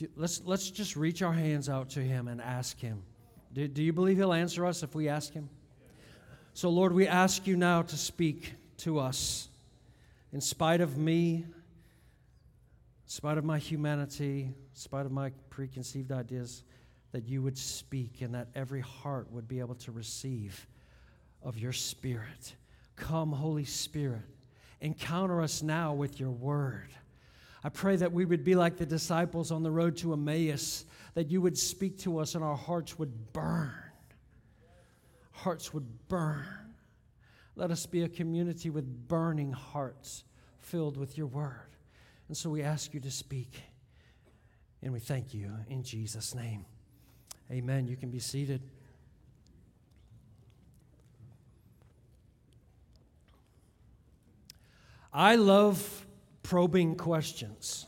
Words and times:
You, 0.00 0.08
let's, 0.16 0.42
let's 0.44 0.70
just 0.70 0.96
reach 0.96 1.22
our 1.22 1.32
hands 1.32 1.68
out 1.68 1.90
to 1.90 2.00
Him 2.00 2.28
and 2.28 2.40
ask 2.40 2.78
Him. 2.78 3.02
Do, 3.52 3.66
do 3.68 3.82
you 3.82 3.92
believe 3.92 4.16
He'll 4.16 4.32
answer 4.32 4.64
us 4.64 4.82
if 4.82 4.94
we 4.94 5.08
ask 5.08 5.32
Him? 5.32 5.48
So, 6.54 6.70
Lord, 6.70 6.92
we 6.92 7.06
ask 7.06 7.46
you 7.46 7.56
now 7.56 7.82
to 7.82 7.96
speak 7.96 8.54
to 8.78 8.98
us 8.98 9.48
in 10.32 10.40
spite 10.40 10.80
of 10.80 10.96
me, 10.96 11.44
in 11.44 11.44
spite 13.06 13.38
of 13.38 13.44
my 13.44 13.58
humanity, 13.58 14.42
in 14.42 14.54
spite 14.74 15.06
of 15.06 15.12
my 15.12 15.30
preconceived 15.48 16.12
ideas, 16.12 16.64
that 17.12 17.26
you 17.26 17.42
would 17.42 17.58
speak 17.58 18.20
and 18.20 18.34
that 18.34 18.48
every 18.54 18.80
heart 18.80 19.30
would 19.32 19.48
be 19.48 19.58
able 19.58 19.74
to 19.74 19.92
receive 19.92 20.66
of 21.42 21.58
your 21.58 21.72
Spirit. 21.72 22.54
Come, 22.96 23.32
Holy 23.32 23.64
Spirit, 23.64 24.22
encounter 24.80 25.40
us 25.40 25.62
now 25.62 25.94
with 25.94 26.20
your 26.20 26.30
word. 26.30 26.90
I 27.62 27.68
pray 27.68 27.96
that 27.96 28.12
we 28.12 28.24
would 28.24 28.42
be 28.42 28.54
like 28.54 28.76
the 28.76 28.86
disciples 28.86 29.50
on 29.50 29.62
the 29.62 29.70
road 29.70 29.96
to 29.98 30.12
Emmaus, 30.12 30.86
that 31.14 31.30
you 31.30 31.42
would 31.42 31.58
speak 31.58 31.98
to 32.00 32.18
us 32.18 32.34
and 32.34 32.42
our 32.42 32.56
hearts 32.56 32.98
would 32.98 33.32
burn. 33.32 33.72
Hearts 35.32 35.74
would 35.74 36.08
burn. 36.08 36.46
Let 37.56 37.70
us 37.70 37.84
be 37.84 38.02
a 38.02 38.08
community 38.08 38.70
with 38.70 39.08
burning 39.08 39.52
hearts 39.52 40.24
filled 40.58 40.96
with 40.96 41.18
your 41.18 41.26
word. 41.26 41.76
And 42.28 42.36
so 42.36 42.48
we 42.48 42.62
ask 42.62 42.94
you 42.94 43.00
to 43.00 43.10
speak. 43.10 43.62
And 44.82 44.92
we 44.92 45.00
thank 45.00 45.34
you 45.34 45.52
in 45.68 45.82
Jesus' 45.82 46.34
name. 46.34 46.64
Amen. 47.50 47.86
You 47.86 47.96
can 47.96 48.10
be 48.10 48.20
seated. 48.20 48.62
I 55.12 55.34
love 55.34 56.06
probing 56.50 56.96
questions. 56.96 57.86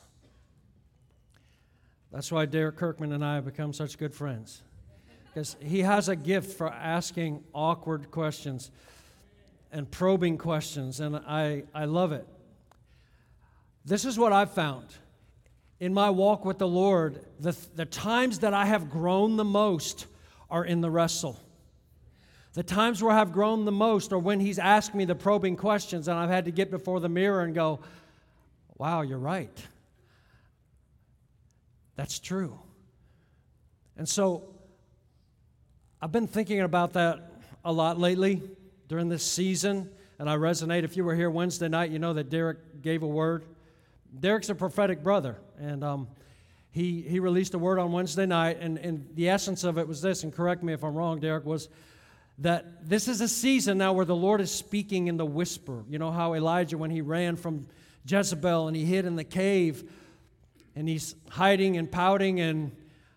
That's 2.12 2.30
why 2.30 2.47
Derek 2.47 2.77
Kirkman 2.77 3.11
and 3.11 3.25
I 3.25 3.34
have 3.34 3.45
become 3.45 3.73
such 3.73 3.98
good 3.98 4.15
friends. 4.15 4.62
Because 5.27 5.56
he 5.61 5.81
has 5.81 6.09
a 6.09 6.14
gift 6.14 6.56
for 6.56 6.69
asking 6.73 7.42
awkward 7.53 8.12
questions 8.12 8.70
and 9.73 9.91
probing 9.91 10.39
questions, 10.39 11.01
and 11.01 11.17
I, 11.17 11.64
I 11.75 11.86
love 11.86 12.12
it. 12.12 12.25
This 13.84 14.05
is 14.05 14.17
what 14.17 14.33
I've 14.33 14.53
found 14.53 14.86
in 15.81 15.92
my 15.92 16.11
walk 16.11 16.45
with 16.45 16.58
the 16.58 16.69
Lord. 16.69 17.19
The, 17.41 17.56
the 17.75 17.86
times 17.86 18.39
that 18.39 18.55
I 18.55 18.67
have 18.67 18.89
grown 18.89 19.36
the 19.36 19.45
most 19.45 20.06
are 20.48 20.64
in 20.64 20.83
the 20.83 20.91
wrestle. 20.91 21.36
The 22.53 22.62
times 22.62 23.03
where 23.03 23.12
I've 23.12 23.33
grown 23.33 23.64
the 23.64 23.73
most 23.73 24.12
are 24.12 24.20
when 24.20 24.39
He's 24.39 24.61
asked 24.61 24.95
me 24.95 25.05
the 25.05 25.17
probing 25.17 25.56
questions, 25.56 26.06
and 26.06 26.17
I've 26.17 26.31
had 26.31 26.45
to 26.45 26.53
get 26.53 26.70
before 26.70 27.01
the 27.01 27.08
mirror 27.08 27.42
and 27.42 27.56
go, 27.56 27.81
Wow, 28.83 29.02
you're 29.02 29.16
right. 29.16 29.56
That's 31.94 32.19
true. 32.19 32.58
And 33.97 34.08
so 34.08 34.42
I've 36.00 36.11
been 36.11 36.27
thinking 36.27 36.62
about 36.62 36.94
that 36.94 37.30
a 37.64 37.72
lot 37.72 38.00
lately 38.00 38.42
during 38.89 39.08
this 39.08 39.22
season, 39.22 39.89
and 40.19 40.28
I 40.28 40.34
resonate. 40.34 40.83
If 40.83 40.97
you 40.97 41.05
were 41.05 41.14
here 41.14 41.30
Wednesday 41.30 41.69
night, 41.69 41.92
you 41.92 42.00
know 42.00 42.12
that 42.14 42.28
Derek 42.28 42.83
gave 42.83 43.05
a 43.05 43.06
word. 43.06 43.44
Derek's 44.19 44.48
a 44.48 44.55
prophetic 44.56 45.05
brother, 45.05 45.36
and 45.61 45.84
um, 45.84 46.08
he, 46.72 47.02
he 47.02 47.20
released 47.20 47.55
a 47.55 47.58
word 47.58 47.78
on 47.78 47.92
Wednesday 47.92 48.27
night, 48.27 48.58
and, 48.61 48.78
and 48.78 49.08
the 49.14 49.28
essence 49.28 49.62
of 49.62 49.78
it 49.78 49.86
was 49.86 50.02
this, 50.02 50.24
and 50.24 50.34
correct 50.34 50.64
me 50.64 50.72
if 50.72 50.83
I'm 50.83 50.96
wrong, 50.96 51.20
Derek, 51.20 51.44
was 51.44 51.69
that 52.39 52.89
this 52.89 53.06
is 53.06 53.20
a 53.20 53.28
season 53.28 53.78
now 53.78 53.92
where 53.92 54.06
the 54.06 54.17
Lord 54.17 54.41
is 54.41 54.50
speaking 54.50 55.06
in 55.06 55.19
the 55.19 55.24
whisper. 55.24 55.84
You 55.89 56.00
know 56.00 56.11
how 56.11 56.34
Elijah, 56.34 56.77
when 56.77 56.91
he 56.91 57.00
ran 57.00 57.36
from 57.36 57.69
Jezebel 58.06 58.69
and 58.69 58.77
he 58.77 58.84
hid 58.84 59.05
in 59.05 59.17
the 59.17 59.25
cave 59.25 59.91
and 60.75 60.89
he's 60.89 61.14
hiding 61.31 61.77
and 61.77 61.91
pouting 61.91 62.41
and 62.41 62.72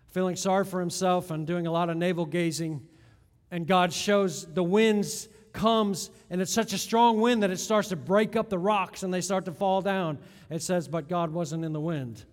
feeling 0.08 0.36
sorry 0.36 0.64
for 0.64 0.80
himself 0.80 1.30
and 1.30 1.46
doing 1.46 1.66
a 1.66 1.72
lot 1.72 1.90
of 1.90 1.96
navel 1.96 2.26
gazing. 2.26 2.86
And 3.50 3.66
God 3.66 3.92
shows 3.92 4.46
the 4.52 4.62
winds 4.62 5.28
comes 5.52 6.10
and 6.30 6.40
it's 6.42 6.52
such 6.52 6.72
a 6.72 6.78
strong 6.78 7.20
wind 7.20 7.42
that 7.42 7.50
it 7.50 7.58
starts 7.58 7.88
to 7.88 7.96
break 7.96 8.36
up 8.36 8.50
the 8.50 8.58
rocks 8.58 9.02
and 9.02 9.12
they 9.12 9.20
start 9.20 9.44
to 9.46 9.52
fall 9.52 9.80
down. 9.82 10.18
It 10.50 10.62
says, 10.62 10.86
but 10.88 11.08
God 11.08 11.32
wasn't 11.32 11.64
in 11.64 11.72
the 11.72 11.80
wind. 11.80 12.24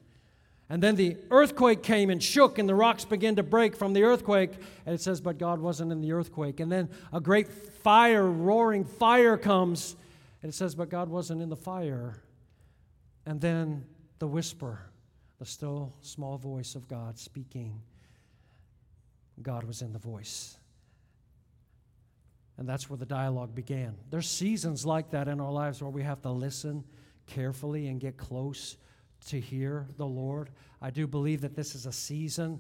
And 0.70 0.81
then 0.81 0.96
the 0.96 1.18
earthquake 1.30 1.84
came 1.84 2.09
and 2.09 2.24
shook, 2.24 2.58
and 2.58 2.68
the 2.68 2.74
rocks 2.74 3.06
began 3.06 3.35
to 3.35 3.44
break 3.44 3.75
from 3.75 3.94
the 3.94 4.03
earthquake. 4.03 4.53
And 4.85 4.96
it 4.96 5.02
says, 5.02 5.22
But 5.22 5.38
God 5.38 5.59
wasn't 5.59 5.91
in 5.91 6.02
the 6.02 6.14
earthquake. 6.14 6.59
And 6.59 6.72
then 6.72 6.90
a 7.12 7.20
great 7.20 7.47
fire, 7.47 8.25
roaring 8.25 8.84
fire 8.84 9.38
comes, 9.38 9.96
and 10.41 10.50
it 10.50 10.56
says, 10.56 10.74
But 10.74 10.90
God 10.90 11.09
wasn't 11.09 11.41
in 11.41 11.50
the 11.50 11.56
fire. 11.56 12.16
And 13.25 13.39
then 13.39 13.85
the 14.19 14.28
whisper, 14.28 14.79
the 15.39 15.45
still 15.45 15.94
small 16.01 16.38
voice 16.38 16.75
of 16.75 16.88
God 16.88 17.17
speaking. 17.17 17.81
God 19.41 19.63
was 19.63 19.81
in 19.81 19.94
the 19.94 20.00
voice. 20.00 20.57
And 22.57 22.69
that's 22.69 22.89
where 22.89 22.97
the 22.97 23.06
dialogue 23.06 23.56
began. 23.56 23.95
There's 24.09 24.29
seasons 24.29 24.85
like 24.85 25.11
that 25.11 25.28
in 25.28 25.39
our 25.39 25.51
lives 25.51 25.81
where 25.81 25.89
we 25.89 26.03
have 26.03 26.22
to 26.22 26.29
listen 26.29 26.84
carefully 27.25 27.88
and 27.88 28.00
get 28.00 28.17
close 28.17 28.78
to 29.28 29.40
hear 29.40 29.88
the 29.97 30.05
Lord. 30.05 30.50
I 30.81 30.91
do 30.91 31.07
believe 31.07 31.41
that 31.41 31.55
this 31.55 31.75
is 31.75 31.85
a 31.85 31.91
season 31.91 32.59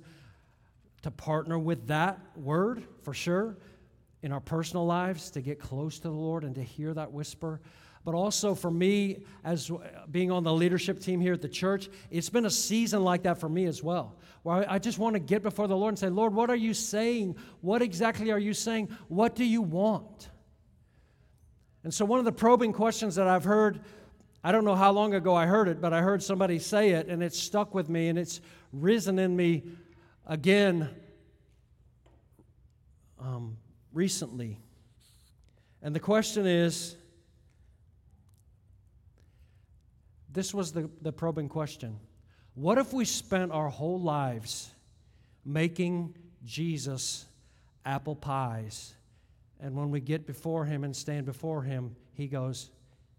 to 1.03 1.11
partner 1.11 1.59
with 1.59 1.87
that 1.87 2.19
word 2.35 2.83
for 3.03 3.13
sure 3.13 3.57
in 4.23 4.31
our 4.31 4.39
personal 4.39 4.85
lives, 4.85 5.29
to 5.31 5.41
get 5.41 5.59
close 5.59 5.97
to 5.97 6.07
the 6.07 6.15
Lord 6.15 6.45
and 6.45 6.55
to 6.55 6.63
hear 6.63 6.93
that 6.93 7.11
whisper 7.11 7.59
but 8.05 8.15
also 8.15 8.53
for 8.53 8.69
me, 8.69 9.23
as 9.43 9.71
being 10.11 10.29
on 10.29 10.43
the 10.43 10.53
leadership 10.53 10.99
team 10.99 11.21
here 11.21 11.33
at 11.33 11.41
the 11.41 11.49
church, 11.49 11.89
it's 12.11 12.29
been 12.29 12.45
a 12.45 12.49
season 12.49 13.03
like 13.03 13.23
that 13.23 13.39
for 13.39 13.47
me 13.47 13.65
as 13.65 13.81
well, 13.81 14.15
where 14.43 14.69
I 14.69 14.77
just 14.77 14.99
want 14.99 15.13
to 15.13 15.19
get 15.19 15.41
before 15.41 15.67
the 15.67 15.77
Lord 15.77 15.91
and 15.91 15.99
say, 15.99 16.09
Lord, 16.09 16.33
what 16.33 16.49
are 16.49 16.55
you 16.55 16.73
saying? 16.73 17.37
What 17.61 17.81
exactly 17.81 18.31
are 18.31 18.39
you 18.39 18.53
saying? 18.53 18.89
What 19.07 19.35
do 19.35 19.45
you 19.45 19.61
want? 19.61 20.29
And 21.83 21.93
so, 21.93 22.03
one 22.05 22.19
of 22.19 22.25
the 22.25 22.31
probing 22.31 22.73
questions 22.73 23.15
that 23.15 23.27
I've 23.27 23.43
heard, 23.43 23.81
I 24.43 24.51
don't 24.51 24.65
know 24.65 24.75
how 24.75 24.91
long 24.91 25.13
ago 25.13 25.33
I 25.35 25.45
heard 25.45 25.69
it, 25.69 25.79
but 25.79 25.93
I 25.93 26.01
heard 26.01 26.21
somebody 26.21 26.59
say 26.59 26.91
it, 26.91 27.07
and 27.07 27.23
it 27.23 27.33
stuck 27.33 27.73
with 27.73 27.89
me, 27.89 28.09
and 28.09 28.19
it's 28.19 28.41
risen 28.73 29.19
in 29.19 29.35
me 29.35 29.63
again 30.25 30.89
um, 33.19 33.57
recently. 33.93 34.59
And 35.81 35.95
the 35.95 35.99
question 35.99 36.45
is, 36.45 36.95
This 40.33 40.53
was 40.53 40.71
the, 40.71 40.89
the 41.01 41.11
probing 41.11 41.47
question. 41.47 41.99
What 42.55 42.79
if 42.79 42.91
we 42.91 43.05
spent 43.05 43.51
our 43.51 43.69
whole 43.69 44.01
lives 44.01 44.71
making 45.45 46.15
Jesus 46.43 47.25
apple 47.85 48.15
pies? 48.15 48.95
And 49.59 49.75
when 49.75 49.91
we 49.91 50.01
get 50.01 50.25
before 50.25 50.65
him 50.65 50.83
and 50.83 50.95
stand 50.95 51.25
before 51.25 51.61
him, 51.61 51.95
he 52.13 52.27
goes, 52.27 52.71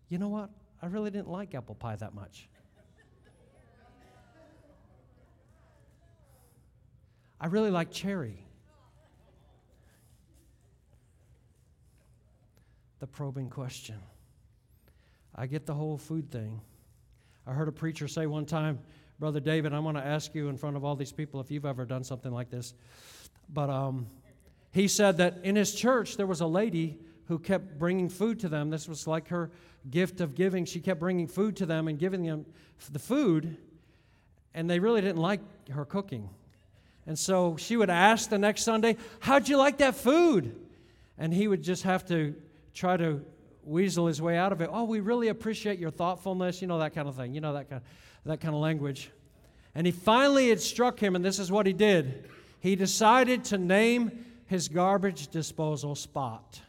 You 0.09 0.19
know 0.19 0.29
what? 0.29 0.51
I 0.83 0.87
really 0.87 1.11
didn't 1.11 1.31
like 1.31 1.55
apple 1.55 1.77
pie 1.77 1.97
that 1.97 2.15
much. 2.15 2.49
I 7.41 7.47
really 7.47 7.71
like 7.71 7.91
cherry. 7.93 8.45
The 12.99 13.07
probing 13.07 13.51
question. 13.51 13.97
I 15.35 15.47
get 15.47 15.67
the 15.67 15.75
whole 15.75 15.99
food 15.99 16.31
thing. 16.31 16.61
I 17.47 17.53
heard 17.53 17.69
a 17.69 17.72
preacher 17.72 18.09
say 18.09 18.27
one 18.27 18.47
time, 18.47 18.78
Brother 19.19 19.41
David, 19.41 19.72
I'm 19.75 19.82
going 19.82 19.97
to 19.97 20.05
ask 20.05 20.34
you 20.34 20.49
in 20.49 20.56
front 20.56 20.77
of 20.77 20.84
all 20.84 20.97
these 20.97 21.12
people 21.12 21.41
if 21.41 21.50
you've 21.50 21.66
ever 21.66 21.84
done 21.84 22.03
something 22.03 22.32
like 22.32 22.50
this. 22.50 22.75
But 23.53 23.69
um, 23.69 24.06
he 24.72 24.88
said 24.88 25.19
that 25.19 25.38
in 25.43 25.55
his 25.55 25.75
church 25.75 26.16
there 26.16 26.27
was 26.27 26.41
a 26.41 26.47
lady 26.47 26.99
who 27.27 27.38
kept 27.38 27.78
bringing 27.78 28.09
food 28.09 28.41
to 28.41 28.49
them. 28.49 28.71
This 28.71 28.88
was 28.88 29.06
like 29.06 29.28
her 29.28 29.50
gift 29.91 30.21
of 30.21 30.34
giving. 30.34 30.65
She 30.65 30.81
kept 30.81 31.00
bringing 31.00 31.27
food 31.27 31.56
to 31.56 31.66
them 31.66 31.88
and 31.88 31.99
giving 31.99 32.25
them 32.25 32.47
the 32.91 32.99
food, 32.99 33.56
and 34.55 34.69
they 34.69 34.78
really 34.78 35.00
didn't 35.00 35.21
like 35.21 35.41
her 35.71 35.84
cooking. 35.84 36.29
And 37.06 37.19
so 37.19 37.56
she 37.56 37.76
would 37.76 37.90
ask 37.90 38.31
the 38.31 38.38
next 38.38 38.62
Sunday, 38.62 38.97
How'd 39.20 39.49
you 39.49 39.58
like 39.58 39.79
that 39.79 39.94
food? 39.94 40.56
And 41.19 41.32
he 41.32 41.47
would 41.47 41.62
just 41.62 41.82
have 41.82 42.06
to 42.06 42.35
try 42.73 42.97
to 42.97 43.23
weasel 43.66 44.06
his 44.06 44.20
way 44.20 44.37
out 44.37 44.52
of 44.52 44.61
it. 44.61 44.70
Oh, 44.72 44.84
we 44.84 45.00
really 45.00 45.28
appreciate 45.28 45.78
your 45.78 45.90
thoughtfulness, 45.90 46.61
you 46.61 46.69
know, 46.69 46.78
that 46.78 46.94
kind 46.94 47.08
of 47.08 47.16
thing, 47.16 47.34
you 47.34 47.40
know, 47.40 47.52
that 47.55 47.69
kind 47.69 47.82
of, 47.82 47.88
that 48.28 48.40
kind 48.40 48.55
of 48.55 48.61
language. 48.61 49.11
And 49.75 49.87
he 49.87 49.93
finally, 49.93 50.50
it 50.50 50.61
struck 50.61 51.00
him, 51.00 51.16
and 51.16 51.25
this 51.25 51.38
is 51.38 51.50
what 51.50 51.66
he 51.66 51.72
did. 51.72 52.28
He 52.61 52.76
decided 52.76 53.44
to 53.46 53.58
name 53.58 54.25
his 54.46 54.69
garbage 54.69 55.28
disposal 55.28 55.94
spot. 55.94 56.61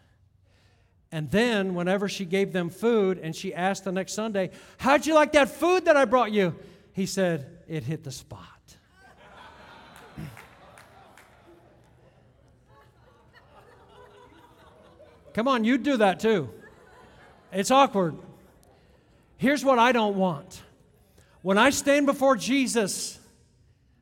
And 1.12 1.30
then, 1.32 1.76
whenever 1.76 2.10
she 2.10 2.26
gave 2.26 2.52
them 2.52 2.70
food 2.70 3.20
and 3.20 3.36
she 3.36 3.54
asked 3.54 3.84
the 3.86 3.92
next 3.92 4.14
Sunday, 4.14 4.50
How'd 4.78 5.06
you 5.06 5.14
like 5.14 5.34
that 5.34 5.50
food 5.50 5.86
that 5.86 5.96
I 5.96 6.06
brought 6.06 6.32
you? 6.32 6.56
He 6.94 7.06
said, 7.06 7.60
It 7.68 7.84
hit 7.84 8.04
the 8.04 8.12
spot. 8.12 8.42
Come 15.34 15.48
on, 15.48 15.64
you 15.64 15.78
do 15.78 15.98
that 15.98 16.20
too. 16.20 16.50
It's 17.56 17.72
awkward. 17.72 18.18
Here's 19.38 19.64
what 19.64 19.80
I 19.80 19.94
don't 19.94 20.18
want 20.18 20.62
when 21.42 21.58
I 21.58 21.70
stand 21.70 22.06
before 22.06 22.36
Jesus, 22.36 23.20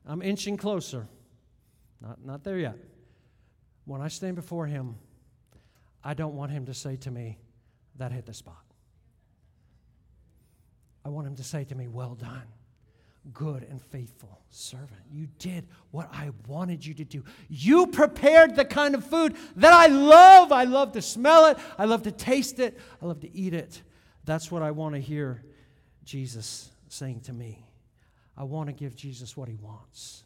I'm 0.06 0.22
inching 0.22 0.56
closer. 0.56 1.06
Not, 2.00 2.24
not 2.24 2.42
there 2.42 2.58
yet. 2.58 2.76
When 3.84 4.00
I 4.00 4.08
stand 4.08 4.34
before 4.34 4.66
Him, 4.66 4.96
I 6.02 6.14
don't 6.14 6.34
want 6.34 6.52
Him 6.52 6.66
to 6.66 6.74
say 6.74 6.96
to 6.96 7.10
me, 7.10 7.38
That 7.96 8.12
hit 8.12 8.26
the 8.26 8.34
spot. 8.34 8.64
I 11.04 11.10
want 11.10 11.26
Him 11.26 11.36
to 11.36 11.44
say 11.44 11.64
to 11.64 11.74
me, 11.74 11.86
Well 11.86 12.14
done 12.14 12.48
good 13.32 13.62
and 13.64 13.80
faithful 13.82 14.40
servant. 14.50 15.00
You 15.10 15.28
did 15.38 15.66
what 15.90 16.08
I 16.12 16.30
wanted 16.46 16.84
you 16.84 16.94
to 16.94 17.04
do. 17.04 17.24
You 17.48 17.86
prepared 17.86 18.56
the 18.56 18.64
kind 18.64 18.94
of 18.94 19.04
food 19.04 19.36
that 19.56 19.72
I 19.72 19.86
love. 19.86 20.52
I 20.52 20.64
love 20.64 20.92
to 20.92 21.02
smell 21.02 21.46
it, 21.46 21.58
I 21.78 21.86
love 21.86 22.02
to 22.02 22.12
taste 22.12 22.58
it, 22.58 22.78
I 23.02 23.06
love 23.06 23.20
to 23.20 23.36
eat 23.36 23.54
it. 23.54 23.82
That's 24.24 24.50
what 24.50 24.62
I 24.62 24.70
want 24.70 24.94
to 24.94 25.00
hear 25.00 25.42
Jesus 26.04 26.70
saying 26.88 27.20
to 27.22 27.32
me. 27.32 27.66
I 28.36 28.44
want 28.44 28.68
to 28.68 28.72
give 28.72 28.96
Jesus 28.96 29.36
what 29.36 29.48
he 29.48 29.56
wants. 29.56 30.24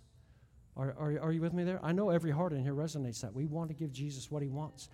Are, 0.76 0.94
are, 0.98 1.18
are 1.20 1.32
you 1.32 1.40
with 1.40 1.52
me 1.52 1.64
there? 1.64 1.80
I 1.82 1.92
know 1.92 2.10
every 2.10 2.30
heart 2.30 2.52
in 2.52 2.62
here 2.62 2.74
resonates 2.74 3.20
that. 3.22 3.34
We 3.34 3.46
want 3.46 3.68
to 3.68 3.74
give 3.74 3.92
Jesus 3.92 4.30
what 4.30 4.42
he 4.42 4.48
wants. 4.48 4.88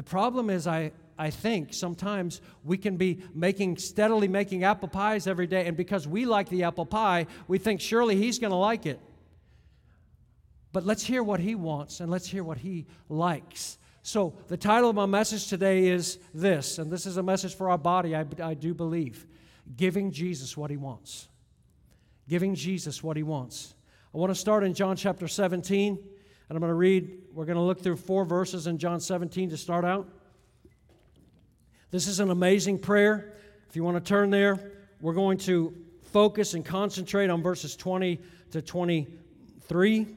The 0.00 0.04
problem 0.04 0.48
is, 0.48 0.66
I, 0.66 0.92
I 1.18 1.28
think 1.28 1.74
sometimes 1.74 2.40
we 2.64 2.78
can 2.78 2.96
be 2.96 3.22
making, 3.34 3.76
steadily 3.76 4.28
making 4.28 4.64
apple 4.64 4.88
pies 4.88 5.26
every 5.26 5.46
day, 5.46 5.66
and 5.66 5.76
because 5.76 6.08
we 6.08 6.24
like 6.24 6.48
the 6.48 6.62
apple 6.62 6.86
pie, 6.86 7.26
we 7.48 7.58
think 7.58 7.82
surely 7.82 8.16
he's 8.16 8.38
going 8.38 8.50
to 8.50 8.56
like 8.56 8.86
it. 8.86 8.98
But 10.72 10.86
let's 10.86 11.04
hear 11.04 11.22
what 11.22 11.38
he 11.38 11.54
wants 11.54 12.00
and 12.00 12.10
let's 12.10 12.26
hear 12.26 12.42
what 12.42 12.56
he 12.56 12.86
likes. 13.10 13.76
So, 14.02 14.32
the 14.48 14.56
title 14.56 14.88
of 14.88 14.96
my 14.96 15.04
message 15.04 15.48
today 15.48 15.88
is 15.88 16.18
this, 16.32 16.78
and 16.78 16.90
this 16.90 17.04
is 17.04 17.18
a 17.18 17.22
message 17.22 17.54
for 17.54 17.68
our 17.68 17.76
body, 17.76 18.16
I, 18.16 18.24
I 18.42 18.54
do 18.54 18.72
believe 18.72 19.26
giving 19.76 20.12
Jesus 20.12 20.56
what 20.56 20.70
he 20.70 20.78
wants. 20.78 21.28
Giving 22.26 22.54
Jesus 22.54 23.02
what 23.02 23.18
he 23.18 23.22
wants. 23.22 23.74
I 24.14 24.16
want 24.16 24.30
to 24.30 24.34
start 24.34 24.64
in 24.64 24.72
John 24.72 24.96
chapter 24.96 25.28
17. 25.28 25.98
And 26.50 26.56
I'm 26.56 26.60
going 26.60 26.70
to 26.70 26.74
read, 26.74 27.12
we're 27.32 27.44
going 27.44 27.58
to 27.58 27.62
look 27.62 27.80
through 27.80 27.94
four 27.94 28.24
verses 28.24 28.66
in 28.66 28.76
John 28.76 28.98
17 28.98 29.50
to 29.50 29.56
start 29.56 29.84
out. 29.84 30.08
This 31.92 32.08
is 32.08 32.18
an 32.18 32.30
amazing 32.30 32.80
prayer. 32.80 33.34
If 33.68 33.76
you 33.76 33.84
want 33.84 34.04
to 34.04 34.08
turn 34.08 34.30
there, 34.30 34.72
we're 35.00 35.14
going 35.14 35.38
to 35.38 35.72
focus 36.02 36.54
and 36.54 36.64
concentrate 36.64 37.30
on 37.30 37.40
verses 37.40 37.76
20 37.76 38.18
to 38.50 38.62
23. 38.62 40.08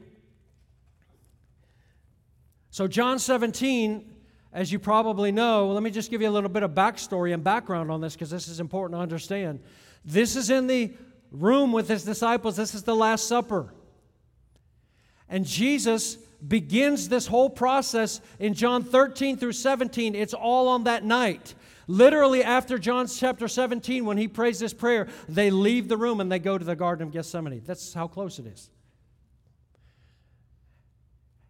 So, 2.72 2.88
John 2.88 3.20
17, 3.20 4.04
as 4.52 4.72
you 4.72 4.80
probably 4.80 5.30
know, 5.30 5.68
let 5.68 5.84
me 5.84 5.90
just 5.92 6.10
give 6.10 6.20
you 6.20 6.28
a 6.28 6.32
little 6.32 6.50
bit 6.50 6.64
of 6.64 6.72
backstory 6.72 7.32
and 7.32 7.44
background 7.44 7.92
on 7.92 8.00
this 8.00 8.14
because 8.14 8.30
this 8.30 8.48
is 8.48 8.58
important 8.58 8.98
to 8.98 9.02
understand. 9.02 9.60
This 10.04 10.34
is 10.34 10.50
in 10.50 10.66
the 10.66 10.94
room 11.30 11.70
with 11.70 11.86
his 11.88 12.02
disciples, 12.02 12.56
this 12.56 12.74
is 12.74 12.82
the 12.82 12.96
Last 12.96 13.28
Supper. 13.28 13.72
And 15.28 15.46
Jesus 15.46 16.18
begins 16.46 17.08
this 17.08 17.26
whole 17.26 17.50
process 17.50 18.20
in 18.38 18.54
John 18.54 18.84
13 18.84 19.36
through 19.36 19.52
17. 19.52 20.14
It's 20.14 20.34
all 20.34 20.68
on 20.68 20.84
that 20.84 21.04
night. 21.04 21.54
Literally, 21.86 22.42
after 22.42 22.78
John 22.78 23.06
chapter 23.06 23.46
17, 23.46 24.04
when 24.04 24.16
he 24.16 24.28
prays 24.28 24.58
this 24.58 24.72
prayer, 24.72 25.08
they 25.28 25.50
leave 25.50 25.88
the 25.88 25.96
room 25.96 26.20
and 26.20 26.30
they 26.32 26.38
go 26.38 26.56
to 26.56 26.64
the 26.64 26.76
Garden 26.76 27.06
of 27.06 27.12
Gethsemane. 27.12 27.62
That's 27.64 27.92
how 27.92 28.08
close 28.08 28.38
it 28.38 28.46
is. 28.46 28.70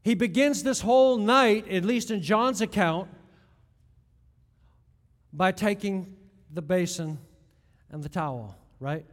He 0.02 0.14
begins 0.14 0.62
this 0.62 0.80
whole 0.80 1.16
night, 1.16 1.68
at 1.68 1.84
least 1.84 2.10
in 2.10 2.20
John's 2.20 2.60
account, 2.60 3.08
by 5.32 5.50
taking 5.50 6.16
the 6.52 6.62
basin 6.62 7.18
and 7.90 8.02
the 8.02 8.08
towel, 8.08 8.56
right? 8.80 9.06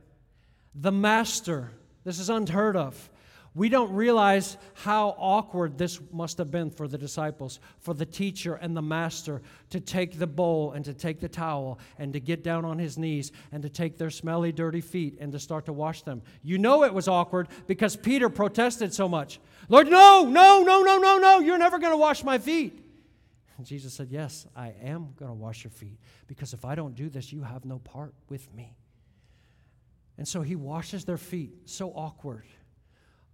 The 0.76 0.92
master, 0.92 1.72
this 2.04 2.20
is 2.20 2.30
unheard 2.30 2.76
of. 2.76 3.10
We 3.54 3.68
don't 3.68 3.92
realize 3.92 4.56
how 4.74 5.10
awkward 5.18 5.78
this 5.78 6.00
must 6.14 6.38
have 6.38 6.52
been 6.52 6.72
for 6.72 6.88
the 6.88 6.98
disciples, 6.98 7.60
for 7.80 7.94
the 7.94 8.06
teacher 8.06 8.56
and 8.56 8.78
the 8.78 8.82
master 8.82 9.42
to 9.72 9.82
take 9.82 10.18
the 10.18 10.28
bowl 10.28 10.72
and 10.72 10.86
to 10.86 10.94
take 10.94 11.20
the 11.20 11.28
towel 11.28 11.78
and 12.00 12.14
to 12.14 12.22
get 12.22 12.44
down 12.44 12.64
on 12.64 12.80
his 12.80 12.98
knees 12.98 13.34
and 13.52 13.62
to 13.64 13.70
take 13.70 13.98
their 13.98 14.10
smelly, 14.10 14.54
dirty 14.54 14.80
feet 14.80 15.18
and 15.20 15.34
to 15.34 15.40
start 15.40 15.66
to 15.66 15.74
wash 15.74 16.04
them. 16.04 16.22
You 16.42 16.60
know 16.60 16.86
it 16.86 16.94
was 16.94 17.10
awkward 17.10 17.50
because 17.68 17.98
Peter 17.98 18.30
protested 18.30 18.94
so 18.94 19.10
much. 19.10 19.42
Lord, 19.68 19.90
no, 19.90 20.24
no, 20.24 20.64
no, 20.64 20.84
no, 20.84 20.98
no, 20.98 21.18
no, 21.18 21.40
you're 21.40 21.58
never 21.58 21.78
going 21.78 21.94
to 21.94 21.98
wash 21.98 22.24
my 22.24 22.38
feet. 22.38 22.82
And 23.58 23.66
Jesus 23.66 23.94
said, 23.94 24.08
Yes, 24.12 24.48
I 24.56 24.74
am 24.82 25.10
going 25.18 25.30
to 25.30 25.36
wash 25.36 25.66
your 25.66 25.72
feet 25.72 26.00
because 26.28 26.54
if 26.54 26.64
I 26.64 26.74
don't 26.74 26.96
do 26.96 27.10
this, 27.10 27.34
you 27.34 27.44
have 27.44 27.66
no 27.66 27.80
part 27.80 28.14
with 28.30 28.52
me. 28.54 28.78
And 30.18 30.26
so 30.26 30.42
he 30.42 30.56
washes 30.56 31.04
their 31.04 31.18
feet, 31.18 31.52
so 31.66 31.90
awkward. 31.90 32.46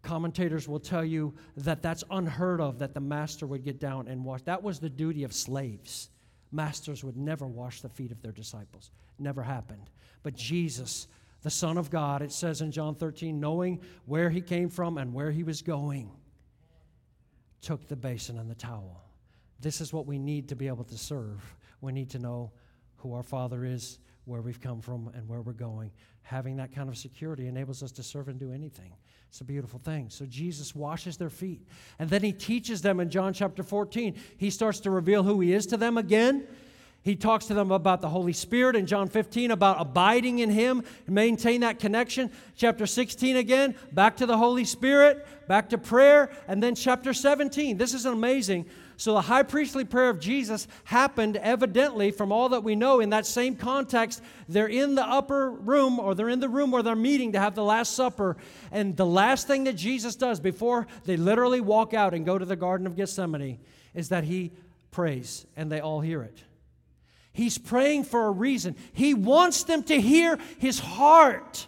Commentators 0.04 0.68
will 0.68 0.80
tell 0.80 1.04
you 1.04 1.34
that 1.58 1.82
that's 1.82 2.04
unheard 2.12 2.62
of 2.62 2.80
that 2.80 2.94
the 2.94 3.00
master 3.00 3.48
would 3.48 3.64
get 3.64 3.80
down 3.80 4.08
and 4.08 4.24
wash. 4.24 4.42
That 4.44 4.64
was 4.64 4.80
the 4.80 4.90
duty 4.90 5.24
of 5.24 5.34
slaves. 5.34 6.10
Masters 6.52 7.04
would 7.04 7.18
never 7.18 7.46
wash 7.46 7.82
the 7.82 7.90
feet 7.90 8.12
of 8.12 8.22
their 8.22 8.32
disciples. 8.32 8.92
Never 9.20 9.44
happened. 9.44 9.90
But 10.24 10.36
Jesus, 10.36 11.08
the 11.42 11.50
Son 11.50 11.78
of 11.78 11.90
God, 11.90 12.22
it 12.22 12.32
says 12.32 12.62
in 12.62 12.72
John 12.72 12.96
13, 12.96 13.40
knowing 13.40 13.82
where 14.06 14.30
he 14.30 14.42
came 14.42 14.70
from 14.70 14.98
and 14.98 15.14
where 15.14 15.32
he 15.32 15.44
was 15.44 15.62
going, 15.62 16.12
took 17.62 17.88
the 17.88 17.96
basin 17.96 18.38
and 18.38 18.50
the 18.50 18.56
towel. 18.56 19.04
This 19.60 19.82
is 19.82 19.92
what 19.92 20.06
we 20.06 20.20
need 20.20 20.50
to 20.50 20.56
be 20.56 20.68
able 20.68 20.84
to 20.86 20.98
serve. 20.98 21.56
We 21.82 21.92
need 21.92 22.10
to 22.12 22.20
know 22.20 22.52
who 22.98 23.14
our 23.14 23.24
Father 23.24 23.66
is, 23.66 24.00
where 24.26 24.42
we've 24.42 24.62
come 24.62 24.82
from, 24.82 25.10
and 25.16 25.28
where 25.28 25.42
we're 25.42 25.54
going. 25.54 25.92
Having 26.22 26.58
that 26.58 26.74
kind 26.74 26.90
of 26.90 26.98
security 26.98 27.48
enables 27.48 27.82
us 27.82 27.92
to 27.94 28.04
serve 28.04 28.28
and 28.28 28.40
do 28.40 28.52
anything. 28.52 28.94
It's 29.30 29.42
a 29.42 29.46
beautiful 29.46 29.80
thing. 29.80 30.10
So 30.10 30.26
Jesus 30.26 30.74
washes 30.74 31.18
their 31.18 31.30
feet. 31.30 31.62
And 32.00 32.10
then 32.10 32.24
he 32.24 32.32
teaches 32.32 32.82
them 32.82 33.00
in 33.00 33.10
John 33.10 33.34
chapter 33.34 33.64
14. 33.64 34.16
He 34.38 34.50
starts 34.50 34.80
to 34.82 34.92
reveal 34.92 35.24
who 35.24 35.40
he 35.40 35.54
is 35.54 35.66
to 35.68 35.78
them 35.78 35.98
again. 35.98 36.48
He 37.08 37.16
talks 37.16 37.46
to 37.46 37.54
them 37.54 37.72
about 37.72 38.02
the 38.02 38.10
Holy 38.10 38.34
Spirit 38.34 38.76
in 38.76 38.86
John 38.86 39.08
15, 39.08 39.52
about 39.52 39.80
abiding 39.80 40.40
in 40.40 40.50
Him, 40.50 40.84
maintain 41.08 41.62
that 41.62 41.80
connection. 41.80 42.30
Chapter 42.58 42.86
16 42.86 43.38
again, 43.38 43.76
back 43.94 44.18
to 44.18 44.26
the 44.26 44.38
Holy 44.38 44.66
Spirit, 44.66 45.26
back 45.48 45.70
to 45.70 45.78
prayer. 45.78 46.30
And 46.50 46.62
then 46.62 46.76
chapter 46.76 47.14
17. 47.14 47.78
This 47.78 47.94
is 47.94 48.06
amazing. 48.06 48.66
So 48.98 49.14
the 49.14 49.22
high 49.22 49.44
priestly 49.44 49.86
prayer 49.86 50.10
of 50.10 50.20
Jesus 50.20 50.68
happened 50.84 51.38
evidently 51.38 52.10
from 52.10 52.32
all 52.32 52.50
that 52.50 52.64
we 52.64 52.76
know 52.76 53.00
in 53.00 53.12
that 53.12 53.28
same 53.28 53.56
context. 53.56 54.24
They're 54.50 54.68
in 54.68 54.96
the 54.96 55.06
upper 55.06 55.52
room 55.52 56.00
or 56.00 56.16
they're 56.16 56.30
in 56.30 56.40
the 56.40 56.50
room 56.50 56.72
where 56.72 56.82
they're 56.82 56.96
meeting 56.96 57.34
to 57.34 57.40
have 57.40 57.54
the 57.54 57.64
Last 57.64 57.94
Supper. 57.94 58.38
And 58.72 58.98
the 58.98 59.06
last 59.06 59.46
thing 59.46 59.66
that 59.66 59.74
Jesus 59.74 60.16
does 60.16 60.40
before 60.40 60.88
they 61.06 61.16
literally 61.16 61.62
walk 61.62 61.94
out 61.94 62.16
and 62.16 62.26
go 62.26 62.40
to 62.40 62.46
the 62.46 62.56
Garden 62.56 62.88
of 62.88 62.96
Gethsemane 62.96 63.60
is 63.94 64.10
that 64.10 64.24
he 64.24 64.52
prays 64.90 65.46
and 65.56 65.72
they 65.72 65.80
all 65.80 66.02
hear 66.02 66.24
it. 66.24 66.44
He's 67.34 67.60
praying 67.60 68.06
for 68.06 68.26
a 68.26 68.32
reason. 68.32 68.76
He 68.94 69.14
wants 69.14 69.64
them 69.64 69.84
to 69.84 70.02
hear 70.02 70.40
his 70.58 70.80
heart 70.80 71.68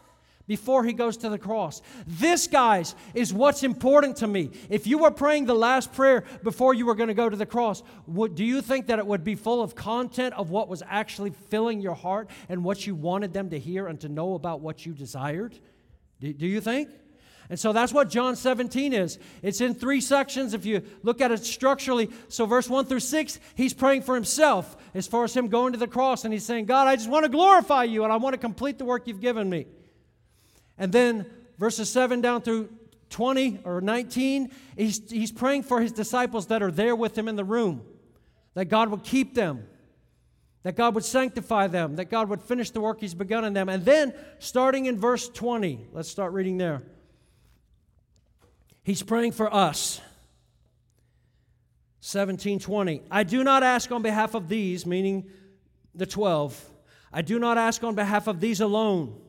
before 0.50 0.84
he 0.84 0.94
goes 0.94 1.16
to 1.16 1.30
the 1.30 1.38
cross. 1.38 1.84
This, 2.08 2.48
guys, 2.48 2.96
is 3.14 3.32
what's 3.32 3.62
important 3.62 4.18
to 4.18 4.28
me. 4.28 4.50
If 4.68 4.88
you 4.88 4.98
were 4.98 5.12
praying 5.12 5.46
the 5.46 5.54
last 5.54 5.94
prayer 5.94 6.24
before 6.42 6.74
you 6.74 6.88
were 6.88 6.96
going 6.96 7.10
to 7.10 7.14
go 7.14 7.30
to 7.30 7.38
the 7.38 7.46
cross, 7.46 7.84
would, 8.08 8.34
do 8.34 8.44
you 8.44 8.60
think 8.64 8.88
that 8.88 8.98
it 8.98 9.06
would 9.06 9.24
be 9.24 9.36
full 9.36 9.62
of 9.62 9.76
content 9.76 10.34
of 10.34 10.50
what 10.50 10.68
was 10.68 10.82
actually 10.90 11.30
filling 11.30 11.82
your 11.82 11.94
heart 11.94 12.32
and 12.50 12.64
what 12.64 12.88
you 12.88 12.96
wanted 12.96 13.32
them 13.32 13.52
to 13.52 13.60
hear 13.60 13.86
and 13.86 14.02
to 14.02 14.10
know 14.10 14.34
about 14.34 14.60
what 14.60 14.88
you 14.88 14.94
desired? 14.94 15.54
Do, 16.20 16.34
do 16.34 16.48
you 16.48 16.62
think? 16.62 16.90
And 17.52 17.60
so 17.60 17.72
that's 17.72 17.94
what 17.94 18.10
John 18.10 18.36
17 18.36 18.92
is. 18.92 19.20
It's 19.44 19.62
in 19.62 19.76
three 19.76 20.02
sections 20.02 20.56
if 20.56 20.66
you 20.66 20.82
look 21.04 21.22
at 21.22 21.32
it 21.32 21.46
structurally. 21.46 22.10
So, 22.28 22.48
verse 22.48 22.68
1 22.68 22.86
through 22.86 23.02
6, 23.02 23.40
he's 23.54 23.76
praying 23.76 24.02
for 24.02 24.16
himself 24.16 24.78
as 24.96 25.06
far 25.06 25.26
as 25.26 25.36
him 25.36 25.48
going 25.48 25.74
to 25.74 25.80
the 25.80 25.88
cross. 25.88 26.26
And 26.26 26.34
he's 26.34 26.44
saying, 26.44 26.66
God, 26.66 26.88
I 26.88 26.96
just 26.96 27.10
want 27.10 27.26
to 27.26 27.30
glorify 27.30 27.84
you 27.84 28.04
and 28.04 28.12
I 28.12 28.18
want 28.18 28.34
to 28.34 28.40
complete 28.40 28.80
the 28.80 28.86
work 28.86 29.06
you've 29.06 29.22
given 29.22 29.48
me. 29.48 29.68
And 30.80 30.94
then 30.94 31.26
verses 31.58 31.92
7 31.92 32.22
down 32.22 32.42
through 32.42 32.70
20 33.10 33.60
or 33.66 33.82
19, 33.82 34.52
he's, 34.78 35.12
he's 35.12 35.32
praying 35.32 35.64
for 35.64 35.82
his 35.82 35.92
disciples 35.92 36.48
that 36.48 36.64
are 36.64 36.72
there 36.72 36.96
with 36.96 37.18
him 37.18 37.28
in 37.28 37.36
the 37.36 37.44
room, 37.44 37.82
that 38.54 38.66
God 38.66 38.90
would 38.90 39.04
keep 39.04 39.36
them, 39.36 39.68
that 40.64 40.76
God 40.76 40.96
would 40.96 41.04
sanctify 41.04 41.68
them, 41.68 41.98
that 41.98 42.10
God 42.10 42.30
would 42.30 42.42
finish 42.42 42.72
the 42.72 42.80
work 42.80 43.02
he's 43.02 43.14
begun 43.14 43.44
in 43.44 43.54
them. 43.54 43.68
And 43.68 43.84
then, 43.84 44.14
starting 44.40 44.86
in 44.86 44.98
verse 44.98 45.28
20, 45.28 45.88
let's 45.92 46.10
start 46.10 46.32
reading 46.34 46.58
there. 46.58 46.82
He's 48.84 49.04
praying 49.04 49.34
for 49.34 49.54
us. 49.54 50.00
1720. 52.02 53.02
I 53.12 53.24
do 53.24 53.44
not 53.44 53.62
ask 53.62 53.92
on 53.92 54.02
behalf 54.02 54.34
of 54.34 54.48
these, 54.48 54.86
meaning 54.86 55.30
the 55.94 56.06
12. 56.06 56.70
I 57.12 57.22
do 57.22 57.40
not 57.40 57.58
ask 57.58 57.84
on 57.84 57.96
behalf 57.96 58.28
of 58.28 58.40
these 58.40 58.62
alone 58.62 59.20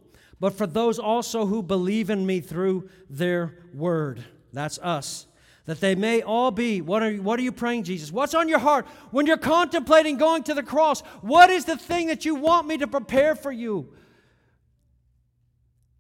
but 0.41 0.55
for 0.55 0.67
those 0.67 0.99
also 0.99 1.47
who 1.47 1.63
believe 1.63 2.11
in 2.11 2.27
me 2.27 2.41
through 2.41 2.89
their 3.09 3.55
word. 3.73 4.25
That's 4.53 4.79
us. 4.79 5.27
That 5.67 5.81
they 5.81 5.95
may 5.95 6.23
all 6.23 6.51
be. 6.51 6.81
What 6.81 7.03
are, 7.03 7.11
you, 7.13 7.23
what 7.23 7.39
are 7.39 7.43
you 7.43 7.53
praying, 7.53 7.85
Jesus? 7.85 8.11
What's 8.11 8.35
on 8.35 8.49
your 8.49 8.59
heart 8.59 8.87
when 9.13 9.27
you're 9.27 9.37
contemplating 9.37 10.17
going 10.17 10.43
to 10.45 10.55
the 10.55 10.63
cross? 10.63 11.03
What 11.21 11.51
is 11.51 11.67
the 11.67 11.77
thing 11.77 12.09
that 12.09 12.25
you 12.25 12.35
want 12.35 12.67
me 12.67 12.79
to 12.79 12.89
prepare 12.89 13.37
for 13.37 13.53
you? 13.53 13.93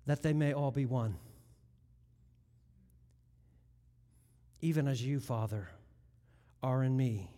That 0.06 0.23
they 0.23 0.32
may 0.32 0.52
all 0.54 0.73
be 0.73 0.87
one. 0.87 1.16
even 4.62 4.88
as 4.88 5.04
you, 5.04 5.20
Father, 5.20 5.68
are 6.62 6.82
in 6.82 6.97
me, 6.97 7.30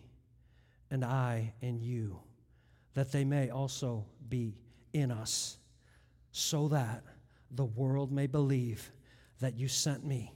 and 0.91 1.03
I 1.03 1.53
in 1.61 1.79
you, 1.79 2.19
that 2.93 3.11
they 3.11 3.23
may 3.23 3.49
also 3.49 4.05
be 4.27 4.57
in 4.91 5.11
us, 5.11 5.57
so 6.33 6.67
that 6.67 7.03
the 7.51 7.63
world 7.63 8.11
may 8.11 8.25
believe 8.25 8.91
that 9.39 9.55
you 9.55 9.67
sent 9.67 10.03
me. 10.03 10.33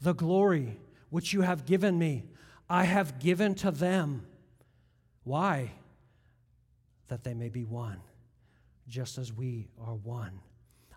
The 0.00 0.14
glory 0.14 0.78
which 1.10 1.32
you 1.32 1.42
have 1.42 1.66
given 1.66 1.98
me, 1.98 2.24
I 2.70 2.84
have 2.84 3.18
given 3.18 3.56
to 3.56 3.72
them. 3.72 4.26
Why? 5.24 5.72
That 7.08 7.24
they 7.24 7.34
may 7.34 7.48
be 7.48 7.64
one, 7.64 8.00
just 8.86 9.18
as 9.18 9.32
we 9.32 9.68
are 9.84 9.96
one. 9.96 10.40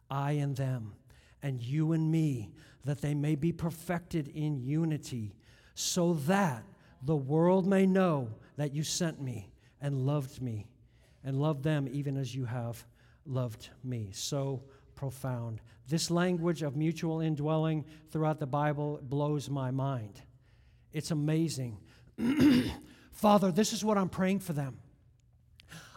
I 0.10 0.34
and 0.34 0.56
them, 0.56 0.94
and 1.42 1.60
you 1.60 1.94
and 1.94 2.12
me, 2.12 2.52
that 2.86 3.02
they 3.02 3.16
may 3.16 3.34
be 3.34 3.52
perfected 3.52 4.28
in 4.28 4.62
unity, 4.62 5.34
so 5.74 6.14
that 6.14 6.64
the 7.02 7.16
world 7.16 7.66
may 7.66 7.88
know 7.88 8.30
that 8.58 8.76
you 8.76 8.84
sent 8.84 9.20
me 9.20 9.52
and 9.82 10.06
loved 10.06 10.44
me 10.44 10.68
and 11.24 11.42
loved 11.42 11.64
them 11.64 11.88
even 11.92 12.18
as 12.18 12.36
you 12.36 12.46
have 12.46 12.86
loved 13.26 13.70
me. 13.84 14.10
So 14.14 14.64
profound. 14.96 15.62
This 15.88 16.12
language 16.12 16.62
of 16.62 16.76
mutual 16.76 17.22
indwelling 17.22 17.86
throughout 18.12 18.40
the 18.40 18.48
Bible 18.48 19.00
blows 19.02 19.50
my 19.50 19.72
mind. 19.72 20.22
It's 20.94 21.12
amazing. 21.12 21.80
Father, 23.12 23.52
this 23.52 23.74
is 23.74 23.84
what 23.84 23.98
I'm 23.98 24.10
praying 24.10 24.40
for 24.40 24.54
them. 24.54 24.78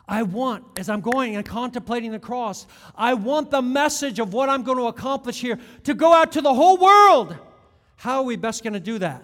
I 0.07 0.23
want, 0.23 0.65
as 0.79 0.89
I'm 0.89 1.01
going 1.01 1.37
and 1.37 1.45
contemplating 1.45 2.13
the 2.13 2.19
cross, 2.19 2.67
I 2.95 3.15
want 3.15 3.51
the 3.51 3.63
message 3.63 4.19
of 4.19 4.33
what 4.33 4.49
I'm 4.49 4.63
going 4.63 4.79
to 4.79 4.87
accomplish 4.87 5.41
here 5.41 5.59
to 5.85 5.95
go 5.95 6.13
out 6.13 6.33
to 6.33 6.43
the 6.43 6.53
whole 6.53 6.77
world. 6.77 7.37
How 7.97 8.19
are 8.19 8.25
we 8.25 8.37
best 8.37 8.63
going 8.63 8.75
to 8.75 8.81
do 8.81 8.99
that? 8.99 9.23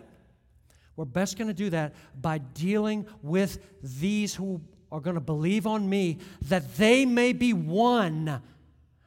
We're 0.97 1.04
best 1.04 1.37
going 1.37 1.49
to 1.49 1.54
do 1.54 1.71
that 1.71 1.95
by 2.21 2.38
dealing 2.38 3.07
with 3.23 3.59
these 3.83 4.35
who 4.35 4.61
are 4.92 5.00
going 5.00 5.14
to 5.14 5.20
believe 5.20 5.66
on 5.66 5.88
me, 5.88 6.18
that 6.49 6.76
they 6.76 7.04
may 7.04 7.32
be 7.32 7.52
one. 7.52 8.42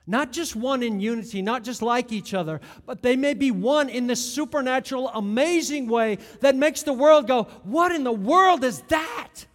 Not 0.06 0.32
just 0.32 0.56
one 0.56 0.84
in 0.84 1.00
unity, 1.00 1.42
not 1.42 1.64
just 1.64 1.82
like 1.82 2.12
each 2.12 2.34
other, 2.34 2.60
but 2.86 3.02
they 3.02 3.16
may 3.16 3.34
be 3.34 3.52
one 3.52 3.90
in 3.90 4.08
this 4.08 4.24
supernatural, 4.24 5.10
amazing 5.10 5.88
way 5.88 6.18
that 6.42 6.56
makes 6.56 6.84
the 6.84 6.94
world 6.94 7.28
go, 7.28 7.44
What 7.64 7.92
in 7.92 8.04
the 8.04 8.12
world 8.12 8.64
is 8.64 8.82
that? 8.90 9.46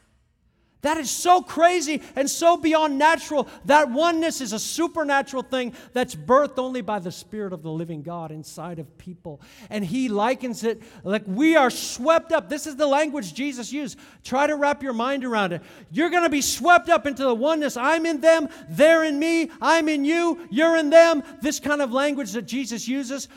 That 0.83 0.97
is 0.97 1.11
so 1.11 1.43
crazy 1.43 2.03
and 2.15 2.31
so 2.31 2.57
beyond 2.57 2.99
natural. 2.99 3.49
That 3.65 3.91
oneness 3.91 4.41
is 4.41 4.53
a 4.53 4.61
supernatural 4.61 5.43
thing 5.43 5.73
that's 5.93 6.15
birthed 6.15 6.59
only 6.59 6.83
by 6.83 7.01
the 7.01 7.11
Spirit 7.11 7.53
of 7.53 7.63
the 7.63 7.71
living 7.71 8.03
God 8.03 8.31
inside 8.31 8.79
of 8.79 8.97
people. 8.97 9.41
And 9.71 9.85
he 9.85 10.09
likens 10.09 10.63
it 10.63 10.81
like 11.03 11.25
we 11.27 11.57
are 11.57 11.71
swept 11.71 12.31
up. 12.31 12.49
This 12.49 12.69
is 12.69 12.77
the 12.77 12.87
language 12.87 13.35
Jesus 13.35 13.73
used. 13.73 13.99
Try 14.23 14.47
to 14.47 14.55
wrap 14.55 14.81
your 14.81 14.93
mind 14.93 15.25
around 15.25 15.53
it. 15.53 15.63
You're 15.91 16.11
going 16.11 16.23
to 16.23 16.31
be 16.31 16.43
swept 16.43 16.89
up 16.89 17.07
into 17.07 17.25
the 17.25 17.35
oneness. 17.35 17.77
I'm 17.77 18.07
in 18.07 18.21
them, 18.21 18.49
they're 18.69 19.03
in 19.03 19.19
me, 19.19 19.51
I'm 19.61 19.89
in 19.89 20.05
you, 20.05 20.47
you're 20.49 20.77
in 20.77 20.91
them. 20.91 21.25
This 21.43 21.59
kind 21.59 21.83
of 21.83 21.93
language 21.93 22.33
that 22.33 22.43
Jesus 22.43 22.87
uses, 22.87 23.29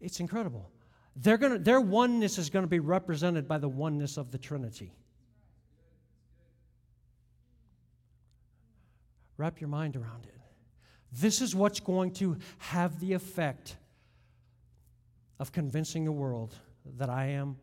it's 0.00 0.18
incredible. 0.18 0.70
They're 1.14 1.36
gonna, 1.36 1.58
their 1.58 1.80
oneness 1.80 2.38
is 2.38 2.48
going 2.48 2.62
to 2.62 2.68
be 2.70 2.78
represented 2.78 3.46
by 3.46 3.58
the 3.58 3.68
oneness 3.68 4.16
of 4.16 4.30
the 4.30 4.38
Trinity. 4.38 4.94
Wrap 9.40 9.58
your 9.58 9.68
mind 9.68 9.96
around 9.96 10.26
it. 10.26 10.38
This 11.10 11.40
is 11.40 11.54
what's 11.54 11.80
going 11.80 12.10
to 12.16 12.36
have 12.58 13.00
the 13.00 13.14
effect 13.14 13.76
of 15.38 15.50
convincing 15.50 16.04
the 16.04 16.12
world 16.12 16.54
that 16.98 17.08
I 17.08 17.28
am 17.28 17.56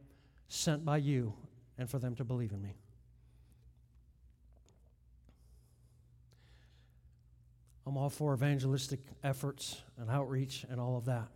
sent 0.47 0.83
by 0.83 0.97
you 0.97 1.35
and 1.77 1.87
for 1.87 1.99
them 1.99 2.15
to 2.15 2.23
believe 2.23 2.51
in 2.51 2.63
me. 2.63 2.73
I'm 7.85 7.95
all 7.95 8.09
for 8.09 8.33
evangelistic 8.33 9.01
efforts 9.23 9.83
and 9.99 10.09
outreach 10.09 10.65
and 10.71 10.81
all 10.81 10.97
of 10.97 11.05
that. 11.05 11.27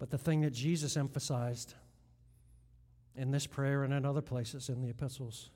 But 0.00 0.10
the 0.10 0.18
thing 0.18 0.40
that 0.40 0.54
Jesus 0.54 0.96
emphasized 0.96 1.74
in 3.14 3.30
this 3.30 3.46
prayer 3.46 3.84
and 3.84 3.94
in 3.94 4.04
other 4.04 4.22
places 4.22 4.68
in 4.68 4.82
the 4.82 4.88
epistles 4.88 5.50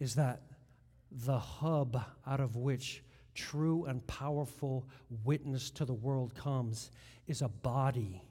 is 0.00 0.16
that 0.16 0.42
the 1.24 1.38
hub 1.38 2.02
out 2.26 2.40
of 2.40 2.56
which 2.56 3.02
true 3.34 3.84
and 3.84 4.06
powerful 4.06 4.86
witness 5.24 5.70
to 5.70 5.84
the 5.84 5.94
world 5.94 6.34
comes 6.34 6.90
is 7.26 7.42
a 7.42 7.48
body 7.48 8.22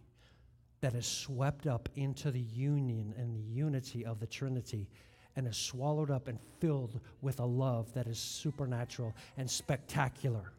that 0.82 0.94
is 0.94 1.06
swept 1.06 1.68
up 1.68 1.90
into 1.96 2.32
the 2.32 2.40
union 2.40 3.14
and 3.18 3.36
the 3.36 3.42
unity 3.42 4.06
of 4.06 4.20
the 4.20 4.28
Trinity 4.28 4.88
and 5.36 5.48
is 5.48 5.58
swallowed 5.58 6.12
up 6.12 6.28
and 6.28 6.40
filled 6.60 7.00
with 7.22 7.40
a 7.40 7.46
love 7.46 7.92
that 7.94 8.08
is 8.08 8.20
supernatural 8.20 9.14
and 9.38 9.50
spectacular. 9.50 10.52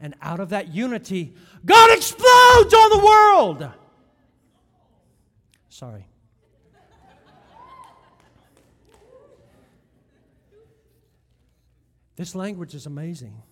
And 0.00 0.14
out 0.22 0.40
of 0.40 0.48
that 0.50 0.74
unity, 0.74 1.34
God 1.64 1.96
explodes 1.96 2.74
on 2.74 2.90
the 2.90 3.06
world. 3.06 3.70
Sorry. 5.68 6.06
This 12.16 12.34
language 12.34 12.74
is 12.74 12.86
amazing. 12.86 13.42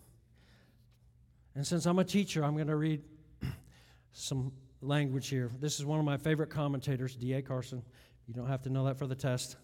And 1.55 1.67
since 1.67 1.87
I'm 1.87 1.99
a 1.99 2.05
teacher, 2.05 2.45
I'm 2.45 2.55
going 2.55 2.69
to 2.69 2.77
read 2.77 3.03
some 4.13 4.53
language 4.81 5.29
here. 5.29 5.51
This 5.61 5.79
is 5.79 5.85
one 5.85 5.99
of 5.99 6.05
my 6.05 6.17
favorite 6.17 6.51
commentators, 6.51 7.15
D.A. 7.15 7.43
Carson. 7.43 7.83
You 8.27 8.35
don't 8.35 8.47
have 8.47 8.63
to 8.63 8.71
know 8.71 8.85
that 8.87 8.99
for 8.99 9.07
the 9.07 9.15
test. 9.15 9.57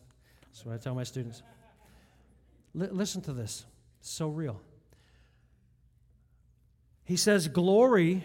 That's 0.46 0.64
what 0.64 0.74
I 0.74 0.78
tell 0.78 0.94
my 0.94 1.04
students. 1.04 1.42
L- 2.78 2.88
listen 2.90 3.22
to 3.22 3.32
this. 3.32 3.64
It's 4.00 4.10
so 4.10 4.28
real. 4.28 4.60
He 7.04 7.16
says, 7.16 7.48
Glory 7.48 8.22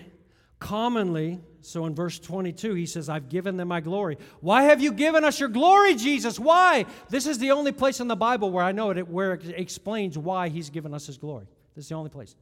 commonly, 0.63 1.41
so 1.61 1.85
in 1.85 1.93
verse 1.93 2.17
22, 2.17 2.73
he 2.73 2.85
says, 2.85 3.09
I've 3.09 3.29
given 3.29 3.57
them 3.57 3.67
my 3.67 3.81
glory. 3.81 4.17
Why 4.39 4.63
have 4.63 4.81
you 4.81 4.93
given 4.93 5.23
us 5.23 5.39
your 5.39 5.49
glory, 5.49 5.93
Jesus? 5.93 6.39
Why? 6.39 6.85
This 7.09 7.27
is 7.27 7.37
the 7.37 7.51
only 7.51 7.73
place 7.73 7.99
in 7.99 8.07
the 8.07 8.15
Bible 8.15 8.49
where 8.49 8.63
I 8.63 8.71
know 8.71 8.89
it, 8.89 9.07
where 9.07 9.33
it 9.33 9.43
explains 9.57 10.17
why 10.17 10.49
he's 10.49 10.69
given 10.69 10.93
us 10.93 11.05
his 11.05 11.17
glory. 11.17 11.45
This 11.75 11.85
is 11.85 11.89
the 11.89 11.95
only 11.95 12.09
place. 12.09 12.35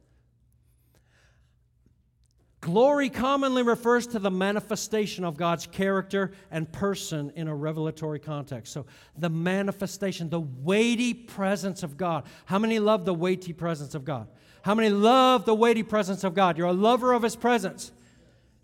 Glory 2.60 3.10
commonly 3.10 3.64
refers 3.64 4.06
to 4.06 4.20
the 4.20 4.30
manifestation 4.30 5.24
of 5.24 5.36
God's 5.36 5.66
character 5.66 6.30
and 6.52 6.70
person 6.70 7.32
in 7.34 7.48
a 7.48 7.54
revelatory 7.54 8.20
context. 8.20 8.72
So, 8.72 8.86
the 9.18 9.30
manifestation, 9.30 10.30
the 10.30 10.38
weighty 10.40 11.12
presence 11.12 11.82
of 11.82 11.96
God. 11.96 12.24
How 12.44 12.60
many 12.60 12.78
love 12.78 13.04
the 13.04 13.14
weighty 13.14 13.52
presence 13.52 13.96
of 13.96 14.04
God? 14.04 14.28
How 14.62 14.76
many 14.76 14.90
love 14.90 15.44
the 15.44 15.54
weighty 15.56 15.82
presence 15.82 16.22
of 16.22 16.34
God? 16.34 16.56
You're 16.56 16.68
a 16.68 16.72
lover 16.72 17.12
of 17.12 17.24
His 17.24 17.34
presence. 17.34 17.90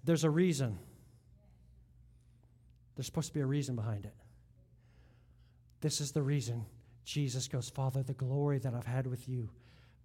There's 0.04 0.24
a 0.24 0.30
reason. 0.30 0.78
There's 2.94 3.06
supposed 3.06 3.28
to 3.28 3.34
be 3.34 3.40
a 3.40 3.46
reason 3.46 3.76
behind 3.76 4.06
it. 4.06 4.14
This 5.80 6.00
is 6.00 6.12
the 6.12 6.22
reason 6.22 6.66
Jesus 7.04 7.48
goes, 7.48 7.70
Father, 7.70 8.02
the 8.02 8.14
glory 8.14 8.58
that 8.58 8.74
I've 8.74 8.86
had 8.86 9.06
with 9.06 9.28
you 9.28 9.50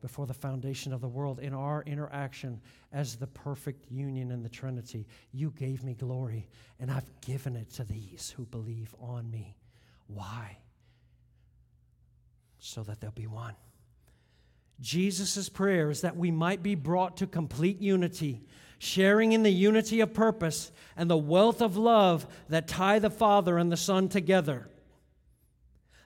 before 0.04 0.28
the 0.28 0.34
foundation 0.34 0.92
of 0.92 1.02
the 1.02 1.08
world 1.08 1.40
in 1.40 1.54
our 1.54 1.82
interaction 1.84 2.60
as 2.92 3.16
the 3.16 3.28
perfect 3.28 3.90
union 3.90 4.32
in 4.32 4.44
the 4.44 4.50
Trinity, 4.50 5.08
you 5.32 5.52
gave 5.52 5.84
me 5.84 5.94
glory, 5.94 6.50
and 6.80 6.92
I've 6.92 7.10
given 7.22 7.56
it 7.56 7.72
to 7.76 7.86
these 7.86 8.34
who 8.36 8.46
believe 8.46 8.94
on 9.00 9.32
me. 9.32 9.56
Why? 10.08 10.58
So 12.60 12.84
that 12.84 13.00
they'll 13.00 13.12
be 13.12 13.28
one. 13.28 13.56
Jesus' 14.80 15.50
prayer 15.50 15.90
is 15.90 16.02
that 16.02 16.18
we 16.18 16.32
might 16.32 16.62
be 16.62 16.76
brought 16.76 17.18
to 17.18 17.28
complete 17.28 17.80
unity 17.80 18.44
sharing 18.84 19.32
in 19.32 19.44
the 19.44 19.52
unity 19.52 20.02
of 20.02 20.14
purpose 20.14 20.70
and 20.98 21.10
the 21.10 21.18
wealth 21.18 21.62
of 21.62 21.78
love 21.78 22.28
that 22.50 22.68
tie 22.68 23.00
the 23.00 23.10
Father 23.10 23.58
and 23.58 23.72
the 23.72 23.78
Son 23.78 24.10
together. 24.10 24.70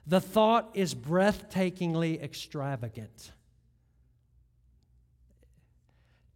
The 0.06 0.20
thought 0.20 0.70
is 0.74 0.94
breathtakingly 0.94 2.22
extravagant. 2.22 3.32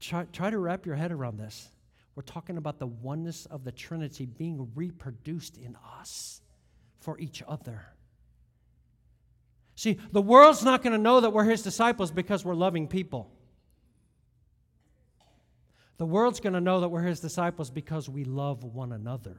Try, 0.00 0.24
try, 0.32 0.50
to 0.50 0.58
wrap 0.58 0.84
your 0.84 0.96
head 0.96 1.12
around 1.12 1.38
this. 1.38 1.68
We're 2.16 2.24
talking 2.24 2.56
about 2.56 2.80
the 2.80 2.88
oneness 2.88 3.46
of 3.46 3.62
the 3.62 3.70
Trinity 3.70 4.26
being 4.26 4.68
reproduced 4.74 5.56
in 5.56 5.76
us 6.00 6.40
for 6.98 7.20
each 7.20 7.40
other. 7.46 7.86
See, 9.74 9.98
the 10.12 10.22
world's 10.22 10.64
not 10.64 10.82
going 10.82 10.92
to 10.92 10.98
know 10.98 11.20
that 11.20 11.30
we're 11.30 11.44
his 11.44 11.62
disciples 11.62 12.10
because 12.10 12.44
we're 12.44 12.54
loving 12.54 12.88
people. 12.88 13.30
The 15.96 16.06
world's 16.06 16.40
going 16.40 16.52
to 16.54 16.60
know 16.60 16.80
that 16.80 16.88
we're 16.88 17.02
his 17.02 17.20
disciples 17.20 17.70
because 17.70 18.08
we 18.08 18.24
love 18.24 18.64
one 18.64 18.92
another. 18.92 19.36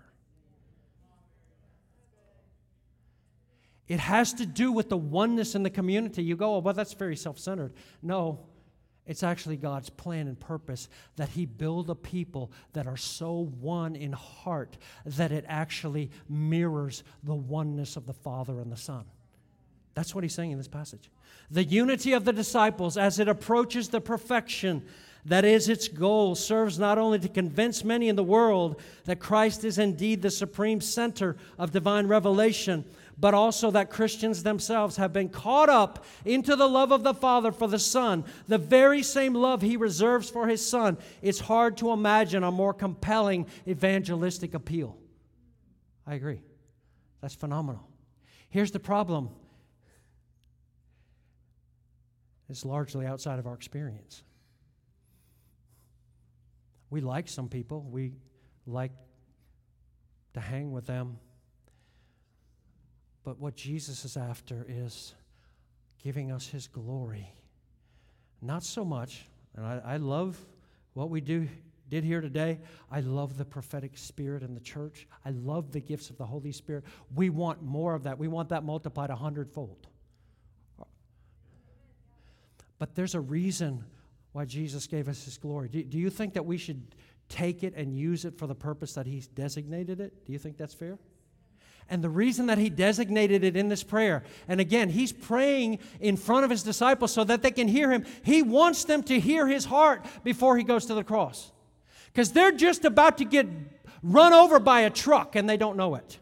It 3.88 4.00
has 4.00 4.34
to 4.36 4.46
do 4.46 4.72
with 4.72 4.90
the 4.90 4.98
oneness 4.98 5.56
in 5.56 5.64
the 5.64 5.70
community. 5.70 6.24
You 6.24 6.36
go, 6.36 6.56
oh, 6.56 6.60
well, 6.60 6.74
that's 6.74 6.94
very 6.94 7.16
self 7.18 7.38
centered. 7.38 7.74
No, 8.02 8.40
It's 9.06 9.24
actually 9.24 9.58
God's 9.58 9.90
plan 9.90 10.28
and 10.28 10.40
purpose 10.40 10.88
that 11.18 11.30
He 11.30 11.46
build 11.46 11.90
a 11.90 11.96
people 11.96 12.52
that 12.72 12.88
are 12.88 12.98
so 12.98 13.50
one 13.60 13.96
in 13.96 14.14
heart 14.14 14.78
that 15.06 15.32
it 15.32 15.44
actually 15.48 16.12
mirrors 16.30 17.04
the 17.24 17.36
oneness 17.36 17.98
of 17.98 18.06
the 18.06 18.14
Father 18.14 18.60
and 18.62 18.72
the 18.72 18.78
Son. 18.78 19.04
That's 19.94 20.16
what 20.16 20.24
He's 20.24 20.34
saying 20.34 20.52
in 20.52 20.58
this 20.58 20.68
passage. 20.68 21.10
The 21.52 21.64
unity 21.64 22.14
of 22.14 22.26
the 22.26 22.34
disciples 22.34 22.98
as 22.98 23.20
it 23.20 23.28
approaches 23.28 23.90
the 23.90 24.02
perfection 24.02 24.84
that 25.26 25.46
is 25.46 25.70
its 25.70 25.88
goal 25.88 26.36
serves 26.36 26.78
not 26.78 26.98
only 26.98 27.20
to 27.20 27.30
convince 27.30 27.84
many 27.84 28.10
in 28.10 28.16
the 28.16 28.24
world 28.24 28.82
that 29.06 29.20
Christ 29.20 29.64
is 29.64 29.78
indeed 29.78 30.22
the 30.22 30.32
supreme 30.32 30.82
center 30.82 31.38
of 31.58 31.72
divine 31.72 32.08
revelation, 32.08 32.84
but 33.18 33.34
also 33.34 33.72
that 33.72 33.90
Christians 33.90 34.44
themselves 34.44 34.98
have 34.98 35.14
been 35.14 35.30
caught 35.30 35.70
up 35.70 36.04
into 36.26 36.56
the 36.56 36.68
love 36.68 36.92
of 36.92 37.04
the 37.04 37.14
Father 37.14 37.52
for 37.52 37.68
the 37.68 37.80
Son, 37.80 38.26
the 38.48 38.58
very 38.58 39.02
same 39.02 39.34
love 39.34 39.62
He 39.62 39.78
reserves 39.78 40.30
for 40.30 40.48
His 40.48 40.66
Son. 40.66 40.98
It's 41.22 41.40
hard 41.40 41.78
to 41.78 41.92
imagine 41.92 42.44
a 42.44 42.52
more 42.52 42.74
compelling 42.74 43.46
evangelistic 43.68 44.54
appeal. 44.54 44.98
I 46.06 46.16
agree. 46.16 46.42
That's 47.22 47.36
phenomenal. 47.36 47.88
Here's 48.50 48.72
the 48.72 48.80
problem 48.80 49.30
it's 52.50 52.66
largely 52.66 53.06
outside 53.06 53.40
of 53.40 53.48
our 53.48 53.54
experience. 53.54 54.24
We 56.90 57.02
like 57.02 57.28
some 57.28 57.50
people, 57.50 57.82
we 57.90 58.14
like 58.68 58.92
to 60.34 60.40
hang 60.40 60.72
with 60.72 60.86
them. 60.86 61.18
But 63.24 63.40
what 63.40 63.56
Jesus 63.56 64.06
is 64.06 64.18
after 64.18 64.66
is 64.68 65.16
giving 66.04 66.32
us 66.32 66.48
his 66.48 66.68
glory. 66.68 67.34
Not 68.42 68.64
so 68.64 68.84
much, 68.84 69.26
and 69.56 69.66
I, 69.66 69.82
I 69.86 69.98
love 69.98 70.38
what 70.94 71.10
we 71.10 71.22
do 71.22 71.48
did 71.90 72.04
here 72.04 72.22
today. 72.22 72.60
I 72.92 73.02
love 73.02 73.38
the 73.38 73.46
prophetic 73.46 73.98
spirit 73.98 74.42
in 74.42 74.54
the 74.54 74.60
church. 74.60 75.08
I 75.26 75.30
love 75.30 75.72
the 75.72 75.80
gifts 75.80 76.10
of 76.10 76.18
the 76.18 76.26
Holy 76.26 76.52
Spirit. 76.52 76.84
We 77.14 77.30
want 77.30 77.62
more 77.62 77.94
of 77.94 78.04
that. 78.04 78.18
We 78.18 78.28
want 78.28 78.50
that 78.50 78.64
multiplied 78.64 79.10
a 79.10 79.16
hundredfold. 79.16 79.88
But 82.80 82.96
there's 82.96 83.16
a 83.16 83.20
reason 83.20 83.84
why 84.32 84.46
Jesus 84.46 84.88
gave 84.88 85.08
us 85.08 85.24
his 85.26 85.38
glory. 85.38 85.70
Do, 85.70 85.84
do 85.84 85.98
you 85.98 86.10
think 86.10 86.34
that 86.34 86.46
we 86.46 86.58
should 86.58 86.96
take 87.30 87.64
it 87.64 87.74
and 87.76 87.96
use 87.96 88.26
it 88.26 88.38
for 88.38 88.48
the 88.48 88.56
purpose 88.56 88.94
that 88.94 89.06
he's 89.06 89.28
designated 89.28 90.00
it? 90.00 90.26
Do 90.26 90.34
you 90.34 90.40
think 90.40 90.58
that's 90.58 90.74
fair? 90.74 90.98
And 91.90 92.04
the 92.04 92.10
reason 92.10 92.48
that 92.48 92.58
he 92.58 92.70
designated 92.70 93.44
it 93.44 93.58
in 93.58 93.68
this 93.68 93.84
prayer, 93.84 94.24
and 94.48 94.60
again, 94.60 94.90
he's 94.90 95.12
praying 95.12 95.80
in 96.00 96.16
front 96.16 96.46
of 96.46 96.50
his 96.50 96.64
disciples 96.64 97.14
so 97.14 97.24
that 97.26 97.42
they 97.42 97.52
can 97.52 97.68
hear 97.68 97.92
him. 97.92 98.06
He 98.24 98.42
wants 98.42 98.86
them 98.86 99.04
to 99.04 99.20
hear 99.20 99.48
his 99.48 99.66
heart 99.66 100.06
before 100.24 100.58
he 100.58 100.64
goes 100.64 100.86
to 100.88 100.94
the 100.94 101.04
cross. 101.04 101.52
Because 102.08 102.32
they're 102.32 102.52
just 102.52 102.86
about 102.86 103.18
to 103.18 103.26
get 103.26 103.48
run 104.02 104.34
over 104.34 104.60
by 104.60 104.82
a 104.82 104.90
truck 104.90 105.36
and 105.36 105.50
they 105.50 105.58
don't 105.58 105.78
know 105.78 105.96
it. 105.96 106.20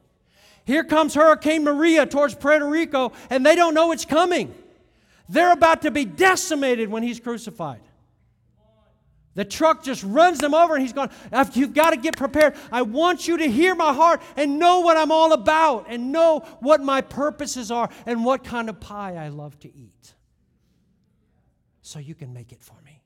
Here 0.66 0.84
comes 0.84 1.14
Hurricane 1.14 1.64
Maria 1.64 2.06
towards 2.06 2.36
Puerto 2.36 2.68
Rico 2.68 3.12
and 3.30 3.46
they 3.46 3.56
don't 3.56 3.74
know 3.74 3.92
it's 3.92 4.06
coming. 4.06 4.54
They're 5.32 5.54
about 5.54 5.84
to 5.84 5.92
be 5.92 6.04
decimated 6.04 6.90
when 6.90 7.04
he's 7.04 7.22
crucified. 7.22 7.80
The 9.34 9.46
truck 9.46 9.82
just 9.82 10.04
runs 10.04 10.40
them 10.40 10.54
over, 10.54 10.76
and 10.76 10.82
he's 10.82 10.92
gone. 10.92 11.10
You've 11.54 11.74
got 11.74 11.92
to 11.92 11.98
get 11.98 12.18
prepared. 12.18 12.54
I 12.70 12.82
want 12.82 13.30
you 13.30 13.38
to 13.38 13.50
hear 13.50 13.74
my 13.74 13.94
heart 13.94 14.22
and 14.36 14.60
know 14.60 14.82
what 14.82 14.98
I'm 14.98 15.10
all 15.10 15.32
about 15.32 15.86
and 15.88 16.12
know 16.12 16.40
what 16.60 16.82
my 16.82 17.00
purposes 17.00 17.72
are 17.72 17.90
and 18.06 18.26
what 18.26 18.44
kind 18.44 18.68
of 18.68 18.82
pie 18.82 19.16
I 19.16 19.30
love 19.30 19.58
to 19.62 19.74
eat. 19.74 20.16
So 21.82 21.98
you 21.98 22.14
can 22.14 22.34
make 22.34 22.52
it 22.52 22.62
for 22.62 22.76
me. 22.84 23.02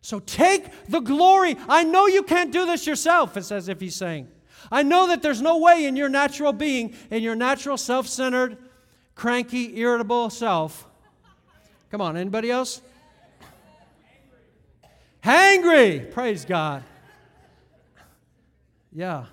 So 0.00 0.18
take 0.18 0.66
the 0.88 0.98
glory. 0.98 1.56
I 1.68 1.84
know 1.84 2.08
you 2.08 2.24
can't 2.24 2.50
do 2.50 2.66
this 2.66 2.88
yourself, 2.88 3.36
it's 3.36 3.52
as 3.52 3.68
if 3.68 3.80
he's 3.80 3.94
saying. 3.94 4.26
I 4.72 4.82
know 4.82 5.06
that 5.06 5.22
there's 5.22 5.40
no 5.40 5.58
way 5.58 5.84
in 5.84 5.94
your 5.94 6.08
natural 6.08 6.52
being, 6.52 6.92
in 7.12 7.22
your 7.22 7.36
natural 7.36 7.76
self 7.76 8.08
centered, 8.08 8.58
cranky, 9.14 9.78
irritable 9.78 10.28
self. 10.30 10.88
Come 11.94 12.00
on, 12.00 12.16
anybody 12.16 12.50
else? 12.50 12.82
Hangry. 15.22 16.10
Praise 16.10 16.44
God. 16.44 16.82
Yeah. 18.92 19.26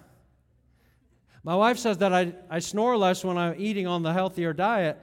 My 1.44 1.56
wife 1.56 1.80
says 1.80 1.98
that 1.98 2.14
I, 2.14 2.34
I 2.52 2.60
snore 2.60 2.96
less 2.98 3.24
when 3.26 3.36
I'm 3.36 3.56
eating 3.58 3.88
on 3.88 4.04
the 4.04 4.14
healthier 4.14 4.54
diet, 4.54 5.00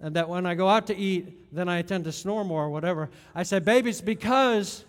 and 0.00 0.16
that 0.16 0.30
when 0.30 0.46
I 0.46 0.54
go 0.54 0.70
out 0.70 0.86
to 0.86 0.96
eat, 0.96 1.54
then 1.54 1.68
I 1.68 1.82
tend 1.82 2.04
to 2.04 2.12
snore 2.12 2.46
more 2.46 2.64
or 2.64 2.70
whatever. 2.70 3.10
I 3.34 3.42
said, 3.42 3.62
Baby, 3.62 3.90
it's 3.90 4.00
because 4.00 4.82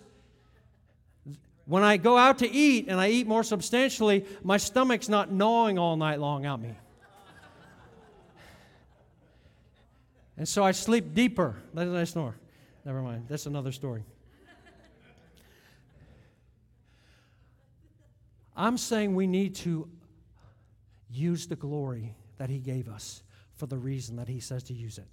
when 1.66 1.82
I 1.82 1.98
go 1.98 2.16
out 2.16 2.38
to 2.38 2.50
eat 2.50 2.86
and 2.88 2.98
I 2.98 3.10
eat 3.10 3.26
more 3.26 3.42
substantially, 3.42 4.24
my 4.42 4.56
stomach's 4.56 5.10
not 5.10 5.30
gnawing 5.30 5.78
all 5.78 5.98
night 5.98 6.20
long 6.20 6.46
at 6.46 6.58
me. 6.58 6.70
And 10.38 10.48
so 10.48 10.62
I 10.62 10.70
sleep 10.70 11.14
deeper. 11.14 11.56
Then 11.74 11.94
I 11.94 12.04
snore. 12.04 12.36
Never 12.84 13.02
mind. 13.02 13.26
That's 13.28 13.46
another 13.46 13.72
story. 13.72 14.04
I'm 18.56 18.78
saying 18.78 19.14
we 19.14 19.26
need 19.26 19.56
to 19.56 19.88
use 21.10 21.46
the 21.48 21.56
glory 21.56 22.14
that 22.38 22.50
He 22.50 22.58
gave 22.60 22.88
us 22.88 23.22
for 23.56 23.66
the 23.66 23.76
reason 23.76 24.16
that 24.16 24.28
He 24.28 24.40
says 24.40 24.62
to 24.64 24.74
use 24.74 24.98
it. 24.98 25.06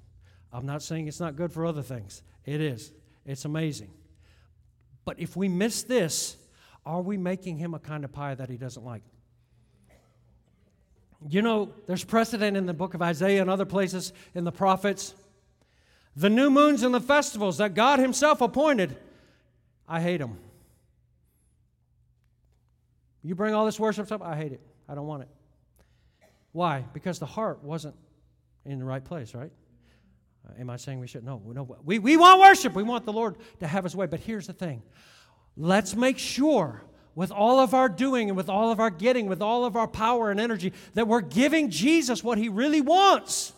I'm 0.53 0.65
not 0.65 0.83
saying 0.83 1.07
it's 1.07 1.19
not 1.19 1.35
good 1.35 1.51
for 1.51 1.65
other 1.65 1.83
things, 1.83 2.21
it 2.45 2.61
is. 2.61 2.91
It's 3.25 3.45
amazing. 3.45 3.91
But 5.05 5.19
if 5.19 5.35
we 5.35 5.47
miss 5.47 5.83
this, 5.83 6.38
are 6.85 7.01
we 7.01 7.17
making 7.17 7.57
Him 7.57 7.73
a 7.73 7.79
kind 7.79 8.03
of 8.03 8.11
pie 8.11 8.35
that 8.35 8.49
He 8.49 8.57
doesn't 8.57 8.83
like? 8.85 9.03
You 11.27 11.41
know, 11.41 11.73
there's 11.88 12.03
precedent 12.03 12.55
in 12.55 12.65
the 12.65 12.73
book 12.73 12.93
of 12.93 13.01
Isaiah 13.01 13.41
and 13.41 13.49
other 13.49 13.65
places 13.65 14.13
in 14.33 14.43
the 14.43 14.51
prophets. 14.51 15.15
The 16.15 16.29
new 16.29 16.49
moons 16.49 16.83
and 16.83 16.93
the 16.93 17.01
festivals 17.01 17.57
that 17.57 17.73
God 17.73 17.99
Himself 17.99 18.41
appointed, 18.41 18.95
I 19.88 20.01
hate 20.01 20.17
them. 20.17 20.38
You 23.23 23.33
bring 23.33 23.55
all 23.55 23.65
this 23.65 23.79
worship 23.79 24.05
stuff, 24.05 24.21
I 24.21 24.35
hate 24.35 24.51
it. 24.51 24.61
I 24.88 24.93
don't 24.93 25.07
want 25.07 25.23
it. 25.23 25.29
Why? 26.51 26.85
Because 26.93 27.17
the 27.17 27.25
heart 27.25 27.63
wasn't 27.63 27.95
in 28.65 28.79
the 28.79 28.85
right 28.85 29.03
place, 29.03 29.33
right? 29.33 29.51
Uh, 30.47 30.53
am 30.59 30.69
I 30.69 30.77
saying 30.77 30.99
we 30.99 31.07
should? 31.07 31.23
No, 31.23 31.41
no. 31.43 31.77
We, 31.83 31.99
we 31.99 32.17
want 32.17 32.39
worship. 32.39 32.73
We 32.73 32.83
want 32.83 33.05
the 33.05 33.13
Lord 33.13 33.35
to 33.59 33.67
have 33.67 33.83
his 33.83 33.95
way. 33.95 34.05
But 34.05 34.19
here's 34.19 34.47
the 34.47 34.53
thing 34.53 34.83
let's 35.57 35.95
make 35.95 36.19
sure 36.19 36.83
with 37.15 37.32
all 37.32 37.60
of 37.60 37.73
our 37.73 37.89
doing 37.89 38.30
and 38.30 38.38
with 38.38 38.49
all 38.49 38.71
of 38.71 38.80
our 38.80 38.89
getting, 38.89 39.28
with 39.28 39.41
all 39.41 39.65
of 39.65 39.75
our 39.75 39.88
power 39.88 40.32
and 40.32 40.39
energy, 40.39 40.73
that 40.93 41.08
we're 41.08 41.21
giving 41.21 41.69
Jesus 41.69 42.23
what 42.23 42.38
he 42.38 42.49
really 42.49 42.82
wants. 42.82 43.54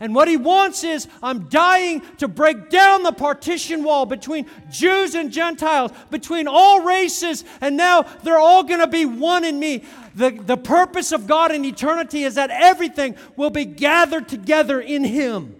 And 0.00 0.16
what 0.16 0.26
he 0.26 0.36
wants 0.36 0.82
is 0.82 1.06
I'm 1.22 1.48
dying 1.48 2.02
to 2.18 2.26
break 2.26 2.70
down 2.70 3.04
the 3.04 3.12
partition 3.12 3.84
wall 3.84 4.04
between 4.04 4.46
Jews 4.68 5.14
and 5.14 5.30
Gentiles, 5.30 5.92
between 6.10 6.48
all 6.48 6.80
races, 6.80 7.44
and 7.60 7.76
now 7.76 8.02
they're 8.24 8.38
all 8.38 8.64
going 8.64 8.80
to 8.80 8.88
be 8.88 9.04
one 9.04 9.44
in 9.44 9.60
me. 9.60 9.84
The, 10.16 10.30
the 10.30 10.56
purpose 10.56 11.12
of 11.12 11.28
God 11.28 11.52
in 11.52 11.64
eternity 11.64 12.24
is 12.24 12.34
that 12.34 12.50
everything 12.50 13.14
will 13.36 13.50
be 13.50 13.64
gathered 13.64 14.28
together 14.28 14.80
in 14.80 15.04
him. 15.04 15.54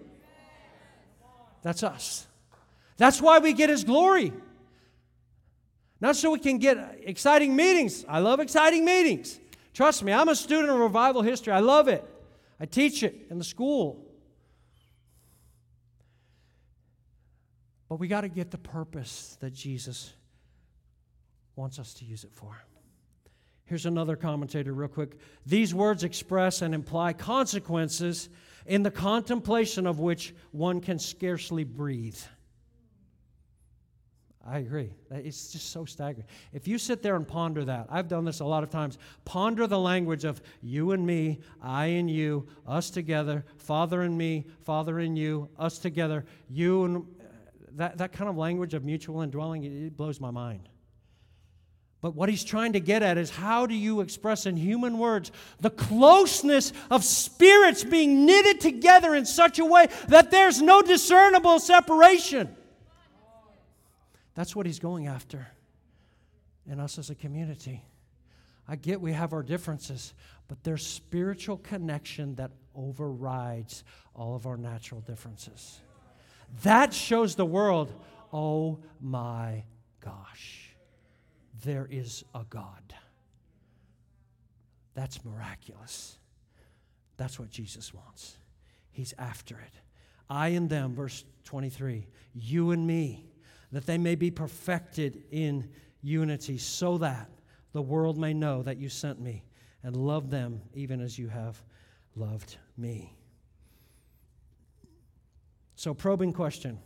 That's 1.61 1.81
us. 1.81 2.27
That's 2.97 3.21
why 3.21 3.39
we 3.39 3.53
get 3.53 3.69
his 3.69 3.85
glory. 3.85 4.33
Not 6.03 6.17
so 6.17 6.31
we 6.31 6.39
can 6.39 6.57
get 6.57 6.99
exciting 7.05 7.55
meetings. 7.55 8.03
I 8.09 8.19
love 8.19 8.41
exciting 8.41 8.83
meetings. 8.83 9.39
Trust 9.73 10.03
me, 10.03 10.11
I'm 10.11 10.27
a 10.27 10.35
student 10.35 10.69
of 10.69 10.77
revival 10.77 11.21
history. 11.21 11.53
I 11.53 11.61
love 11.61 11.87
it. 11.87 12.03
I 12.59 12.65
teach 12.65 13.03
it 13.03 13.27
in 13.29 13.37
the 13.37 13.43
school. 13.45 14.05
But 17.87 18.01
we 18.01 18.09
got 18.09 18.21
to 18.21 18.27
get 18.27 18.51
the 18.51 18.57
purpose 18.57 19.37
that 19.39 19.53
Jesus 19.53 20.11
wants 21.55 21.79
us 21.79 21.93
to 21.93 22.03
use 22.03 22.25
it 22.25 22.33
for. 22.33 22.61
Here's 23.63 23.85
another 23.85 24.17
commentator, 24.17 24.73
real 24.73 24.89
quick. 24.89 25.17
These 25.45 25.73
words 25.73 26.03
express 26.03 26.61
and 26.61 26.75
imply 26.75 27.13
consequences 27.13 28.27
in 28.65 28.83
the 28.83 28.91
contemplation 28.91 29.87
of 29.87 30.01
which 30.01 30.35
one 30.51 30.81
can 30.81 30.99
scarcely 30.99 31.63
breathe. 31.63 32.19
I 34.45 34.59
agree. 34.59 34.89
It's 35.09 35.53
just 35.53 35.71
so 35.71 35.85
staggering. 35.85 36.27
If 36.51 36.67
you 36.67 36.77
sit 36.77 37.01
there 37.01 37.15
and 37.15 37.25
ponder 37.25 37.63
that, 37.63 37.87
I've 37.89 38.09
done 38.09 38.25
this 38.25 38.41
a 38.41 38.45
lot 38.45 38.61
of 38.61 38.69
times. 38.69 38.97
Ponder 39.23 39.67
the 39.67 39.79
language 39.79 40.25
of 40.25 40.41
you 40.61 40.91
and 40.91 41.05
me, 41.05 41.39
I 41.61 41.85
and 41.85 42.09
you, 42.09 42.47
us 42.67 42.89
together, 42.89 43.45
Father 43.57 44.01
and 44.01 44.17
me, 44.17 44.45
Father 44.63 44.99
and 44.99 45.17
you, 45.17 45.47
us 45.57 45.77
together, 45.77 46.25
you 46.49 46.83
and 46.83 46.97
uh, 46.97 47.23
that, 47.75 47.97
that 47.99 48.11
kind 48.11 48.29
of 48.29 48.35
language 48.35 48.73
of 48.73 48.83
mutual 48.83 49.21
indwelling, 49.21 49.63
it 49.63 49.95
blows 49.95 50.19
my 50.19 50.31
mind. 50.31 50.67
But 52.01 52.13
what 52.13 52.27
he's 52.27 52.43
trying 52.43 52.73
to 52.73 52.81
get 52.81 53.01
at 53.01 53.17
is 53.17 53.29
how 53.29 53.65
do 53.65 53.73
you 53.73 54.01
express 54.01 54.45
in 54.45 54.57
human 54.57 54.97
words 54.97 55.31
the 55.61 55.69
closeness 55.69 56.73
of 56.91 57.05
spirits 57.05 57.85
being 57.85 58.25
knitted 58.25 58.59
together 58.59 59.15
in 59.15 59.25
such 59.25 59.57
a 59.57 59.63
way 59.63 59.87
that 60.09 60.31
there's 60.31 60.61
no 60.61 60.81
discernible 60.81 61.59
separation? 61.59 62.53
That's 64.35 64.55
what 64.55 64.65
he's 64.65 64.79
going 64.79 65.07
after 65.07 65.47
in 66.65 66.79
us 66.79 66.97
as 66.97 67.09
a 67.09 67.15
community. 67.15 67.83
I 68.67 68.75
get 68.75 69.01
we 69.01 69.11
have 69.11 69.33
our 69.33 69.43
differences, 69.43 70.13
but 70.47 70.63
there's 70.63 70.85
spiritual 70.85 71.57
connection 71.57 72.35
that 72.35 72.51
overrides 72.75 73.83
all 74.15 74.35
of 74.35 74.47
our 74.47 74.57
natural 74.57 75.01
differences. 75.01 75.81
That 76.63 76.93
shows 76.93 77.35
the 77.35 77.45
world, 77.45 77.93
oh 78.31 78.79
my 79.01 79.63
gosh, 79.99 80.75
there 81.63 81.87
is 81.89 82.23
a 82.33 82.45
God. 82.49 82.93
That's 84.93 85.23
miraculous. 85.25 86.17
That's 87.17 87.39
what 87.39 87.49
Jesus 87.49 87.93
wants. 87.93 88.37
He's 88.91 89.13
after 89.17 89.55
it. 89.55 89.73
I 90.29 90.49
and 90.49 90.69
them, 90.69 90.93
verse 90.95 91.25
23, 91.45 92.07
you 92.33 92.71
and 92.71 92.85
me, 92.85 93.25
that 93.73 93.85
they 93.85 93.97
may 93.97 94.15
be 94.15 94.31
perfected 94.31 95.23
in 95.31 95.69
unity, 96.01 96.57
so 96.57 96.97
that 96.99 97.29
the 97.73 97.81
world 97.81 98.17
may 98.17 98.33
know 98.33 98.61
that 98.63 98.77
you 98.77 98.87
sent 98.87 99.19
me 99.19 99.43
and 99.83 99.95
love 99.95 100.29
them 100.29 100.61
even 100.73 101.01
as 101.01 101.19
you 101.19 101.27
have 101.27 101.61
loved 102.15 102.57
me. 102.77 103.15
So, 105.75 105.93
probing 105.93 106.33
question. 106.33 106.79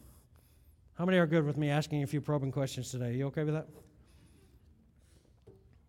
How 0.93 1.05
many 1.05 1.19
are 1.19 1.27
good 1.27 1.45
with 1.45 1.57
me 1.57 1.69
asking 1.69 2.01
a 2.01 2.07
few 2.07 2.21
probing 2.21 2.51
questions 2.51 2.89
today? 2.89 3.09
Are 3.09 3.11
You 3.11 3.27
okay 3.27 3.43
with 3.43 3.53
that? 3.53 3.67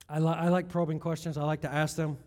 I, 0.09 0.19
li- 0.19 0.37
I 0.37 0.49
like 0.49 0.69
probing 0.69 0.99
questions. 0.99 1.39
I 1.39 1.45
like 1.45 1.63
to 1.63 1.73
ask 1.73 1.97
them. 1.97 2.19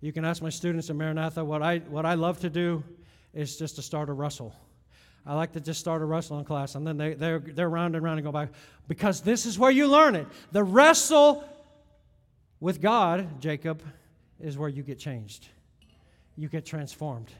You 0.00 0.12
can 0.12 0.24
ask 0.24 0.40
my 0.40 0.48
students 0.48 0.88
at 0.88 0.96
Maranatha. 0.96 1.44
What 1.44 1.62
I, 1.62 1.78
what 1.78 2.06
I 2.06 2.14
love 2.14 2.40
to 2.40 2.50
do 2.50 2.82
is 3.34 3.56
just 3.58 3.76
to 3.76 3.82
start 3.82 4.08
a 4.08 4.12
wrestle. 4.12 4.54
I 5.26 5.34
like 5.34 5.52
to 5.52 5.60
just 5.60 5.80
start 5.80 6.02
a 6.02 6.04
wrestling 6.04 6.44
class, 6.44 6.74
and 6.74 6.86
then 6.86 6.96
they, 6.96 7.14
they're, 7.14 7.38
they're 7.38 7.68
round 7.68 7.94
and 7.94 8.04
round 8.04 8.18
and 8.18 8.24
go 8.24 8.32
back. 8.32 8.48
Because 8.88 9.20
this 9.20 9.46
is 9.46 9.58
where 9.58 9.70
you 9.70 9.86
learn 9.86 10.16
it. 10.16 10.26
The 10.52 10.64
wrestle 10.64 11.44
with 12.58 12.80
God, 12.80 13.40
Jacob, 13.40 13.82
is 14.40 14.56
where 14.56 14.68
you 14.68 14.82
get 14.82 14.98
changed. 14.98 15.48
You 16.36 16.48
get 16.48 16.64
transformed. 16.64 17.30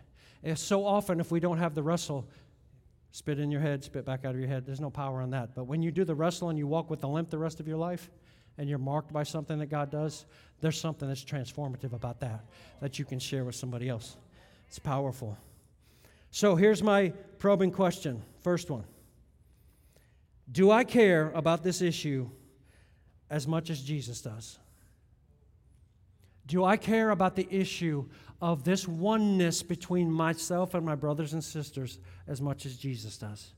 And 0.44 0.58
so 0.58 0.84
often, 0.84 1.20
if 1.20 1.30
we 1.30 1.40
don't 1.40 1.58
have 1.58 1.74
the 1.74 1.82
wrestle, 1.82 2.26
spit 3.12 3.38
in 3.38 3.50
your 3.50 3.60
head, 3.60 3.82
spit 3.82 4.04
back 4.04 4.24
out 4.24 4.34
of 4.34 4.40
your 4.40 4.48
head, 4.48 4.66
there's 4.66 4.80
no 4.80 4.90
power 4.90 5.22
in 5.22 5.30
that. 5.30 5.54
But 5.54 5.64
when 5.64 5.82
you 5.82 5.90
do 5.90 6.04
the 6.04 6.14
wrestle 6.14 6.50
and 6.50 6.58
you 6.58 6.66
walk 6.66 6.90
with 6.90 7.00
the 7.00 7.08
limp 7.08 7.30
the 7.30 7.38
rest 7.38 7.60
of 7.60 7.66
your 7.66 7.78
life, 7.78 8.10
and 8.58 8.68
you're 8.68 8.78
marked 8.78 9.12
by 9.12 9.22
something 9.22 9.58
that 9.58 9.70
God 9.70 9.90
does, 9.90 10.26
there's 10.60 10.78
something 10.78 11.08
that's 11.08 11.24
transformative 11.24 11.94
about 11.94 12.20
that 12.20 12.44
that 12.80 12.98
you 12.98 13.06
can 13.06 13.18
share 13.18 13.44
with 13.44 13.54
somebody 13.54 13.88
else. 13.88 14.16
It's 14.68 14.78
powerful. 14.78 15.36
So 16.30 16.54
here's 16.56 16.82
my 16.82 17.12
probing 17.38 17.72
question. 17.72 18.22
First 18.42 18.70
one 18.70 18.84
Do 20.50 20.70
I 20.70 20.84
care 20.84 21.30
about 21.30 21.62
this 21.62 21.82
issue 21.82 22.30
as 23.28 23.46
much 23.46 23.70
as 23.70 23.82
Jesus 23.82 24.20
does? 24.20 24.58
Do 26.46 26.64
I 26.64 26.76
care 26.76 27.10
about 27.10 27.36
the 27.36 27.46
issue 27.50 28.06
of 28.42 28.64
this 28.64 28.88
oneness 28.88 29.62
between 29.62 30.10
myself 30.10 30.74
and 30.74 30.84
my 30.84 30.96
brothers 30.96 31.32
and 31.32 31.44
sisters 31.44 31.98
as 32.26 32.40
much 32.40 32.66
as 32.66 32.76
Jesus 32.76 33.18
does? 33.18 33.52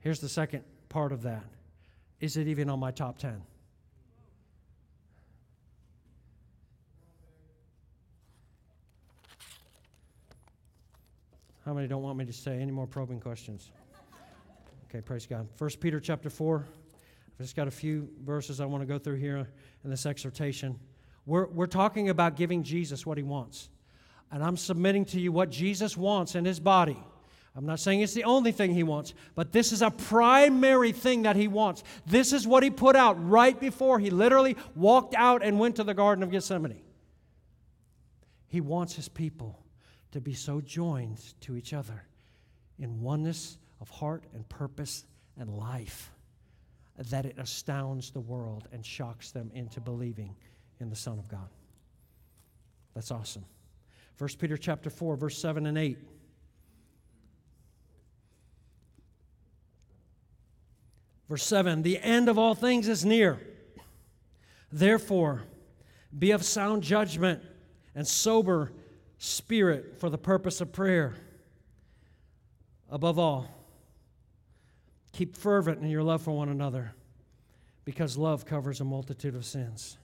Here's 0.00 0.20
the 0.20 0.28
second 0.28 0.64
part 0.88 1.12
of 1.12 1.22
that 1.22 1.44
Is 2.20 2.36
it 2.36 2.48
even 2.48 2.70
on 2.70 2.78
my 2.78 2.90
top 2.90 3.18
10? 3.18 3.42
How 11.66 11.74
many 11.74 11.88
don't 11.88 12.02
want 12.02 12.16
me 12.16 12.24
to 12.24 12.32
say 12.32 12.60
any 12.60 12.70
more 12.70 12.86
probing 12.86 13.18
questions? 13.18 13.72
Okay, 14.88 15.00
praise 15.00 15.26
God. 15.26 15.48
First 15.56 15.80
Peter 15.80 15.98
chapter 15.98 16.30
4. 16.30 16.64
I've 16.64 17.44
just 17.44 17.56
got 17.56 17.66
a 17.66 17.72
few 17.72 18.08
verses 18.24 18.60
I 18.60 18.66
want 18.66 18.82
to 18.82 18.86
go 18.86 19.00
through 19.00 19.16
here 19.16 19.48
in 19.82 19.90
this 19.90 20.06
exhortation. 20.06 20.78
We're, 21.26 21.46
we're 21.46 21.66
talking 21.66 22.08
about 22.08 22.36
giving 22.36 22.62
Jesus 22.62 23.04
what 23.04 23.18
he 23.18 23.24
wants. 23.24 23.68
And 24.30 24.44
I'm 24.44 24.56
submitting 24.56 25.06
to 25.06 25.20
you 25.20 25.32
what 25.32 25.50
Jesus 25.50 25.96
wants 25.96 26.36
in 26.36 26.44
his 26.44 26.60
body. 26.60 27.02
I'm 27.56 27.66
not 27.66 27.80
saying 27.80 28.00
it's 28.00 28.14
the 28.14 28.24
only 28.24 28.52
thing 28.52 28.72
he 28.72 28.84
wants, 28.84 29.12
but 29.34 29.50
this 29.50 29.72
is 29.72 29.82
a 29.82 29.90
primary 29.90 30.92
thing 30.92 31.22
that 31.22 31.34
he 31.34 31.48
wants. 31.48 31.82
This 32.06 32.32
is 32.32 32.46
what 32.46 32.62
he 32.62 32.70
put 32.70 32.94
out 32.94 33.16
right 33.28 33.58
before 33.58 33.98
he 33.98 34.10
literally 34.10 34.56
walked 34.76 35.16
out 35.16 35.42
and 35.42 35.58
went 35.58 35.74
to 35.76 35.84
the 35.84 35.94
Garden 35.94 36.22
of 36.22 36.30
Gethsemane. 36.30 36.80
He 38.46 38.60
wants 38.60 38.94
his 38.94 39.08
people 39.08 39.65
to 40.16 40.20
be 40.22 40.32
so 40.32 40.62
joined 40.62 41.18
to 41.42 41.56
each 41.56 41.74
other 41.74 42.02
in 42.78 43.02
oneness 43.02 43.58
of 43.82 43.90
heart 43.90 44.24
and 44.32 44.48
purpose 44.48 45.04
and 45.38 45.50
life 45.58 46.10
that 46.96 47.26
it 47.26 47.34
astounds 47.36 48.10
the 48.12 48.20
world 48.20 48.66
and 48.72 48.84
shocks 48.84 49.30
them 49.30 49.50
into 49.54 49.78
believing 49.78 50.34
in 50.80 50.88
the 50.88 50.96
Son 50.96 51.18
of 51.18 51.28
God. 51.28 51.50
That's 52.94 53.10
awesome. 53.10 53.44
1 54.16 54.30
Peter 54.38 54.56
chapter 54.56 54.88
4, 54.88 55.16
verse 55.16 55.36
7 55.36 55.66
and 55.66 55.76
8. 55.76 55.98
Verse 61.28 61.44
7 61.44 61.82
The 61.82 62.00
end 62.00 62.30
of 62.30 62.38
all 62.38 62.54
things 62.54 62.88
is 62.88 63.04
near. 63.04 63.38
Therefore, 64.72 65.42
be 66.18 66.30
of 66.30 66.42
sound 66.42 66.82
judgment 66.82 67.42
and 67.94 68.08
sober 68.08 68.72
spirit 69.18 69.98
for 69.98 70.10
the 70.10 70.18
purpose 70.18 70.60
of 70.60 70.72
prayer. 70.72 71.14
Above 72.90 73.18
all, 73.18 73.48
keep 75.12 75.36
fervent 75.36 75.80
in 75.82 75.88
your 75.88 76.02
love 76.02 76.22
for 76.22 76.36
one 76.36 76.48
another 76.48 76.92
because 77.84 78.16
love 78.16 78.44
covers 78.46 78.80
a 78.80 78.84
multitude 78.84 79.34
of 79.34 79.44
sins. 79.44 79.96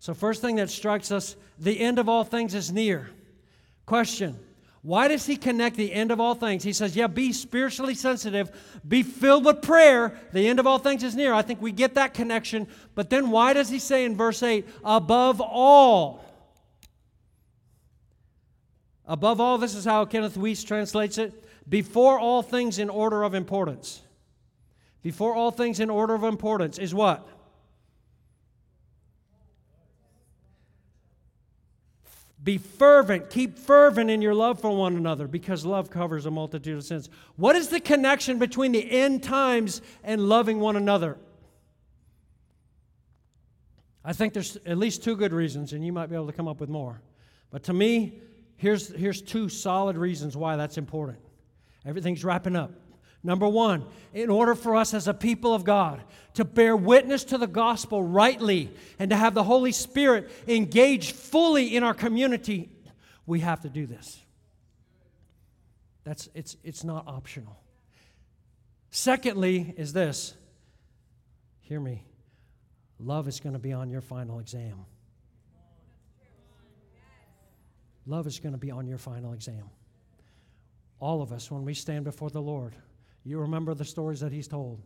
So, 0.00 0.14
first 0.14 0.40
thing 0.40 0.56
that 0.56 0.70
strikes 0.70 1.12
us 1.12 1.36
the 1.58 1.78
end 1.78 1.98
of 1.98 2.08
all 2.08 2.24
things 2.24 2.54
is 2.54 2.72
near. 2.72 3.10
Question 3.86 4.38
Why 4.82 5.08
does 5.08 5.26
he 5.26 5.36
connect 5.36 5.76
the 5.76 5.92
end 5.92 6.10
of 6.10 6.20
all 6.20 6.34
things? 6.34 6.62
He 6.62 6.72
says, 6.72 6.96
Yeah, 6.96 7.06
be 7.06 7.32
spiritually 7.32 7.94
sensitive, 7.94 8.50
be 8.86 9.02
filled 9.02 9.44
with 9.44 9.62
prayer. 9.62 10.18
The 10.32 10.48
end 10.48 10.58
of 10.58 10.66
all 10.66 10.78
things 10.78 11.02
is 11.02 11.14
near. 11.14 11.32
I 11.34 11.42
think 11.42 11.60
we 11.60 11.70
get 11.70 11.94
that 11.94 12.14
connection. 12.14 12.66
But 12.94 13.10
then 13.10 13.30
why 13.30 13.52
does 13.52 13.68
he 13.68 13.78
say 13.78 14.04
in 14.04 14.16
verse 14.16 14.42
8, 14.42 14.66
above 14.84 15.40
all? 15.40 16.24
Above 19.10 19.40
all, 19.40 19.58
this 19.58 19.74
is 19.74 19.84
how 19.84 20.04
Kenneth 20.04 20.36
Wuest 20.36 20.68
translates 20.68 21.18
it 21.18 21.44
before 21.68 22.20
all 22.20 22.42
things 22.42 22.78
in 22.78 22.88
order 22.88 23.24
of 23.24 23.34
importance. 23.34 24.02
Before 25.02 25.34
all 25.34 25.50
things 25.50 25.80
in 25.80 25.90
order 25.90 26.14
of 26.14 26.22
importance 26.22 26.78
is 26.78 26.94
what? 26.94 27.26
Be 32.44 32.56
fervent. 32.56 33.30
Keep 33.30 33.58
fervent 33.58 34.10
in 34.10 34.22
your 34.22 34.32
love 34.32 34.60
for 34.60 34.70
one 34.70 34.96
another 34.96 35.26
because 35.26 35.66
love 35.66 35.90
covers 35.90 36.24
a 36.24 36.30
multitude 36.30 36.76
of 36.76 36.84
sins. 36.84 37.10
What 37.34 37.56
is 37.56 37.66
the 37.66 37.80
connection 37.80 38.38
between 38.38 38.70
the 38.70 38.88
end 38.92 39.24
times 39.24 39.82
and 40.04 40.28
loving 40.28 40.60
one 40.60 40.76
another? 40.76 41.18
I 44.04 44.12
think 44.12 44.34
there's 44.34 44.56
at 44.64 44.78
least 44.78 45.02
two 45.02 45.16
good 45.16 45.32
reasons, 45.32 45.72
and 45.72 45.84
you 45.84 45.92
might 45.92 46.06
be 46.06 46.14
able 46.14 46.28
to 46.28 46.32
come 46.32 46.46
up 46.46 46.60
with 46.60 46.70
more. 46.70 47.02
But 47.50 47.64
to 47.64 47.72
me, 47.72 48.20
here's, 48.60 48.94
here's 48.94 49.22
two 49.22 49.48
solid 49.48 49.96
reasons 49.96 50.36
why 50.36 50.56
that's 50.56 50.76
important. 50.76 51.18
Everything's 51.86 52.22
wrapping 52.24 52.56
up. 52.56 52.70
Number 53.22 53.48
one, 53.48 53.86
in 54.12 54.28
order 54.28 54.54
for 54.54 54.76
us 54.76 54.92
as 54.92 55.08
a 55.08 55.14
people 55.14 55.54
of 55.54 55.64
God 55.64 56.02
to 56.34 56.44
bear 56.44 56.76
witness 56.76 57.24
to 57.24 57.38
the 57.38 57.46
gospel 57.46 58.02
rightly 58.02 58.70
and 58.98 59.10
to 59.10 59.16
have 59.16 59.34
the 59.34 59.44
Holy 59.44 59.72
Spirit 59.72 60.30
engage 60.46 61.12
fully 61.12 61.74
in 61.74 61.82
our 61.82 61.94
community, 61.94 62.70
we 63.26 63.40
have 63.40 63.62
to 63.62 63.70
do 63.70 63.86
this. 63.86 64.20
That's, 66.04 66.28
it's, 66.34 66.56
it's 66.62 66.84
not 66.84 67.06
optional. 67.06 67.58
Secondly, 68.90 69.74
is 69.76 69.92
this 69.92 70.34
hear 71.60 71.80
me, 71.80 72.04
love 72.98 73.26
is 73.28 73.40
going 73.40 73.52
to 73.54 73.58
be 73.58 73.72
on 73.72 73.88
your 73.88 74.00
final 74.02 74.38
exam. 74.38 74.84
Love 78.06 78.26
is 78.26 78.38
going 78.38 78.52
to 78.52 78.58
be 78.58 78.70
on 78.70 78.86
your 78.86 78.98
final 78.98 79.32
exam. 79.32 79.70
All 80.98 81.22
of 81.22 81.32
us, 81.32 81.50
when 81.50 81.64
we 81.64 81.74
stand 81.74 82.04
before 82.04 82.30
the 82.30 82.42
Lord, 82.42 82.74
you 83.24 83.38
remember 83.38 83.74
the 83.74 83.84
stories 83.84 84.20
that 84.20 84.32
he's 84.32 84.48
told 84.48 84.82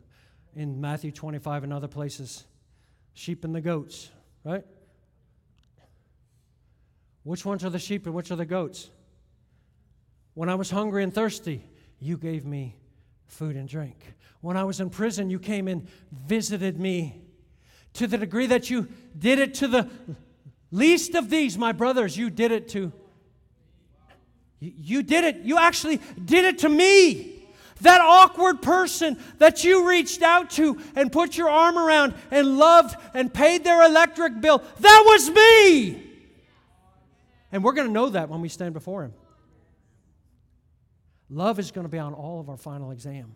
in 0.54 0.80
Matthew 0.80 1.10
25 1.10 1.64
and 1.64 1.72
other 1.72 1.88
places 1.88 2.44
sheep 3.14 3.44
and 3.44 3.54
the 3.54 3.60
goats, 3.60 4.10
right? 4.44 4.64
Which 7.22 7.44
ones 7.44 7.64
are 7.64 7.70
the 7.70 7.78
sheep 7.78 8.06
and 8.06 8.14
which 8.14 8.30
are 8.30 8.36
the 8.36 8.44
goats? 8.44 8.90
When 10.34 10.48
I 10.48 10.56
was 10.56 10.70
hungry 10.70 11.02
and 11.02 11.14
thirsty, 11.14 11.64
you 12.00 12.18
gave 12.18 12.44
me 12.44 12.76
food 13.26 13.56
and 13.56 13.68
drink. 13.68 14.14
When 14.40 14.56
I 14.56 14.64
was 14.64 14.80
in 14.80 14.90
prison, 14.90 15.30
you 15.30 15.38
came 15.38 15.68
and 15.68 15.88
visited 16.12 16.78
me. 16.78 17.22
To 17.94 18.08
the 18.08 18.18
degree 18.18 18.46
that 18.46 18.68
you 18.70 18.88
did 19.16 19.38
it 19.38 19.54
to 19.54 19.68
the 19.68 19.88
least 20.72 21.14
of 21.14 21.30
these, 21.30 21.56
my 21.56 21.70
brothers, 21.70 22.16
you 22.16 22.28
did 22.28 22.50
it 22.50 22.68
to. 22.70 22.92
You 24.78 25.02
did 25.02 25.24
it. 25.24 25.36
You 25.42 25.58
actually 25.58 26.00
did 26.22 26.44
it 26.44 26.60
to 26.60 26.68
me. 26.68 27.30
That 27.80 28.00
awkward 28.00 28.62
person 28.62 29.18
that 29.38 29.64
you 29.64 29.88
reached 29.88 30.22
out 30.22 30.50
to 30.50 30.80
and 30.94 31.10
put 31.10 31.36
your 31.36 31.50
arm 31.50 31.76
around 31.76 32.14
and 32.30 32.56
loved 32.56 32.96
and 33.12 33.32
paid 33.32 33.64
their 33.64 33.84
electric 33.84 34.40
bill, 34.40 34.62
that 34.80 35.02
was 35.06 35.30
me. 35.30 36.02
And 37.52 37.62
we're 37.62 37.72
going 37.72 37.88
to 37.88 37.92
know 37.92 38.08
that 38.10 38.28
when 38.28 38.40
we 38.40 38.48
stand 38.48 38.74
before 38.74 39.04
Him. 39.04 39.12
Love 41.28 41.58
is 41.58 41.70
going 41.70 41.84
to 41.84 41.90
be 41.90 41.98
on 41.98 42.14
all 42.14 42.40
of 42.40 42.48
our 42.48 42.56
final 42.56 42.90
exam. 42.90 43.34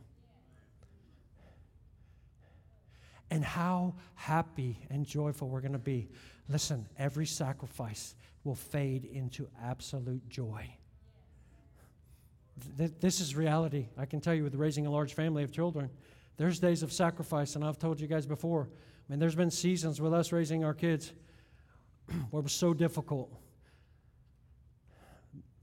And 3.31 3.45
how 3.45 3.95
happy 4.14 4.79
and 4.88 5.05
joyful 5.05 5.49
we're 5.49 5.61
going 5.61 5.73
to 5.73 5.79
be. 5.79 6.09
Listen, 6.49 6.87
every 6.99 7.27
sacrifice 7.27 8.14
will 8.45 8.55
fade 8.55 9.05
into 9.05 9.49
absolute 9.62 10.27
joy. 10.29 10.67
This 12.77 13.21
is 13.21 13.37
reality. 13.37 13.88
I 13.97 14.07
can 14.07 14.21
tell 14.21 14.35
you 14.35 14.44
with 14.44 14.55
raising 14.55 14.87
a 14.87 14.90
large 14.90 15.14
family 15.14 15.42
of 15.42 15.53
children, 15.53 15.90
there's 16.37 16.59
days 16.59 16.83
of 16.83 16.92
sacrifice, 16.92 17.57
and 17.57 17.64
I've 17.64 17.79
told 17.79 18.01
you 18.01 18.07
guys 18.07 18.27
before. 18.27 18.68
I 18.73 19.12
mean, 19.12 19.18
there's 19.18 19.35
been 19.35 19.51
seasons 19.51 20.01
with 20.01 20.12
us 20.12 20.33
raising 20.33 20.64
our 20.64 20.75
kids 20.75 21.12
where 22.31 22.40
it 22.40 22.44
was 22.44 22.53
so 22.53 22.75
difficult. 22.75 23.33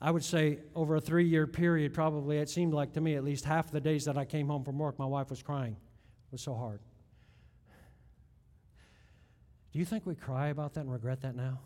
I 0.02 0.12
would 0.12 0.24
say 0.24 0.60
over 0.76 0.98
a 0.98 1.02
three 1.02 1.26
year 1.26 1.48
period, 1.48 1.94
probably, 1.94 2.38
it 2.38 2.50
seemed 2.50 2.74
like 2.74 2.94
to 2.94 3.02
me 3.02 3.16
at 3.16 3.24
least 3.24 3.46
half 3.46 3.72
the 3.72 3.80
days 3.80 4.06
that 4.06 4.18
I 4.18 4.26
came 4.26 4.48
home 4.48 4.64
from 4.64 4.78
work, 4.78 5.00
my 5.00 5.06
wife 5.06 5.30
was 5.30 5.42
crying. 5.42 5.74
It 5.74 6.32
was 6.32 6.42
so 6.42 6.54
hard. 6.54 6.80
Do 9.72 9.80
you 9.80 9.86
think 9.86 10.06
we 10.06 10.16
cry 10.16 10.48
about 10.48 10.74
that 10.76 10.82
and 10.82 10.92
regret 10.92 11.22
that 11.22 11.36
now? 11.36 11.60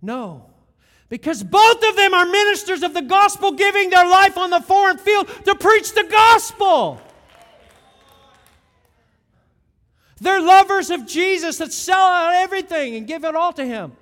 No. 0.00 0.50
Because 1.08 1.42
both 1.42 1.82
of 1.88 1.96
them 1.96 2.12
are 2.12 2.26
ministers 2.26 2.82
of 2.82 2.92
the 2.92 3.02
gospel, 3.02 3.52
giving 3.52 3.90
their 3.90 4.06
life 4.06 4.36
on 4.36 4.50
the 4.50 4.60
foreign 4.60 4.98
field 4.98 5.28
to 5.46 5.54
preach 5.54 5.94
the 5.94 6.04
gospel. 6.04 7.00
They're 10.20 10.40
lovers 10.40 10.90
of 10.90 11.06
Jesus 11.06 11.58
that 11.58 11.72
sell 11.72 11.96
out 11.98 12.34
everything 12.34 12.96
and 12.96 13.06
give 13.06 13.24
it 13.24 13.34
all 13.34 13.52
to 13.54 13.64
Him. 13.64 13.92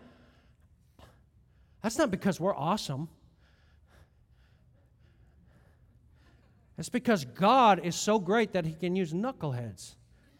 That's 1.82 1.98
not 1.98 2.10
because 2.10 2.40
we're 2.40 2.56
awesome. 2.56 3.08
It's 6.78 6.88
because 6.88 7.24
God 7.24 7.84
is 7.84 7.94
so 7.94 8.18
great 8.18 8.52
that 8.52 8.66
He 8.66 8.72
can 8.72 8.96
use 8.96 9.12
knuckleheads 9.12 9.94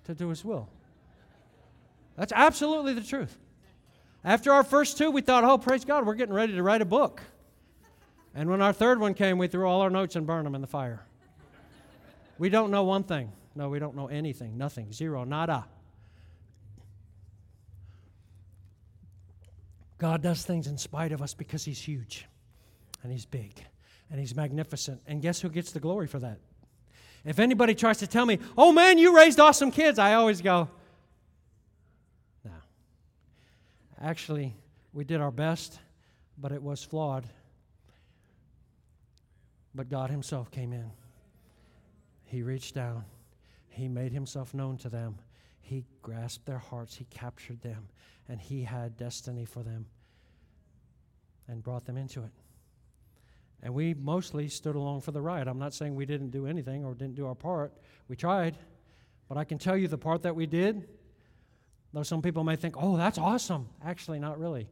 to 0.05 0.15
do 0.15 0.31
His 0.31 0.45
will. 0.45 0.69
That's 2.17 2.33
absolutely 2.33 2.95
the 2.95 3.03
truth. 3.03 3.39
After 4.27 4.53
our 4.53 4.65
first 4.65 4.99
two, 4.99 5.13
we 5.13 5.21
thought, 5.21 5.45
oh, 5.45 5.57
praise 5.57 5.85
God, 5.85 6.05
we're 6.05 6.17
getting 6.17 6.35
ready 6.35 6.55
to 6.55 6.63
write 6.63 6.83
a 6.83 6.85
book. 6.85 7.23
And 8.35 8.51
when 8.51 8.61
our 8.61 8.73
third 8.73 8.99
one 8.99 9.15
came, 9.15 9.39
we 9.39 9.47
threw 9.47 9.69
all 9.69 9.83
our 9.83 9.89
notes 9.89 10.17
and 10.17 10.27
burned 10.27 10.47
them 10.47 10.57
in 10.57 10.61
the 10.61 10.67
fire. 10.67 11.07
We 12.37 12.49
don't 12.49 12.73
know 12.73 12.83
one 12.83 13.05
thing. 13.05 13.31
No, 13.55 13.69
we 13.69 13.79
don't 13.79 13.95
know 13.95 14.09
anything. 14.09 14.59
Nothing. 14.59 14.93
Zero. 14.93 15.23
Nada. 15.23 15.65
God 19.99 20.23
does 20.23 20.45
things 20.45 20.67
in 20.67 20.77
spite 20.77 21.13
of 21.13 21.23
us 21.23 21.33
because 21.33 21.65
He's 21.65 21.79
huge 21.79 22.27
and 23.05 23.13
He's 23.13 23.25
big 23.25 23.65
and 24.11 24.19
He's 24.19 24.35
magnificent. 24.35 25.01
And 25.07 25.23
guess 25.23 25.41
who 25.41 25.49
gets 25.49 25.71
the 25.71 25.81
glory 25.81 26.09
for 26.09 26.19
that? 26.19 26.41
If 27.25 27.39
anybody 27.39 27.77
tries 27.77 27.99
to 27.99 28.09
tell 28.09 28.27
me, 28.27 28.41
oh 28.59 28.73
man, 28.73 28.99
you 28.99 29.17
raised 29.17 29.39
awesome 29.39 29.71
kids, 29.71 30.01
I 30.01 30.15
always 30.15 30.43
go, 30.43 30.69
Actually, 34.01 34.55
we 34.93 35.05
did 35.05 35.21
our 35.21 35.31
best, 35.31 35.79
but 36.39 36.53
it 36.53 36.63
was 36.63 36.83
flawed. 36.83 37.27
But 39.75 39.89
God 39.89 40.11
Himself 40.11 40.51
came 40.51 40.73
in. 40.73 40.91
He 42.25 42.43
reached 42.43 42.75
down, 42.75 43.05
He 43.69 43.89
made 43.89 44.13
Himself 44.13 44.55
known 44.55 44.77
to 44.79 44.89
them. 44.89 45.17
He 45.61 45.85
grasped 46.03 46.47
their 46.47 46.59
hearts, 46.59 46.95
He 46.95 47.05
captured 47.07 47.61
them, 47.63 47.89
and 48.29 48.41
He 48.41 48.63
had 48.63 48.97
destiny 48.97 49.45
for 49.45 49.63
them 49.63 49.87
and 51.49 51.63
brought 51.63 51.85
them 51.85 51.97
into 51.97 52.23
it. 52.23 52.31
And 53.63 53.75
we 53.75 53.95
mostly 53.95 54.49
stood 54.49 54.77
along 54.77 55.01
for 55.01 55.13
the 55.13 55.21
ride. 55.21 55.49
I'm 55.49 55.59
not 55.59 55.75
saying 55.75 55.95
we 55.95 56.07
didn't 56.07 56.31
do 56.31 56.47
anything 56.47 56.85
or 56.85 56.95
didn't 56.95 57.15
do 57.15 57.27
our 57.27 57.35
part. 57.35 57.73
We 58.09 58.17
tried. 58.17 58.57
But 59.29 59.39
I 59.39 59.45
can 59.45 59.59
tell 59.59 59.77
you 59.77 59.89
the 59.89 59.99
part 59.99 60.23
that 60.23 60.37
we 60.37 60.47
did, 60.47 60.89
Though 61.97 62.03
some 62.03 62.21
people 62.21 62.45
may 62.45 62.57
think, 62.57 62.75
oh, 62.77 62.99
that's 62.99 63.17
awesome. 63.17 63.71
Actually, 63.83 64.19
not 64.19 64.39
really. 64.39 64.69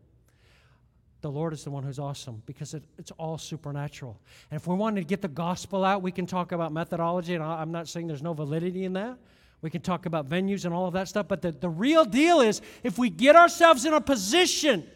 The 1.23 1.31
Lord 1.31 1.55
is 1.55 1.65
the 1.65 1.71
one 1.71 1.83
who's 1.83 1.99
awesome 1.99 2.43
because 2.45 2.75
it, 2.75 2.83
it's 2.99 3.13
all 3.13 3.39
supernatural. 3.39 4.21
And 4.51 4.61
if 4.61 4.67
we 4.67 4.75
wanted 4.75 5.01
to 5.01 5.07
get 5.07 5.23
the 5.23 5.29
gospel 5.29 5.87
out, 5.87 6.03
we 6.03 6.13
can 6.13 6.27
talk 6.27 6.53
about 6.53 6.71
methodology, 6.71 7.35
and 7.35 7.43
I'm 7.43 7.73
not 7.73 7.89
saying 7.89 8.09
there's 8.09 8.23
no 8.23 8.35
validity 8.35 8.85
in 8.85 8.93
that. 8.93 9.17
We 9.63 9.71
can 9.71 9.81
talk 9.81 10.05
about 10.05 10.29
venues 10.29 10.67
and 10.67 10.75
all 10.75 10.87
of 10.87 10.93
that 10.93 11.09
stuff, 11.09 11.27
but 11.27 11.41
the, 11.41 11.53
the 11.53 11.71
real 11.71 12.05
deal 12.05 12.43
is 12.43 12.61
if 12.83 12.99
we 12.99 13.09
get 13.09 13.37
ourselves 13.37 13.87
in 13.87 13.95
a 13.95 14.03
position 14.03 14.87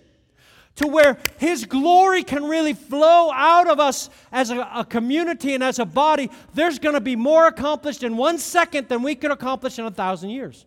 to 0.77 0.87
where 0.87 1.17
His 1.39 1.65
glory 1.65 2.25
can 2.25 2.45
really 2.45 2.75
flow 2.75 3.33
out 3.33 3.71
of 3.71 3.81
us 3.81 4.11
as 4.31 4.51
a, 4.51 4.69
a 4.75 4.85
community 4.85 5.55
and 5.55 5.65
as 5.65 5.79
a 5.79 5.87
body, 5.87 6.31
there's 6.53 6.79
going 6.79 6.95
to 6.95 7.01
be 7.01 7.17
more 7.17 7.47
accomplished 7.47 8.03
in 8.03 8.19
one 8.19 8.37
second 8.37 8.91
than 8.91 9.03
we 9.03 9.15
could 9.15 9.31
accomplish 9.31 9.79
in 9.79 9.87
a 9.87 9.91
thousand 9.91 10.29
years 10.29 10.67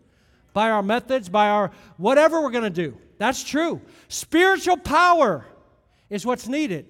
by 0.54 0.70
our 0.70 0.84
methods, 0.84 1.30
by 1.30 1.50
our 1.50 1.72
whatever 1.98 2.42
we're 2.42 2.52
going 2.52 2.64
to 2.64 2.70
do. 2.70 2.98
That's 3.18 3.44
true. 3.44 3.82
Spiritual 4.08 4.78
power 4.78 5.46
is 6.10 6.26
what's 6.26 6.48
needed 6.48 6.88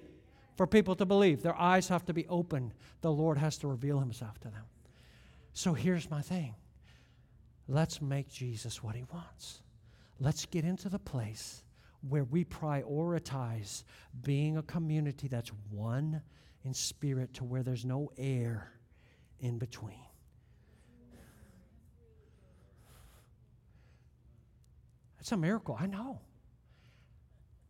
for 0.56 0.66
people 0.66 0.94
to 0.96 1.06
believe. 1.06 1.42
Their 1.42 1.58
eyes 1.58 1.88
have 1.88 2.04
to 2.06 2.14
be 2.14 2.26
open. 2.28 2.72
The 3.00 3.12
Lord 3.12 3.38
has 3.38 3.58
to 3.58 3.68
reveal 3.68 3.98
himself 3.98 4.38
to 4.40 4.48
them. 4.48 4.64
So 5.52 5.74
here's 5.74 6.10
my 6.10 6.22
thing 6.22 6.54
let's 7.68 8.02
make 8.02 8.28
Jesus 8.28 8.82
what 8.82 8.94
he 8.94 9.04
wants. 9.12 9.62
Let's 10.18 10.46
get 10.46 10.64
into 10.64 10.88
the 10.88 10.98
place 10.98 11.62
where 12.08 12.24
we 12.24 12.44
prioritize 12.44 13.84
being 14.22 14.56
a 14.56 14.62
community 14.62 15.28
that's 15.28 15.50
one 15.70 16.22
in 16.64 16.74
spirit 16.74 17.34
to 17.34 17.44
where 17.44 17.62
there's 17.62 17.84
no 17.84 18.10
air 18.16 18.72
in 19.40 19.58
between. 19.58 19.94
It's 25.22 25.30
a 25.30 25.36
miracle. 25.36 25.78
I 25.78 25.86
know. 25.86 26.18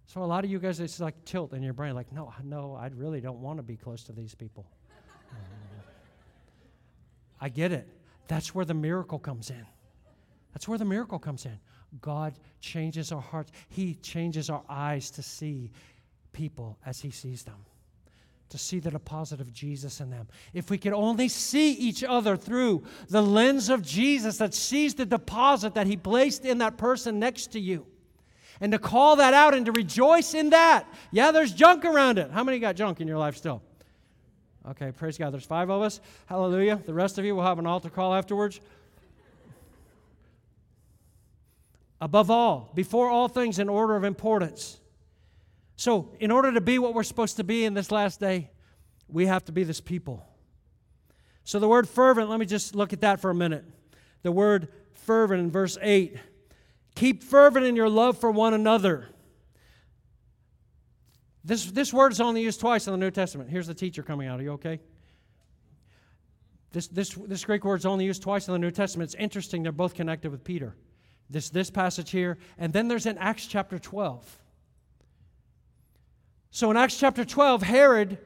So 0.07 0.23
a 0.23 0.25
lot 0.25 0.43
of 0.43 0.51
you 0.51 0.59
guys, 0.59 0.81
it's 0.81 1.01
like 1.01 1.23
tilt 1.27 1.53
in 1.53 1.63
your 1.63 1.75
brain, 1.75 1.95
like, 1.95 2.11
no, 2.11 2.33
no, 2.43 2.75
I 2.75 2.87
really 2.95 3.21
don't 3.21 3.43
want 3.43 3.59
to 3.59 3.63
be 3.63 3.77
close 3.77 4.05
to 4.05 4.13
these 4.13 4.35
people. 4.35 4.65
I 7.43 7.51
get 7.51 7.71
it. 7.71 7.87
That's 8.27 8.55
where 8.55 8.65
the 8.65 8.73
miracle 8.73 9.19
comes 9.19 9.51
in. 9.51 9.67
That's 10.55 10.67
where 10.67 10.79
the 10.79 10.87
miracle 10.87 11.19
comes 11.19 11.45
in. 11.45 11.59
God 12.01 12.39
changes 12.61 13.13
our 13.13 13.21
hearts. 13.21 13.53
He 13.69 13.97
changes 13.97 14.49
our 14.49 14.63
eyes 14.67 15.11
to 15.11 15.23
see 15.23 15.73
people 16.33 16.79
as 16.87 17.01
He 17.03 17.11
sees 17.11 17.43
them 17.43 17.67
to 18.53 18.59
see 18.59 18.79
the 18.79 18.91
deposit 18.91 19.41
of 19.41 19.51
Jesus 19.53 19.99
in 20.01 20.11
them. 20.11 20.29
If 20.53 20.71
we 20.71 20.77
could 20.77 20.93
only 20.93 21.27
see 21.29 21.73
each 21.73 22.05
other 22.05 22.37
through 22.37 22.85
the 23.09 23.23
lens 23.23 23.71
of 23.71 23.83
Jesus 23.83 24.37
that 24.37 24.53
sees 24.53 24.95
the 24.95 25.07
deposit 25.07 25.75
that 25.75 25.87
He 25.87 25.97
placed 25.97 26.45
in 26.45 26.59
that 26.59 26.77
person 26.77 27.19
next 27.19 27.49
to 27.53 27.61
you, 27.61 27.87
and 28.61 28.71
to 28.73 28.79
call 28.79 29.17
that 29.17 29.33
out 29.33 29.55
and 29.55 29.65
to 29.67 29.73
rejoice 29.73 30.35
in 30.35 30.51
that. 30.51 30.87
Yeah, 31.11 31.33
there's 31.33 31.53
junk 31.53 31.87
around 31.87 32.19
it. 32.19 32.31
How 32.31 32.45
many 32.45 32.59
got 32.59 32.77
junk 32.77 33.01
in 33.01 33.09
your 33.09 33.19
life 33.19 33.37
still? 33.37 33.63
Okay, 34.69 34.93
praise 34.93 35.17
God. 35.17 35.33
There's 35.33 35.47
five 35.47 35.71
of 35.71 35.81
us. 35.81 36.01
Hallelujah. 36.27 36.81
The 36.85 36.95
rest 36.95 37.19
of 37.19 37.25
you 37.25 37.35
will 37.35 37.43
have 37.43 37.59
an 37.59 37.67
altar 37.67 37.91
call 37.91 38.15
afterwards. 38.15 38.61
Above 42.03 42.31
all, 42.31 42.71
before 42.75 43.09
all 43.09 43.29
things 43.29 43.59
in 43.59 43.71
order 43.71 43.97
of 43.97 44.05
importance 44.05 44.79
so, 45.83 46.15
in 46.21 46.31
order 46.31 46.53
to 46.53 46.61
be 46.61 46.79
what 46.79 46.95
we're 46.95 47.03
supposed 47.03 47.39
to 47.39 47.43
be 47.43 47.65
in 47.65 47.75
this 47.75 47.91
last 47.91 48.21
day, 48.21 48.53
we 49.09 49.27
have 49.27 49.45
to 49.47 49.51
be 49.51 49.65
this 49.65 49.81
people. 49.81 50.25
So, 51.43 51.59
the 51.59 51.67
word 51.67 51.89
fervent, 51.89 52.31
let 52.31 52.39
me 52.39 52.47
just 52.47 52.77
look 52.77 52.93
at 52.93 53.01
that 53.01 53.19
for 53.19 53.31
a 53.31 53.35
minute. 53.35 53.65
The 54.23 54.31
word 54.31 54.69
fervent 54.93 55.41
in 55.41 55.51
verse 55.51 55.77
8 55.83 56.17
keep 56.95 57.25
fervent 57.25 57.67
in 57.67 57.75
your 57.75 57.89
love 57.89 58.17
for 58.17 58.31
one 58.31 58.55
another. 58.55 59.09
This, 61.43 61.67
this 61.67 61.93
word 61.93 62.13
is 62.13 62.21
only 62.21 62.43
used 62.43 62.61
twice 62.61 62.87
in 62.87 62.93
the 62.93 62.99
New 62.99 63.11
Testament. 63.11 63.51
Here's 63.51 63.67
the 63.67 63.75
teacher 63.75 64.05
coming 64.05 64.29
out. 64.29 64.39
Are 64.39 64.45
you 64.45 64.53
okay? 64.53 64.79
This, 66.71 66.87
this, 66.87 67.11
this 67.27 67.45
Greek 67.45 67.65
word 67.65 67.81
is 67.81 67.87
only 67.87 68.05
used 68.05 68.23
twice 68.23 68.47
in 68.47 68.53
the 68.53 68.61
New 68.61 68.71
Testament. 68.71 69.09
It's 69.09 69.21
interesting, 69.21 69.65
they're 69.65 69.73
both 69.73 69.95
connected 69.95 70.31
with 70.31 70.45
Peter. 70.45 70.77
This, 71.29 71.51
this 71.51 71.71
passage 71.71 72.13
here, 72.13 72.39
and 72.57 72.73
then 72.73 72.87
there's 72.87 73.07
in 73.07 73.19
Acts 73.19 73.49
chapter 73.49 73.81
12. 73.81 74.42
So 76.53 76.71
in 76.71 76.77
Acts 76.77 76.99
chapter 76.99 77.25
12, 77.25 77.63
Herod 77.63 78.19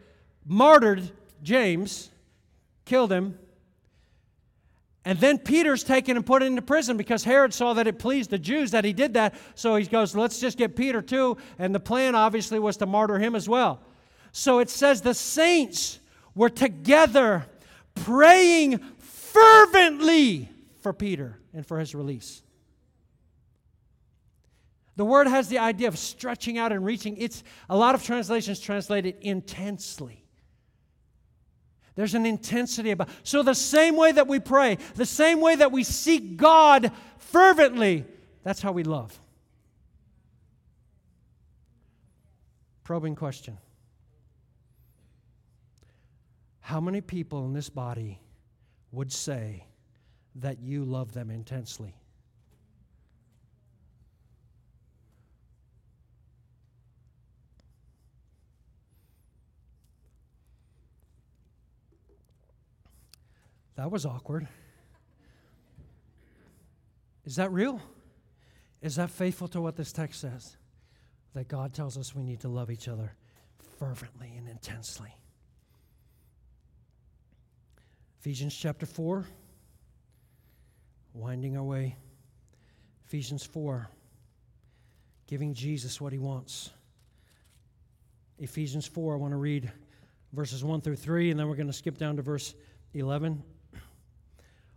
martyred 0.45 1.11
James, 1.45 2.11
killed 2.85 3.13
him. 3.13 3.39
And 5.05 5.21
then 5.21 5.39
Peter's 5.39 5.85
taken 5.85 6.17
and 6.17 6.27
put 6.27 6.43
into 6.43 6.61
prison 6.61 6.97
because 6.97 7.23
Herod 7.23 7.55
saw 7.55 7.75
that 7.75 7.87
it 7.87 8.01
pleased 8.01 8.31
the 8.31 8.39
Jews 8.39 8.73
that 8.73 8.85
he 8.85 8.93
did 8.93 9.15
that. 9.15 9.37
So 9.55 9.77
he 9.77 9.87
goes, 9.87 10.17
let's 10.17 10.41
just 10.41 10.59
get 10.59 10.75
Peter 10.75 11.01
too. 11.01 11.37
And 11.61 11.73
the 11.73 11.79
plan 11.79 12.17
obviously 12.17 12.59
was 12.59 12.77
to 12.79 12.87
martyr 12.87 13.21
him 13.21 13.37
as 13.37 13.49
well. 13.49 13.81
So 14.33 14.59
it 14.59 14.71
says 14.71 15.03
the 15.03 15.15
saints 15.15 16.01
were 16.35 16.51
together 16.51 17.47
praying 17.95 18.79
fervently 18.99 20.49
for 20.81 20.93
Peter 20.93 21.39
and 21.55 21.65
for 21.65 21.79
his 21.79 21.95
release. 21.95 22.43
The 24.97 25.05
word 25.05 25.27
has 25.27 25.49
the 25.49 25.59
idea 25.59 25.89
of 25.89 25.99
stretching 25.99 26.57
out 26.59 26.73
and 26.73 26.85
reaching. 26.85 27.17
It's 27.19 27.45
a 27.69 27.77
lot 27.77 27.95
of 27.95 28.03
translations 28.03 28.59
translate 28.59 29.05
it 29.05 29.19
intensely. 29.21 30.25
There's 31.95 32.15
an 32.15 32.27
intensity 32.27 32.91
about. 32.91 33.09
So 33.23 33.43
the 33.43 33.55
same 33.55 33.97
way 33.97 34.13
that 34.13 34.27
we 34.27 34.41
pray, 34.41 34.79
the 34.95 35.07
same 35.07 35.41
way 35.41 35.57
that 35.57 35.73
we 35.73 35.83
seek 35.85 36.37
God 36.37 36.93
fervently, 37.19 38.05
that's 38.43 38.61
how 38.61 38.73
we 38.73 38.85
love. 38.85 39.19
Probing 42.85 43.17
question. 43.17 43.59
How 46.61 46.81
many 46.81 47.01
people 47.01 47.45
in 47.47 47.53
this 47.53 47.69
body 47.69 48.21
would 48.93 49.13
say 49.13 49.67
that 50.37 50.61
you 50.61 50.85
love 50.85 51.13
them 51.13 51.31
intensely? 51.31 51.95
That 63.77 63.91
was 63.91 64.07
awkward. 64.07 64.49
Is 67.25 67.37
that 67.37 67.53
real? 67.53 67.81
Is 68.81 68.97
that 68.97 69.11
faithful 69.11 69.49
to 69.49 69.61
what 69.61 69.77
this 69.77 69.93
text 69.93 70.21
says? 70.21 70.57
That 71.35 71.49
God 71.49 71.75
tells 71.75 71.99
us 71.99 72.15
we 72.15 72.23
need 72.23 72.41
to 72.41 72.49
love 72.49 72.71
each 72.71 72.89
other 72.89 73.15
fervently 73.79 74.33
and 74.37 74.49
intensely. 74.49 75.15
Ephesians 78.21 78.57
chapter 78.57 78.87
4, 78.87 79.25
winding 81.15 81.57
our 81.57 81.63
way. 81.63 81.97
Ephesians 83.07 83.45
4, 83.45 83.89
giving 85.27 85.55
Jesus 85.55 86.01
what 86.01 86.13
he 86.13 86.19
wants. 86.19 86.71
Ephesians 88.39 88.87
4, 88.87 89.15
I 89.15 89.17
want 89.17 89.33
to 89.33 89.37
read 89.37 89.71
verses 90.33 90.65
1 90.65 90.81
through 90.81 90.97
3, 90.97 91.31
and 91.31 91.39
then 91.39 91.49
we're 91.49 91.57
going 91.57 91.69
to 91.69 91.73
skip 91.73 91.99
down 91.99 92.17
to 92.17 92.23
verse 92.23 92.55
11. 92.95 93.43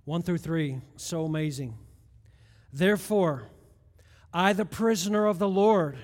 1 0.09 0.23
through 0.23 0.39
3, 0.39 0.81
so 0.95 1.23
amazing. 1.23 1.77
Therefore, 2.73 3.43
I, 4.33 4.53
the 4.53 4.65
prisoner 4.65 5.27
of 5.27 5.37
the 5.37 5.47
Lord, 5.47 5.99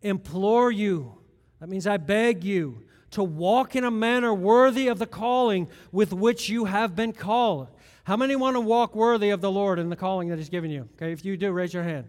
implore 0.00 0.72
you, 0.72 1.18
that 1.60 1.68
means 1.68 1.86
I 1.86 1.98
beg 1.98 2.44
you, 2.44 2.84
to 3.10 3.22
walk 3.22 3.76
in 3.76 3.84
a 3.84 3.90
manner 3.90 4.32
worthy 4.32 4.88
of 4.88 4.98
the 4.98 5.06
calling 5.06 5.68
with 5.92 6.14
which 6.14 6.48
you 6.48 6.64
have 6.64 6.96
been 6.96 7.12
called. 7.12 7.68
How 8.04 8.16
many 8.16 8.36
want 8.36 8.56
to 8.56 8.60
walk 8.60 8.96
worthy 8.96 9.28
of 9.28 9.42
the 9.42 9.50
Lord 9.50 9.78
in 9.78 9.90
the 9.90 9.96
calling 9.96 10.28
that 10.30 10.38
He's 10.38 10.48
given 10.48 10.70
you? 10.70 10.88
Okay, 10.96 11.12
if 11.12 11.22
you 11.22 11.36
do, 11.36 11.52
raise 11.52 11.74
your 11.74 11.82
hand. 11.82 12.08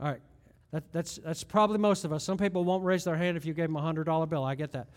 All 0.00 0.08
right, 0.08 0.20
that, 0.72 0.82
that's, 0.90 1.18
that's 1.18 1.44
probably 1.44 1.78
most 1.78 2.04
of 2.04 2.12
us. 2.12 2.24
Some 2.24 2.38
people 2.38 2.64
won't 2.64 2.82
raise 2.82 3.04
their 3.04 3.16
hand 3.16 3.36
if 3.36 3.44
you 3.44 3.54
gave 3.54 3.68
them 3.68 3.76
a 3.76 3.82
$100 3.82 4.28
bill. 4.28 4.42
I 4.42 4.56
get 4.56 4.72
that. 4.72 4.88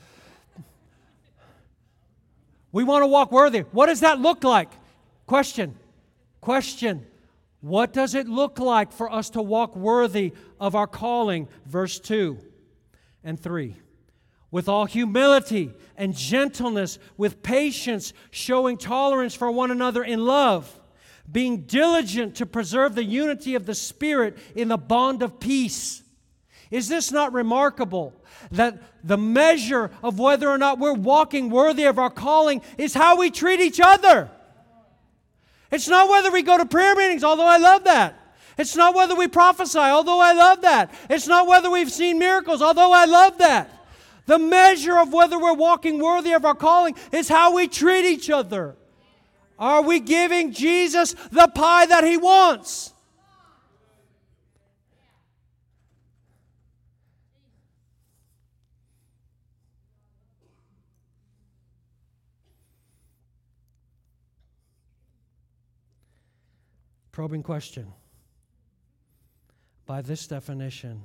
We 2.72 2.84
want 2.84 3.04
to 3.04 3.08
walk 3.08 3.32
worthy. 3.32 3.62
What 3.62 3.88
does 3.88 4.02
that 4.02 4.20
look 4.20 4.44
like? 4.44 4.72
Question. 5.26 5.76
Question. 6.42 7.06
What 7.62 7.92
does 7.92 8.16
it 8.16 8.28
look 8.28 8.60
like 8.60 8.92
for 8.92 9.12
us 9.12 9.32
to 9.32 9.42
walk 9.42 9.76
worthy 9.76 10.34
of 10.60 10.76
our 10.76 10.88
calling? 10.88 11.48
Verse 11.66 12.00
2 12.00 12.38
and 13.24 13.40
3. 13.40 13.76
With 14.52 14.70
all 14.70 14.86
humility 14.86 15.74
and 15.98 16.16
gentleness, 16.16 16.98
with 17.18 17.44
patience, 17.44 18.14
showing 18.32 18.78
tolerance 18.78 19.36
for 19.36 19.52
one 19.52 19.72
another 19.72 20.04
in 20.04 20.26
love, 20.26 20.80
being 21.32 21.64
diligent 21.64 22.36
to 22.36 22.46
preserve 22.46 22.96
the 22.96 23.04
unity 23.04 23.56
of 23.56 23.66
the 23.66 23.76
Spirit 23.76 24.38
in 24.56 24.70
the 24.70 24.78
bond 24.78 25.22
of 25.22 25.40
peace. 25.40 26.02
Is 26.72 26.88
this 26.88 27.12
not 27.12 27.34
remarkable? 27.34 28.14
That 28.52 28.82
the 29.04 29.18
measure 29.18 29.92
of 30.04 30.20
whether 30.20 30.50
or 30.50 30.58
not 30.58 30.80
we're 30.80 30.94
walking 30.94 31.50
worthy 31.50 31.86
of 31.86 31.98
our 31.98 32.10
calling 32.10 32.62
is 32.78 32.94
how 32.94 33.18
we 33.18 33.32
treat 33.32 33.60
each 33.60 33.80
other. 33.80 34.30
It's 35.72 35.88
not 35.88 36.10
whether 36.10 36.32
we 36.32 36.42
go 36.42 36.58
to 36.58 36.66
prayer 36.66 36.96
meetings, 36.96 37.24
although 37.24 37.48
I 37.48 37.58
love 37.58 37.84
that. 37.86 38.16
It's 38.58 38.76
not 38.76 38.94
whether 38.94 39.16
we 39.16 39.28
prophesy, 39.28 39.80
although 39.80 40.20
I 40.20 40.34
love 40.34 40.62
that. 40.62 40.94
It's 41.10 41.28
not 41.28 41.48
whether 41.48 41.70
we've 41.70 41.92
seen 41.92 42.20
miracles, 42.20 42.62
although 42.62 42.92
I 42.92 43.06
love 43.06 43.38
that. 43.38 43.72
The 44.26 44.38
measure 44.38 44.98
of 44.98 45.14
whether 45.14 45.40
we're 45.40 45.54
walking 45.54 46.00
worthy 46.00 46.34
of 46.34 46.46
our 46.46 46.54
calling 46.54 46.96
is 47.12 47.30
how 47.30 47.56
we 47.56 47.68
treat 47.68 48.06
each 48.06 48.30
other. 48.30 48.76
Are 49.58 49.82
we 49.82 50.00
giving 50.00 50.52
Jesus 50.52 51.16
the 51.32 51.48
pie 51.48 51.86
that 51.88 52.04
he 52.04 52.18
wants? 52.18 52.94
Probing 67.20 67.44
question. 67.44 67.86
By 69.86 70.02
this 70.02 70.26
definition, 70.26 71.04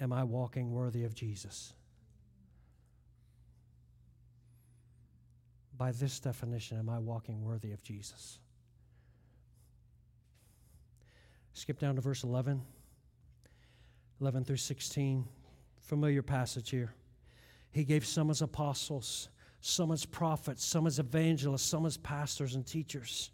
am 0.00 0.10
I 0.10 0.24
walking 0.24 0.72
worthy 0.72 1.04
of 1.04 1.14
Jesus? 1.14 1.74
By 5.76 5.92
this 5.92 6.18
definition, 6.18 6.78
am 6.78 6.88
I 6.88 6.98
walking 6.98 7.44
worthy 7.44 7.72
of 7.72 7.82
Jesus? 7.82 8.38
Skip 11.52 11.78
down 11.78 11.96
to 11.96 12.00
verse 12.00 12.24
11, 12.24 12.62
11 14.22 14.44
through 14.44 14.56
16. 14.56 15.26
Familiar 15.78 16.22
passage 16.22 16.70
here. 16.70 16.94
He 17.70 17.84
gave 17.84 18.06
some 18.06 18.30
as 18.30 18.40
apostles, 18.40 19.28
some 19.60 19.92
as 19.92 20.06
prophets, 20.06 20.64
some 20.64 20.86
as 20.86 20.98
evangelists, 20.98 21.66
some 21.66 21.84
as 21.84 21.98
pastors 21.98 22.54
and 22.54 22.66
teachers 22.66 23.30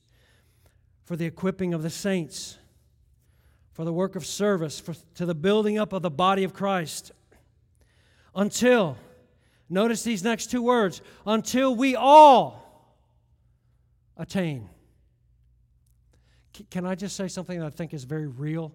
for 1.11 1.16
the 1.16 1.27
equipping 1.27 1.75
of 1.75 1.83
the 1.83 1.90
saints, 1.90 2.57
for 3.73 3.85
the 3.85 3.92
work 3.92 4.14
of 4.14 4.25
service, 4.25 4.79
for, 4.79 4.94
to 5.16 5.27
the 5.27 5.35
building 5.35 5.77
up 5.77 5.92
of 5.92 6.03
the 6.03 6.11
body 6.11 6.44
of 6.44 6.55
Christ. 6.55 7.11
Until, 8.33 8.96
notice 9.68 10.05
these 10.05 10.23
next 10.23 10.53
two 10.53 10.62
words, 10.62 11.03
until 11.27 11.75
we 11.75 11.96
all 11.96 12.94
attain. 14.16 14.68
Can 16.70 16.87
I 16.87 16.94
just 16.94 17.16
say 17.16 17.27
something 17.27 17.59
that 17.59 17.66
I 17.66 17.70
think 17.70 17.92
is 17.92 18.05
very 18.05 18.29
real 18.29 18.73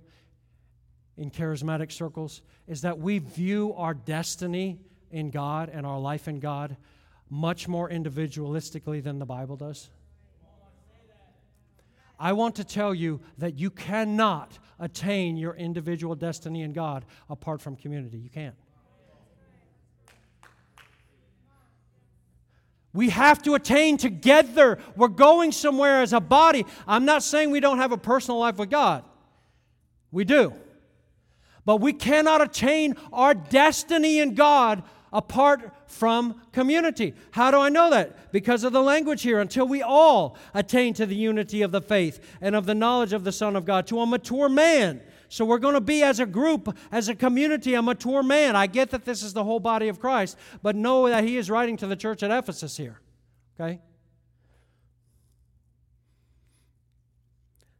in 1.16 1.32
charismatic 1.32 1.90
circles? 1.90 2.42
Is 2.68 2.82
that 2.82 3.00
we 3.00 3.20
view 3.20 3.74
our 3.78 3.94
destiny 3.94 4.82
in 5.10 5.30
God 5.30 5.70
and 5.70 5.86
our 5.86 6.02
life 6.02 6.28
in 6.28 6.42
God 6.42 6.76
much 7.30 7.70
more 7.70 7.90
individualistically 7.90 9.02
than 9.02 9.20
the 9.20 9.26
Bible 9.26 9.56
does. 9.56 9.90
I 12.20 12.34
want 12.34 12.56
to 12.56 12.64
tell 12.64 12.94
you 12.94 13.20
that 13.38 13.60
you 13.60 13.70
cannot 13.70 14.58
attain 14.80 15.38
your 15.38 15.56
individual 15.56 16.16
destiny 16.16 16.62
in 16.62 16.74
God 16.74 17.06
apart 17.30 17.62
from 17.62 17.76
community. 17.76 18.18
You 18.18 18.30
can't. 18.30 18.56
We 22.94 23.10
have 23.10 23.44
to 23.44 23.56
attain 23.56 23.98
together. 23.98 24.80
We're 24.96 25.10
going 25.10 25.52
somewhere 25.52 26.02
as 26.02 26.14
a 26.14 26.22
body. 26.22 26.66
I'm 26.88 27.04
not 27.04 27.24
saying 27.24 27.52
we 27.52 27.60
don't 27.60 27.80
have 27.80 27.92
a 27.92 27.98
personal 27.98 28.40
life 28.40 28.56
with 28.56 28.70
God. 28.70 29.04
We 30.12 30.24
do. 30.24 30.54
But 31.66 31.82
we 31.82 31.92
cannot 31.92 32.42
attain 32.42 32.96
our 33.12 33.34
destiny 33.34 34.20
in 34.20 34.34
God 34.34 34.84
apart 35.16 35.72
from 35.88 36.42
community. 36.52 37.16
How 37.32 37.50
do 37.50 37.60
I 37.60 37.70
know 37.70 37.90
that? 37.90 38.32
Because 38.34 38.66
of 38.66 38.74
the 38.74 38.84
language 38.84 39.22
here, 39.22 39.40
until 39.40 39.66
we 39.66 39.82
all 39.82 40.38
attain 40.54 40.94
to 40.96 41.06
the 41.06 41.16
unity 41.16 41.62
of 41.62 41.72
the 41.72 41.82
faith 41.82 42.20
and 42.42 42.56
of 42.56 42.66
the 42.66 42.76
knowledge 42.76 43.14
of 43.14 43.24
the 43.24 43.32
Son 43.32 43.56
of 43.56 43.66
God, 43.66 43.88
to 43.88 44.02
a 44.02 44.06
mature 44.06 44.50
man. 44.50 45.02
So 45.30 45.46
we're 45.46 45.60
going 45.60 45.74
to 45.74 45.82
be 45.82 46.04
as 46.04 46.20
a 46.20 46.26
group, 46.26 46.78
as 46.92 47.08
a 47.08 47.16
community, 47.16 47.74
a 47.74 47.82
mature 47.82 48.24
man. 48.24 48.56
I 48.56 48.68
get 48.68 48.92
that 48.92 49.06
this 49.06 49.24
is 49.24 49.34
the 49.34 49.44
whole 49.44 49.62
body 49.62 49.88
of 49.88 50.00
Christ, 50.00 50.38
but 50.62 50.76
know 50.76 51.08
that 51.08 51.24
he 51.24 51.38
is 51.38 51.50
writing 51.50 51.78
to 51.78 51.88
the 51.88 51.96
church 51.96 52.22
at 52.22 52.32
Ephesus 52.32 52.76
here. 52.76 53.00
Okay? 53.60 53.80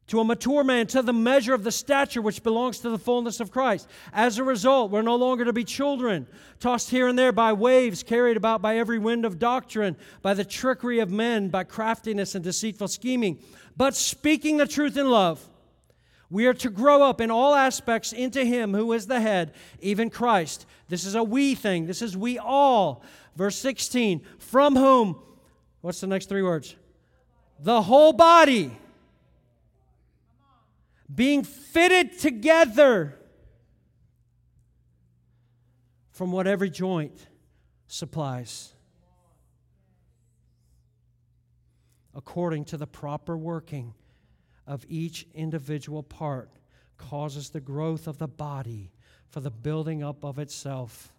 To 0.08 0.20
a 0.20 0.24
mature 0.24 0.64
man, 0.64 0.88
to 0.88 1.02
the 1.02 1.14
measure 1.14 1.54
of 1.54 1.64
the 1.64 1.72
stature 1.72 2.22
which 2.22 2.44
belongs 2.44 2.80
to 2.80 2.90
the 2.90 2.98
fullness 2.98 3.40
of 3.40 3.52
Christ. 3.52 3.88
As 4.14 4.38
a 4.38 4.44
result, 4.44 4.92
we're 4.92 5.02
no 5.02 5.16
longer 5.16 5.46
to 5.46 5.54
be 5.54 5.64
children, 5.64 6.28
tossed 6.60 6.90
here 6.90 7.08
and 7.08 7.18
there 7.18 7.32
by 7.32 7.54
waves, 7.54 8.04
carried 8.04 8.38
about 8.38 8.62
by 8.62 8.78
every 8.78 9.00
wind 9.00 9.26
of 9.26 9.40
doctrine, 9.40 9.98
by 10.22 10.34
the 10.34 10.46
trickery 10.46 11.00
of 11.00 11.10
men, 11.10 11.50
by 11.50 11.64
craftiness 11.64 12.36
and 12.36 12.44
deceitful 12.44 12.88
scheming. 12.88 13.40
But 13.76 13.96
speaking 13.96 14.58
the 14.58 14.68
truth 14.68 14.96
in 14.96 15.10
love, 15.10 15.48
we 16.30 16.48
are 16.48 16.54
to 16.56 16.70
grow 16.70 17.04
up 17.04 17.22
in 17.22 17.32
all 17.32 17.56
aspects 17.56 18.14
into 18.14 18.46
Him 18.46 18.74
who 18.74 18.94
is 18.94 19.08
the 19.08 19.20
head, 19.20 19.54
even 19.80 20.10
Christ. 20.10 20.66
This 20.88 21.06
is 21.06 21.16
a 21.16 21.24
we 21.24 21.56
thing. 21.56 21.88
This 21.88 22.02
is 22.02 22.16
we 22.16 22.38
all. 22.38 23.04
Verse 23.36 23.58
16, 23.58 24.22
from 24.38 24.76
whom 24.76 25.20
What's 25.86 26.02
the 26.02 26.08
next 26.08 26.30
three 26.30 26.42
words? 26.42 26.76
The 27.60 27.84
whole 27.84 28.12
body 28.12 28.76
being 31.14 31.44
fitted 31.44 32.20
together 32.20 33.18
from 36.12 36.32
what 36.32 36.48
every 36.48 36.70
joint 36.70 37.28
supplies, 37.88 38.74
according 42.14 42.66
to 42.66 42.78
the 42.78 42.88
proper 42.88 43.38
working 43.38 43.94
of 44.66 44.86
each 44.88 45.28
individual 45.34 46.02
part, 46.02 46.50
causes 46.98 47.50
the 47.50 47.60
growth 47.60 48.08
of 48.08 48.18
the 48.18 48.28
body 48.28 48.92
for 49.28 49.42
the 49.42 49.52
building 49.52 50.02
up 50.02 50.24
of 50.24 50.40
itself 50.40 51.14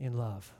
in 0.00 0.16
love. 0.16 0.52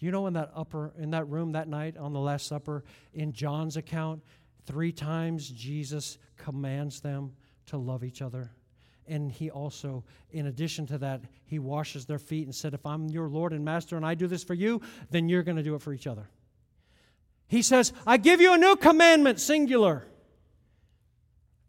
You 0.00 0.10
know 0.10 0.26
in 0.26 0.34
that 0.34 0.50
upper 0.54 0.92
in 0.98 1.10
that 1.10 1.28
room 1.28 1.52
that 1.52 1.68
night 1.68 1.96
on 1.96 2.12
the 2.12 2.20
last 2.20 2.46
supper 2.46 2.84
in 3.12 3.32
John's 3.32 3.76
account 3.76 4.22
three 4.64 4.92
times 4.92 5.48
Jesus 5.48 6.18
commands 6.36 7.00
them 7.00 7.32
to 7.66 7.76
love 7.76 8.04
each 8.04 8.22
other. 8.22 8.52
And 9.06 9.32
he 9.32 9.50
also 9.50 10.04
in 10.30 10.46
addition 10.46 10.86
to 10.88 10.98
that 10.98 11.22
he 11.46 11.58
washes 11.58 12.06
their 12.06 12.18
feet 12.18 12.44
and 12.44 12.54
said 12.54 12.74
if 12.74 12.86
I'm 12.86 13.08
your 13.08 13.28
Lord 13.28 13.52
and 13.52 13.64
master 13.64 13.96
and 13.96 14.06
I 14.06 14.14
do 14.14 14.26
this 14.26 14.44
for 14.44 14.54
you 14.54 14.80
then 15.10 15.28
you're 15.28 15.42
going 15.42 15.56
to 15.56 15.62
do 15.62 15.74
it 15.74 15.82
for 15.82 15.92
each 15.92 16.06
other. 16.06 16.28
He 17.48 17.62
says, 17.62 17.92
"I 18.06 18.18
give 18.18 18.40
you 18.40 18.52
a 18.52 18.58
new 18.58 18.76
commandment 18.76 19.40
singular." 19.40 20.06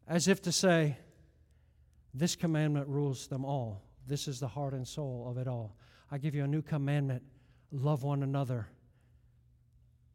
As 0.07 0.27
if 0.27 0.41
to 0.43 0.51
say 0.51 0.97
this 2.13 2.35
commandment 2.35 2.87
rules 2.87 3.27
them 3.27 3.45
all. 3.45 3.83
This 4.05 4.27
is 4.27 4.39
the 4.39 4.47
heart 4.47 4.73
and 4.73 4.87
soul 4.87 5.27
of 5.29 5.37
it 5.37 5.47
all. 5.47 5.77
I 6.11 6.17
give 6.17 6.35
you 6.35 6.43
a 6.43 6.47
new 6.47 6.61
commandment 6.61 7.23
love 7.71 8.03
one 8.03 8.23
another. 8.23 8.67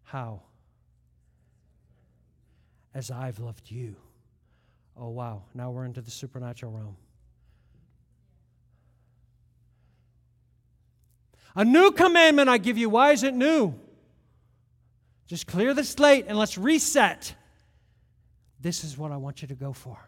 How? 0.03 0.43
As 2.95 3.11
I've 3.11 3.39
loved 3.39 3.71
you. 3.71 3.97
Oh, 4.97 5.09
wow. 5.09 5.43
Now 5.55 5.71
we're 5.71 5.85
into 5.85 6.01
the 6.01 6.11
supernatural 6.11 6.73
realm. 6.73 6.97
A 11.57 11.65
new 11.65 11.93
commandment 11.93 12.49
I 12.49 12.59
give 12.59 12.79
you. 12.79 12.89
Why 12.89 13.13
is 13.13 13.23
it 13.23 13.35
new? 13.35 13.75
Just 15.27 15.47
clear 15.47 15.73
the 15.73 15.85
slate 15.85 16.27
and 16.29 16.37
let's 16.37 16.59
reset. 16.59 17.35
This 18.61 18.85
is 18.85 18.99
what 18.99 19.13
I 19.13 19.17
want 19.17 19.43
you 19.43 19.49
to 19.49 19.55
go 19.55 19.73
for. 19.73 19.99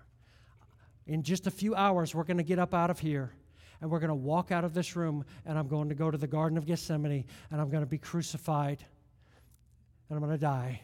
In 1.06 1.22
just 1.22 1.46
a 1.46 1.50
few 1.50 1.74
hours, 1.74 2.14
we're 2.14 2.24
going 2.24 2.38
to 2.38 2.42
get 2.42 2.58
up 2.58 2.74
out 2.74 2.90
of 2.90 2.98
here 2.98 3.32
and 3.80 3.90
we're 3.90 3.98
going 3.98 4.08
to 4.08 4.14
walk 4.14 4.50
out 4.50 4.64
of 4.64 4.74
this 4.74 4.96
room, 4.96 5.24
and 5.44 5.58
I'm 5.58 5.68
going 5.68 5.88
to 5.88 5.94
go 5.94 6.10
to 6.10 6.18
the 6.18 6.26
Garden 6.26 6.56
of 6.58 6.66
Gethsemane, 6.66 7.24
and 7.50 7.60
I'm 7.60 7.70
going 7.70 7.82
to 7.82 7.88
be 7.88 7.98
crucified, 7.98 8.84
and 10.08 10.16
I'm 10.16 10.24
going 10.24 10.36
to 10.36 10.40
die, 10.40 10.80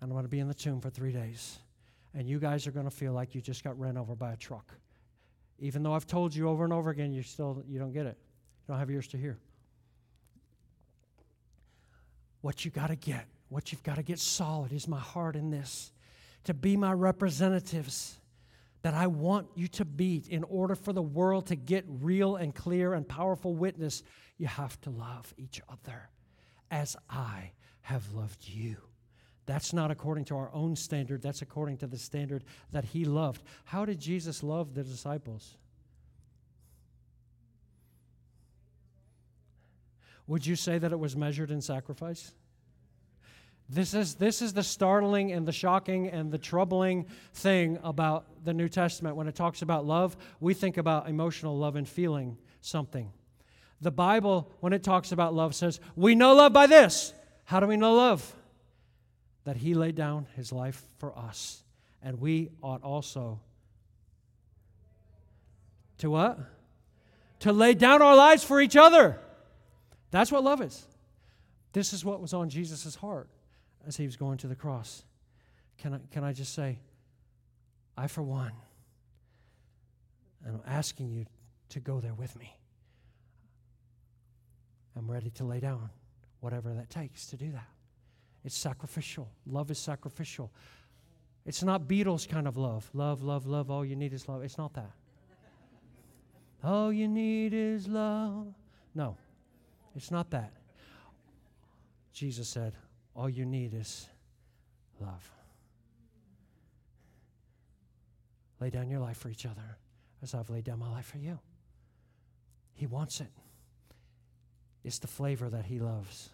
and 0.00 0.10
I'm 0.10 0.14
going 0.14 0.24
to 0.24 0.30
be 0.30 0.40
in 0.40 0.48
the 0.48 0.54
tomb 0.54 0.80
for 0.80 0.90
three 0.90 1.12
days. 1.12 1.58
And 2.14 2.28
you 2.28 2.38
guys 2.38 2.66
are 2.66 2.70
going 2.70 2.86
to 2.86 2.90
feel 2.90 3.12
like 3.12 3.34
you 3.34 3.40
just 3.40 3.62
got 3.62 3.78
ran 3.78 3.98
over 3.98 4.14
by 4.14 4.32
a 4.32 4.36
truck. 4.36 4.72
Even 5.58 5.82
though 5.82 5.92
I've 5.92 6.06
told 6.06 6.34
you 6.34 6.48
over 6.48 6.64
and 6.64 6.72
over 6.72 6.90
again, 6.90 7.12
you 7.12 7.22
still 7.22 7.62
you 7.68 7.78
don't 7.78 7.92
get 7.92 8.06
it. 8.06 8.16
You 8.66 8.72
don't 8.72 8.78
have 8.78 8.90
ears 8.90 9.08
to 9.08 9.18
hear. 9.18 9.38
What 12.40 12.64
you 12.64 12.70
got 12.70 12.88
to 12.88 12.96
get, 12.96 13.26
what 13.48 13.72
you've 13.72 13.82
got 13.82 13.96
to 13.96 14.02
get 14.02 14.18
solid 14.18 14.72
is 14.72 14.86
my 14.86 15.00
heart 15.00 15.36
in 15.36 15.50
this. 15.50 15.92
To 16.44 16.54
be 16.54 16.76
my 16.76 16.92
representatives 16.92 18.18
that 18.86 18.94
I 18.94 19.08
want 19.08 19.48
you 19.56 19.66
to 19.66 19.84
be 19.84 20.22
in 20.30 20.44
order 20.44 20.76
for 20.76 20.92
the 20.92 21.02
world 21.02 21.48
to 21.48 21.56
get 21.56 21.84
real 21.88 22.36
and 22.36 22.54
clear 22.54 22.94
and 22.94 23.08
powerful 23.08 23.52
witness, 23.52 24.04
you 24.38 24.46
have 24.46 24.80
to 24.82 24.90
love 24.90 25.34
each 25.36 25.60
other 25.68 26.08
as 26.70 26.96
I 27.10 27.50
have 27.80 28.12
loved 28.12 28.48
you. 28.48 28.76
That's 29.44 29.72
not 29.72 29.90
according 29.90 30.26
to 30.26 30.36
our 30.36 30.50
own 30.54 30.76
standard, 30.76 31.20
that's 31.20 31.42
according 31.42 31.78
to 31.78 31.88
the 31.88 31.98
standard 31.98 32.44
that 32.70 32.84
He 32.84 33.04
loved. 33.04 33.42
How 33.64 33.84
did 33.84 33.98
Jesus 33.98 34.44
love 34.44 34.72
the 34.72 34.84
disciples? 34.84 35.56
Would 40.28 40.46
you 40.46 40.54
say 40.54 40.78
that 40.78 40.92
it 40.92 41.00
was 41.00 41.16
measured 41.16 41.50
in 41.50 41.60
sacrifice? 41.60 42.34
This 43.68 43.94
is, 43.94 44.14
this 44.14 44.42
is 44.42 44.52
the 44.52 44.62
startling 44.62 45.32
and 45.32 45.46
the 45.46 45.52
shocking 45.52 46.08
and 46.08 46.30
the 46.30 46.38
troubling 46.38 47.06
thing 47.34 47.78
about 47.82 48.44
the 48.44 48.54
New 48.54 48.68
Testament. 48.68 49.16
When 49.16 49.26
it 49.26 49.34
talks 49.34 49.60
about 49.60 49.84
love, 49.84 50.16
we 50.38 50.54
think 50.54 50.76
about 50.76 51.08
emotional 51.08 51.58
love 51.58 51.74
and 51.74 51.88
feeling 51.88 52.38
something. 52.60 53.12
The 53.80 53.90
Bible, 53.90 54.50
when 54.60 54.72
it 54.72 54.84
talks 54.84 55.10
about 55.10 55.34
love, 55.34 55.54
says, 55.54 55.80
We 55.96 56.14
know 56.14 56.34
love 56.34 56.52
by 56.52 56.66
this. 56.66 57.12
How 57.44 57.58
do 57.58 57.66
we 57.66 57.76
know 57.76 57.94
love? 57.94 58.34
That 59.44 59.56
He 59.56 59.74
laid 59.74 59.96
down 59.96 60.26
His 60.36 60.52
life 60.52 60.80
for 60.98 61.16
us. 61.18 61.62
And 62.02 62.20
we 62.20 62.50
ought 62.62 62.84
also 62.84 63.40
to 65.98 66.10
what? 66.10 66.38
To 67.40 67.52
lay 67.52 67.74
down 67.74 68.00
our 68.00 68.14
lives 68.14 68.44
for 68.44 68.60
each 68.60 68.76
other. 68.76 69.18
That's 70.12 70.30
what 70.30 70.44
love 70.44 70.60
is. 70.62 70.86
This 71.72 71.92
is 71.92 72.04
what 72.04 72.20
was 72.20 72.32
on 72.32 72.48
Jesus' 72.48 72.94
heart 72.94 73.28
as 73.86 73.96
he 73.96 74.04
was 74.04 74.16
going 74.16 74.38
to 74.38 74.48
the 74.48 74.56
cross. 74.56 75.04
Can 75.78 75.94
I, 75.94 75.98
can 76.10 76.24
I 76.24 76.32
just 76.32 76.54
say, 76.54 76.78
I, 77.96 78.06
for 78.06 78.22
one, 78.22 78.52
am 80.46 80.60
asking 80.66 81.10
you 81.10 81.26
to 81.70 81.80
go 81.80 82.00
there 82.00 82.14
with 82.14 82.36
me. 82.38 82.56
I'm 84.96 85.10
ready 85.10 85.30
to 85.30 85.44
lay 85.44 85.60
down 85.60 85.90
whatever 86.40 86.72
that 86.74 86.90
takes 86.90 87.26
to 87.26 87.36
do 87.36 87.50
that. 87.52 87.68
It's 88.44 88.56
sacrificial. 88.56 89.28
Love 89.46 89.70
is 89.70 89.78
sacrificial. 89.78 90.52
It's 91.44 91.62
not 91.62 91.82
Beatles 91.82 92.28
kind 92.28 92.46
of 92.48 92.56
love. 92.56 92.88
Love, 92.94 93.22
love, 93.22 93.46
love. 93.46 93.70
All 93.70 93.84
you 93.84 93.96
need 93.96 94.12
is 94.12 94.28
love. 94.28 94.42
It's 94.42 94.58
not 94.58 94.72
that. 94.74 94.92
All 96.62 96.92
you 96.92 97.08
need 97.08 97.52
is 97.52 97.86
love. 97.86 98.54
No, 98.94 99.16
it's 99.94 100.10
not 100.10 100.30
that. 100.30 100.52
Jesus 102.12 102.48
said, 102.48 102.72
all 103.16 103.30
you 103.30 103.46
need 103.46 103.72
is 103.72 104.08
love. 105.00 105.30
Lay 108.60 108.70
down 108.70 108.90
your 108.90 109.00
life 109.00 109.16
for 109.16 109.30
each 109.30 109.46
other 109.46 109.78
as 110.22 110.34
I've 110.34 110.50
laid 110.50 110.64
down 110.64 110.78
my 110.78 110.90
life 110.90 111.06
for 111.06 111.18
you. 111.18 111.38
He 112.74 112.86
wants 112.86 113.20
it. 113.20 113.30
It's 114.84 114.98
the 114.98 115.06
flavor 115.06 115.48
that 115.48 115.64
he 115.64 115.78
loves. 115.78 116.30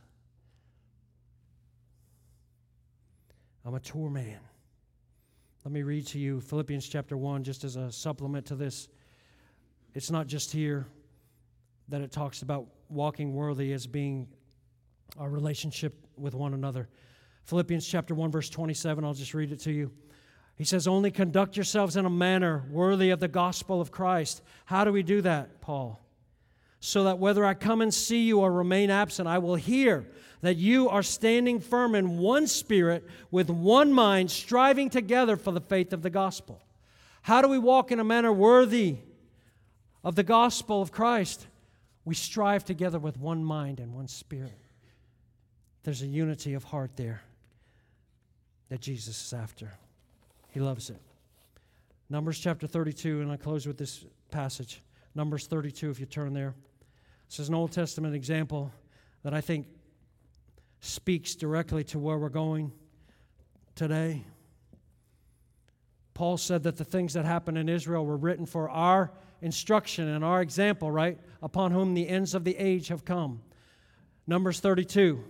I'm 3.65 3.75
a 3.75 3.81
tour 3.81 4.11
man. 4.11 4.41
Let 5.65 5.73
me 5.73 5.83
read 5.83 6.09
to 6.09 6.19
you 6.19 6.41
Philippians 6.41 6.89
chapter 6.89 7.17
1 7.17 7.45
just 7.45 7.63
as 7.63 7.77
a 7.77 7.93
supplement 7.93 8.47
to 8.47 8.57
this. 8.57 8.89
It's 9.95 10.11
not 10.11 10.27
just 10.27 10.51
here 10.51 10.87
that 11.89 12.01
it 12.01 12.11
talks 12.11 12.43
about 12.43 12.67
walking 12.89 13.35
worthy 13.35 13.73
as 13.73 13.87
being 13.87 14.27
our 15.19 15.31
relationship 15.31 15.95
with 16.23 16.35
one 16.35 16.55
another. 16.55 16.89
Philippians 17.45 17.87
chapter 17.87 18.15
1 18.15 18.31
verse 18.31 18.49
27, 18.49 19.05
I'll 19.05 19.15
just 19.15 19.35
read 19.35 19.53
it 19.53 19.61
to 19.61 19.73
you. 19.73 19.91
He 20.57 20.65
says, 20.65 20.87
"Only 20.87 21.11
conduct 21.11 21.57
yourselves 21.57 21.97
in 21.97 22.05
a 22.05 22.11
manner 22.11 22.65
worthy 22.71 23.11
of 23.11 23.21
the 23.21 23.29
gospel 23.29 23.81
of 23.81 23.91
Christ." 23.91 24.43
How 24.67 24.85
do 24.85 24.93
we 24.93 25.03
do 25.03 25.21
that, 25.23 25.61
Paul? 25.61 26.01
So 26.79 27.05
that 27.05 27.19
whether 27.19 27.45
I 27.45 27.55
come 27.55 27.81
and 27.81 27.93
see 27.93 28.27
you 28.27 28.41
or 28.41 28.53
remain 28.53 28.91
absent, 28.91 29.29
I 29.29 29.39
will 29.39 29.55
hear 29.55 30.11
that 30.41 30.57
you 30.57 30.89
are 30.89 31.03
standing 31.03 31.61
firm 31.61 31.95
in 31.95 32.19
one 32.19 32.47
spirit 32.47 33.09
with 33.31 33.49
one 33.49 33.93
mind, 33.93 34.31
striving 34.31 34.91
together 34.91 35.37
for 35.37 35.53
the 35.53 35.61
faith 35.61 35.93
of 35.93 36.03
the 36.03 36.11
gospel. 36.11 36.61
How 37.23 37.41
do 37.41 37.49
we 37.49 37.59
walk 37.59 37.93
in 37.93 38.01
a 38.01 38.05
manner 38.05 38.33
worthy 38.33 38.99
of 40.03 40.17
the 40.17 40.25
gospel 40.25 40.83
of 40.83 40.91
Christ? 40.91 41.47
We 42.05 42.17
strive 42.17 42.65
together 42.65 42.99
with 42.99 43.17
one 43.17 43.45
mind 43.45 43.79
and 43.79 43.95
one 43.95 44.09
spirit. 44.09 44.59
There's 45.85 46.03
a 46.03 46.07
unity 46.07 46.55
of 46.55 46.65
heart 46.65 46.93
there 46.97 47.23
that 48.69 48.81
Jesus 48.81 49.27
is 49.27 49.33
after. 49.33 49.73
He 50.51 50.61
loves 50.61 50.91
it. 50.91 51.01
Numbers 52.09 52.39
chapter 52.39 52.67
32, 52.67 53.21
and 53.23 53.33
I 53.33 53.37
close 53.37 53.67
with 53.67 53.79
this 53.79 54.05
passage. 54.31 54.83
Numbers 55.15 55.47
32, 55.47 55.91
if 55.91 55.99
you 55.99 56.07
turn 56.07 56.33
there. 56.35 56.55
This 57.29 57.41
is 57.41 57.49
an 57.49 57.55
Old 57.55 57.73
Testament 57.73 58.15
example 58.15 58.71
that 59.23 59.35
I 59.35 59.41
think 59.41 59.67
speaks 60.81 61.35
directly 61.35 61.85
to 61.85 61.99
where 61.99 62.19
we're 62.19 62.29
going 62.29 62.73
today. 63.75 64.25
Paul 66.15 66.37
said 66.37 66.65
that 66.65 66.77
the 66.77 66.85
things 66.85 67.15
that 67.15 67.25
happened 67.25 67.57
in 67.57 67.69
Israel 67.69 68.05
were 68.05 68.17
written 68.17 68.47
for 68.47 68.69
our 68.69 69.11
instruction 69.41 70.09
and 70.09 70.25
our 70.25 70.43
example, 70.43 70.91
right? 70.91 71.19
Upon 71.43 71.73
whom 71.73 71.95
the 71.95 72.09
ends 72.09 72.35
of 72.35 72.45
the 72.45 72.57
age 72.57 72.89
have 72.89 73.05
come. 73.05 73.41
Numbers 74.27 74.61
32. 74.61 75.23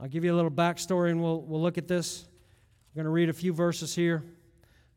I'll 0.00 0.08
give 0.08 0.24
you 0.24 0.32
a 0.32 0.36
little 0.36 0.50
backstory 0.50 1.10
and 1.10 1.20
we'll, 1.20 1.40
we'll 1.42 1.60
look 1.60 1.76
at 1.76 1.88
this. 1.88 2.24
I'm 2.24 2.94
going 2.94 3.04
to 3.04 3.10
read 3.10 3.28
a 3.28 3.32
few 3.32 3.52
verses 3.52 3.94
here. 3.94 4.22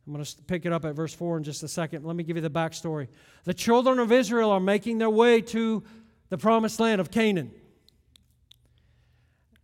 I'm 0.06 0.14
going 0.14 0.24
to 0.24 0.36
pick 0.44 0.66
it 0.66 0.72
up 0.72 0.86
at 0.86 0.94
verse 0.94 1.14
4 1.14 1.38
in 1.38 1.44
just 1.44 1.64
a 1.64 1.68
second. 1.68 2.06
Let 2.06 2.16
me 2.16 2.24
give 2.24 2.36
you 2.36 2.42
the 2.42 2.50
backstory. 2.50 3.08
The 3.44 3.54
children 3.54 3.98
of 4.00 4.12
Israel 4.12 4.52
are 4.52 4.60
making 4.60 5.00
their 5.00 5.10
way 5.10 5.42
to 5.42 5.84
the 6.30 6.38
promised 6.38 6.80
land 6.80 7.02
of 7.02 7.10
Canaan. 7.10 7.52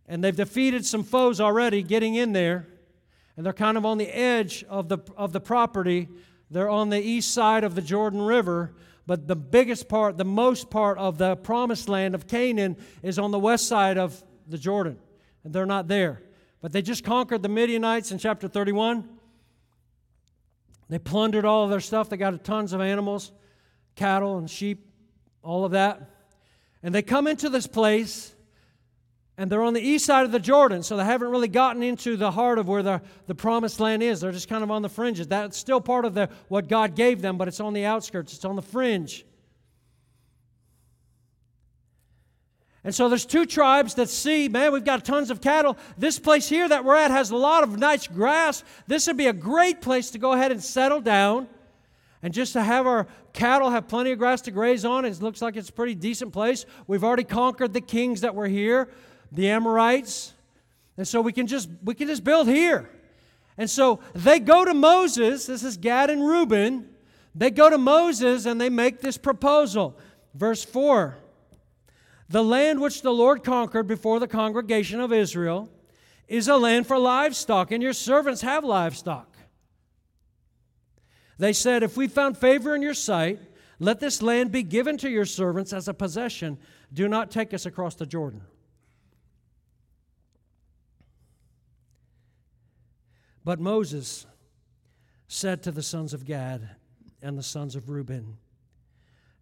And 0.06 0.24
they've 0.24 0.34
defeated 0.34 0.84
some 0.84 1.04
foes 1.04 1.40
already 1.40 1.82
getting 1.82 2.14
in 2.14 2.32
there. 2.32 2.66
And 3.36 3.46
they're 3.46 3.52
kind 3.52 3.76
of 3.76 3.86
on 3.86 3.98
the 3.98 4.08
edge 4.08 4.64
of 4.68 4.88
the, 4.88 4.98
of 5.16 5.32
the 5.32 5.40
property. 5.40 6.08
They're 6.50 6.70
on 6.70 6.90
the 6.90 7.00
east 7.00 7.32
side 7.32 7.62
of 7.62 7.76
the 7.76 7.82
Jordan 7.82 8.22
River. 8.22 8.74
But 9.06 9.28
the 9.28 9.36
biggest 9.36 9.88
part, 9.88 10.18
the 10.18 10.24
most 10.24 10.68
part 10.68 10.98
of 10.98 11.18
the 11.18 11.36
promised 11.36 11.88
land 11.88 12.14
of 12.16 12.26
Canaan 12.26 12.76
is 13.02 13.18
on 13.18 13.30
the 13.30 13.38
west 13.38 13.68
side 13.68 13.98
of 13.98 14.20
the 14.48 14.58
Jordan. 14.58 14.98
And 15.48 15.54
they're 15.54 15.64
not 15.64 15.88
there. 15.88 16.20
But 16.60 16.72
they 16.72 16.82
just 16.82 17.04
conquered 17.04 17.42
the 17.42 17.48
Midianites 17.48 18.12
in 18.12 18.18
chapter 18.18 18.48
31. 18.48 19.08
They 20.90 20.98
plundered 20.98 21.46
all 21.46 21.64
of 21.64 21.70
their 21.70 21.80
stuff. 21.80 22.10
They 22.10 22.18
got 22.18 22.44
tons 22.44 22.74
of 22.74 22.82
animals, 22.82 23.32
cattle 23.96 24.36
and 24.36 24.50
sheep, 24.50 24.86
all 25.42 25.64
of 25.64 25.72
that. 25.72 26.10
And 26.82 26.94
they 26.94 27.00
come 27.00 27.26
into 27.26 27.48
this 27.48 27.66
place, 27.66 28.34
and 29.38 29.50
they're 29.50 29.62
on 29.62 29.72
the 29.72 29.80
east 29.80 30.04
side 30.04 30.26
of 30.26 30.32
the 30.32 30.38
Jordan, 30.38 30.82
so 30.82 30.98
they 30.98 31.04
haven't 31.06 31.30
really 31.30 31.48
gotten 31.48 31.82
into 31.82 32.18
the 32.18 32.30
heart 32.30 32.58
of 32.58 32.68
where 32.68 32.82
the, 32.82 33.00
the 33.26 33.34
promised 33.34 33.80
land 33.80 34.02
is. 34.02 34.20
They're 34.20 34.32
just 34.32 34.50
kind 34.50 34.62
of 34.62 34.70
on 34.70 34.82
the 34.82 34.90
fringes. 34.90 35.28
That's 35.28 35.56
still 35.56 35.80
part 35.80 36.04
of 36.04 36.12
the, 36.12 36.28
what 36.48 36.68
God 36.68 36.94
gave 36.94 37.22
them, 37.22 37.38
but 37.38 37.48
it's 37.48 37.60
on 37.60 37.72
the 37.72 37.86
outskirts, 37.86 38.34
it's 38.34 38.44
on 38.44 38.54
the 38.54 38.60
fringe. 38.60 39.24
And 42.84 42.94
so 42.94 43.08
there's 43.08 43.26
two 43.26 43.44
tribes 43.44 43.94
that 43.94 44.08
see, 44.08 44.48
man, 44.48 44.72
we've 44.72 44.84
got 44.84 45.04
tons 45.04 45.30
of 45.30 45.40
cattle. 45.40 45.76
This 45.96 46.18
place 46.18 46.48
here 46.48 46.68
that 46.68 46.84
we're 46.84 46.96
at 46.96 47.10
has 47.10 47.30
a 47.30 47.36
lot 47.36 47.62
of 47.62 47.78
nice 47.78 48.06
grass. 48.06 48.62
This 48.86 49.06
would 49.08 49.16
be 49.16 49.26
a 49.26 49.32
great 49.32 49.80
place 49.80 50.10
to 50.10 50.18
go 50.18 50.32
ahead 50.32 50.52
and 50.52 50.62
settle 50.62 51.00
down 51.00 51.48
and 52.22 52.32
just 52.32 52.52
to 52.54 52.62
have 52.62 52.86
our 52.86 53.06
cattle 53.32 53.70
have 53.70 53.88
plenty 53.88 54.12
of 54.12 54.18
grass 54.18 54.42
to 54.42 54.50
graze 54.50 54.84
on. 54.84 55.04
It 55.04 55.20
looks 55.20 55.42
like 55.42 55.56
it's 55.56 55.68
a 55.68 55.72
pretty 55.72 55.94
decent 55.94 56.32
place. 56.32 56.66
We've 56.86 57.04
already 57.04 57.24
conquered 57.24 57.72
the 57.72 57.80
kings 57.80 58.22
that 58.22 58.34
were 58.34 58.48
here, 58.48 58.88
the 59.30 59.48
Amorites. 59.50 60.32
And 60.96 61.06
so 61.06 61.20
we 61.20 61.32
can 61.32 61.46
just 61.46 61.68
we 61.84 61.94
can 61.94 62.08
just 62.08 62.24
build 62.24 62.48
here. 62.48 62.90
And 63.56 63.68
so 63.68 64.00
they 64.14 64.40
go 64.40 64.64
to 64.64 64.74
Moses, 64.74 65.46
this 65.46 65.64
is 65.64 65.76
Gad 65.76 66.10
and 66.10 66.26
Reuben. 66.26 66.88
They 67.34 67.50
go 67.50 67.70
to 67.70 67.78
Moses 67.78 68.46
and 68.46 68.60
they 68.60 68.68
make 68.68 69.00
this 69.00 69.16
proposal. 69.16 69.96
Verse 70.34 70.64
4 70.64 71.16
the 72.28 72.44
land 72.44 72.80
which 72.80 73.02
the 73.02 73.12
Lord 73.12 73.42
conquered 73.42 73.86
before 73.86 74.20
the 74.20 74.28
congregation 74.28 75.00
of 75.00 75.12
Israel 75.12 75.70
is 76.26 76.46
a 76.48 76.56
land 76.56 76.86
for 76.86 76.98
livestock, 76.98 77.70
and 77.72 77.82
your 77.82 77.94
servants 77.94 78.42
have 78.42 78.64
livestock. 78.64 79.36
They 81.38 81.52
said, 81.52 81.82
If 81.82 81.96
we 81.96 82.06
found 82.06 82.36
favor 82.36 82.74
in 82.74 82.82
your 82.82 82.94
sight, 82.94 83.40
let 83.78 84.00
this 84.00 84.20
land 84.20 84.52
be 84.52 84.62
given 84.62 84.98
to 84.98 85.08
your 85.08 85.24
servants 85.24 85.72
as 85.72 85.88
a 85.88 85.94
possession. 85.94 86.58
Do 86.92 87.08
not 87.08 87.30
take 87.30 87.54
us 87.54 87.64
across 87.64 87.94
the 87.94 88.06
Jordan. 88.06 88.42
But 93.44 93.60
Moses 93.60 94.26
said 95.28 95.62
to 95.62 95.70
the 95.70 95.82
sons 95.82 96.12
of 96.12 96.26
Gad 96.26 96.68
and 97.22 97.38
the 97.38 97.42
sons 97.42 97.76
of 97.76 97.88
Reuben, 97.88 98.36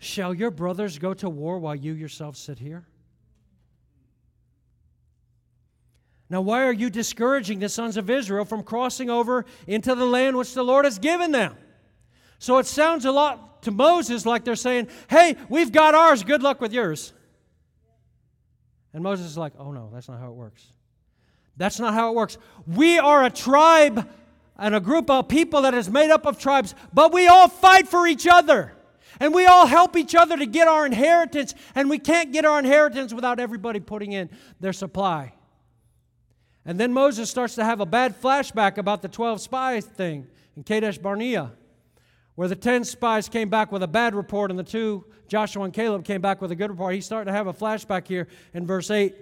Shall 0.07 0.33
your 0.33 0.53
brothers 0.53 0.99
go 0.99 1.15
to 1.15 1.29
war 1.29 1.59
while 1.59 1.75
you 1.75 1.93
yourself 1.93 2.37
sit 2.37 2.61
here? 2.61 2.87
Now, 6.31 6.43
why 6.43 6.65
are 6.65 6.73
you 6.73 6.91
discouraging 6.91 7.59
the 7.59 7.69
sons 7.69 7.97
of 7.97 8.09
Israel 8.09 8.45
from 8.45 8.63
crossing 8.63 9.11
over 9.11 9.45
into 9.67 9.97
the 9.97 10.05
land 10.05 10.37
which 10.37 10.55
the 10.55 10.63
Lord 10.63 10.85
has 10.85 11.01
given 11.01 11.33
them? 11.33 11.57
So 12.39 12.59
it 12.59 12.67
sounds 12.67 13.05
a 13.05 13.11
lot 13.11 13.63
to 13.63 13.73
Moses 13.73 14.25
like 14.25 14.45
they're 14.45 14.55
saying, 14.55 14.89
Hey, 15.11 15.37
we've 15.49 15.73
got 15.73 15.95
ours, 15.95 16.23
good 16.23 16.43
luck 16.43 16.61
with 16.61 16.73
yours. 16.73 17.13
And 18.93 19.03
Moses 19.03 19.27
is 19.27 19.37
like, 19.37 19.55
Oh 19.59 19.73
no, 19.73 19.91
that's 19.93 20.09
not 20.09 20.21
how 20.21 20.29
it 20.29 20.35
works. 20.35 20.65
That's 21.57 21.81
not 21.81 21.95
how 21.95 22.11
it 22.11 22.15
works. 22.15 22.39
We 22.67 22.99
are 22.99 23.25
a 23.25 23.31
tribe 23.31 24.09
and 24.57 24.75
a 24.75 24.81
group 24.81 25.11
of 25.11 25.27
people 25.27 25.63
that 25.63 25.75
is 25.75 25.91
made 25.91 26.11
up 26.11 26.27
of 26.27 26.39
tribes, 26.39 26.77
but 26.93 27.13
we 27.13 27.27
all 27.27 27.49
fight 27.49 27.89
for 27.89 28.07
each 28.07 28.27
other. 28.27 28.76
And 29.21 29.35
we 29.35 29.47
all 29.47 29.67
help 29.67 29.97
each 29.97 30.15
other 30.15 30.37
to 30.37 30.47
get 30.47 30.69
our 30.69 30.85
inheritance, 30.85 31.55
and 31.75 31.89
we 31.89 31.99
can't 31.99 32.33
get 32.33 32.45
our 32.45 32.59
inheritance 32.59 33.13
without 33.15 33.41
everybody 33.41 33.81
putting 33.81 34.13
in 34.13 34.31
their 34.61 34.73
supply. 34.73 35.33
And 36.65 36.81
then 36.81 36.93
Moses 36.93 37.31
starts 37.31 37.55
to 37.55 37.65
have 37.65 37.81
a 37.81 37.87
bad 37.87 38.21
flashback 38.21 38.77
about 38.77 39.01
the 39.01 39.09
12 39.09 39.41
spies 39.41 39.85
thing 39.85 40.27
in 40.57 40.65
Kadesh 40.65 40.99
Barnea, 40.99 41.53
where 42.35 42.49
the 42.49 42.57
10 42.57 42.85
spies 42.85 43.29
came 43.29 43.49
back 43.49 43.71
with 43.71 43.83
a 43.83 43.89
bad 43.89 44.15
report 44.15 44.51
and 44.51 44.59
the 44.59 44.65
two, 44.65 45.05
Joshua 45.29 45.65
and 45.65 45.73
Caleb, 45.73 46.05
came 46.05 46.21
back 46.21 46.43
with 46.43 46.51
a 46.51 46.57
good 46.57 46.71
report. 46.71 46.95
He's 46.95 47.07
starting 47.07 47.33
to 47.33 47.37
have 47.37 47.47
a 47.47 47.53
flashback 47.53 48.09
here 48.09 48.27
in 48.53 48.67
verse 48.67 48.91
8. 48.91 49.15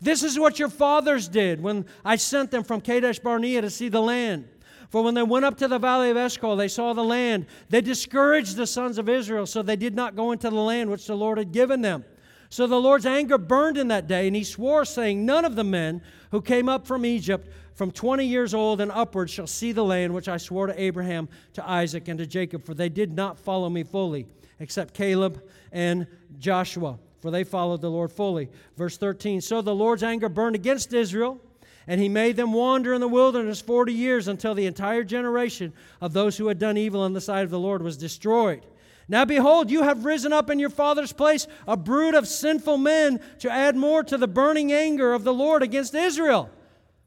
This 0.00 0.24
is 0.24 0.36
what 0.36 0.58
your 0.58 0.68
fathers 0.68 1.28
did 1.28 1.62
when 1.62 1.86
I 2.04 2.16
sent 2.16 2.50
them 2.50 2.64
from 2.64 2.80
Kadesh 2.80 3.20
Barnea 3.20 3.62
to 3.62 3.70
see 3.70 3.88
the 3.88 4.02
land. 4.02 4.48
For 4.92 5.02
when 5.02 5.14
they 5.14 5.22
went 5.22 5.46
up 5.46 5.56
to 5.56 5.68
the 5.68 5.78
valley 5.78 6.10
of 6.10 6.18
Eshcol, 6.18 6.54
they 6.54 6.68
saw 6.68 6.92
the 6.92 7.02
land. 7.02 7.46
They 7.70 7.80
discouraged 7.80 8.56
the 8.56 8.66
sons 8.66 8.98
of 8.98 9.08
Israel, 9.08 9.46
so 9.46 9.62
they 9.62 9.74
did 9.74 9.94
not 9.94 10.14
go 10.14 10.32
into 10.32 10.50
the 10.50 10.54
land 10.54 10.90
which 10.90 11.06
the 11.06 11.16
Lord 11.16 11.38
had 11.38 11.50
given 11.50 11.80
them. 11.80 12.04
So 12.50 12.66
the 12.66 12.78
Lord's 12.78 13.06
anger 13.06 13.38
burned 13.38 13.78
in 13.78 13.88
that 13.88 14.06
day, 14.06 14.26
and 14.26 14.36
he 14.36 14.44
swore, 14.44 14.84
saying, 14.84 15.24
None 15.24 15.46
of 15.46 15.56
the 15.56 15.64
men 15.64 16.02
who 16.30 16.42
came 16.42 16.68
up 16.68 16.86
from 16.86 17.06
Egypt 17.06 17.48
from 17.74 17.90
20 17.90 18.26
years 18.26 18.52
old 18.52 18.82
and 18.82 18.92
upward 18.92 19.30
shall 19.30 19.46
see 19.46 19.72
the 19.72 19.82
land 19.82 20.12
which 20.12 20.28
I 20.28 20.36
swore 20.36 20.66
to 20.66 20.78
Abraham, 20.78 21.26
to 21.54 21.66
Isaac, 21.66 22.08
and 22.08 22.18
to 22.18 22.26
Jacob, 22.26 22.62
for 22.62 22.74
they 22.74 22.90
did 22.90 23.14
not 23.14 23.38
follow 23.38 23.70
me 23.70 23.84
fully, 23.84 24.26
except 24.60 24.92
Caleb 24.92 25.42
and 25.72 26.06
Joshua, 26.38 26.98
for 27.22 27.30
they 27.30 27.44
followed 27.44 27.80
the 27.80 27.90
Lord 27.90 28.12
fully. 28.12 28.50
Verse 28.76 28.98
13 28.98 29.40
So 29.40 29.62
the 29.62 29.74
Lord's 29.74 30.02
anger 30.02 30.28
burned 30.28 30.54
against 30.54 30.92
Israel 30.92 31.40
and 31.86 32.00
he 32.00 32.08
made 32.08 32.36
them 32.36 32.52
wander 32.52 32.94
in 32.94 33.00
the 33.00 33.08
wilderness 33.08 33.60
40 33.60 33.92
years 33.92 34.28
until 34.28 34.54
the 34.54 34.66
entire 34.66 35.04
generation 35.04 35.72
of 36.00 36.12
those 36.12 36.36
who 36.36 36.48
had 36.48 36.58
done 36.58 36.76
evil 36.76 37.04
in 37.06 37.12
the 37.12 37.20
sight 37.20 37.44
of 37.44 37.50
the 37.50 37.58
Lord 37.58 37.82
was 37.82 37.96
destroyed. 37.96 38.64
Now 39.08 39.24
behold, 39.24 39.70
you 39.70 39.82
have 39.82 40.04
risen 40.04 40.32
up 40.32 40.48
in 40.48 40.58
your 40.58 40.70
father's 40.70 41.12
place 41.12 41.46
a 41.66 41.76
brood 41.76 42.14
of 42.14 42.28
sinful 42.28 42.78
men 42.78 43.20
to 43.40 43.50
add 43.50 43.76
more 43.76 44.02
to 44.04 44.16
the 44.16 44.28
burning 44.28 44.72
anger 44.72 45.12
of 45.12 45.24
the 45.24 45.34
Lord 45.34 45.62
against 45.62 45.94
Israel. 45.94 46.50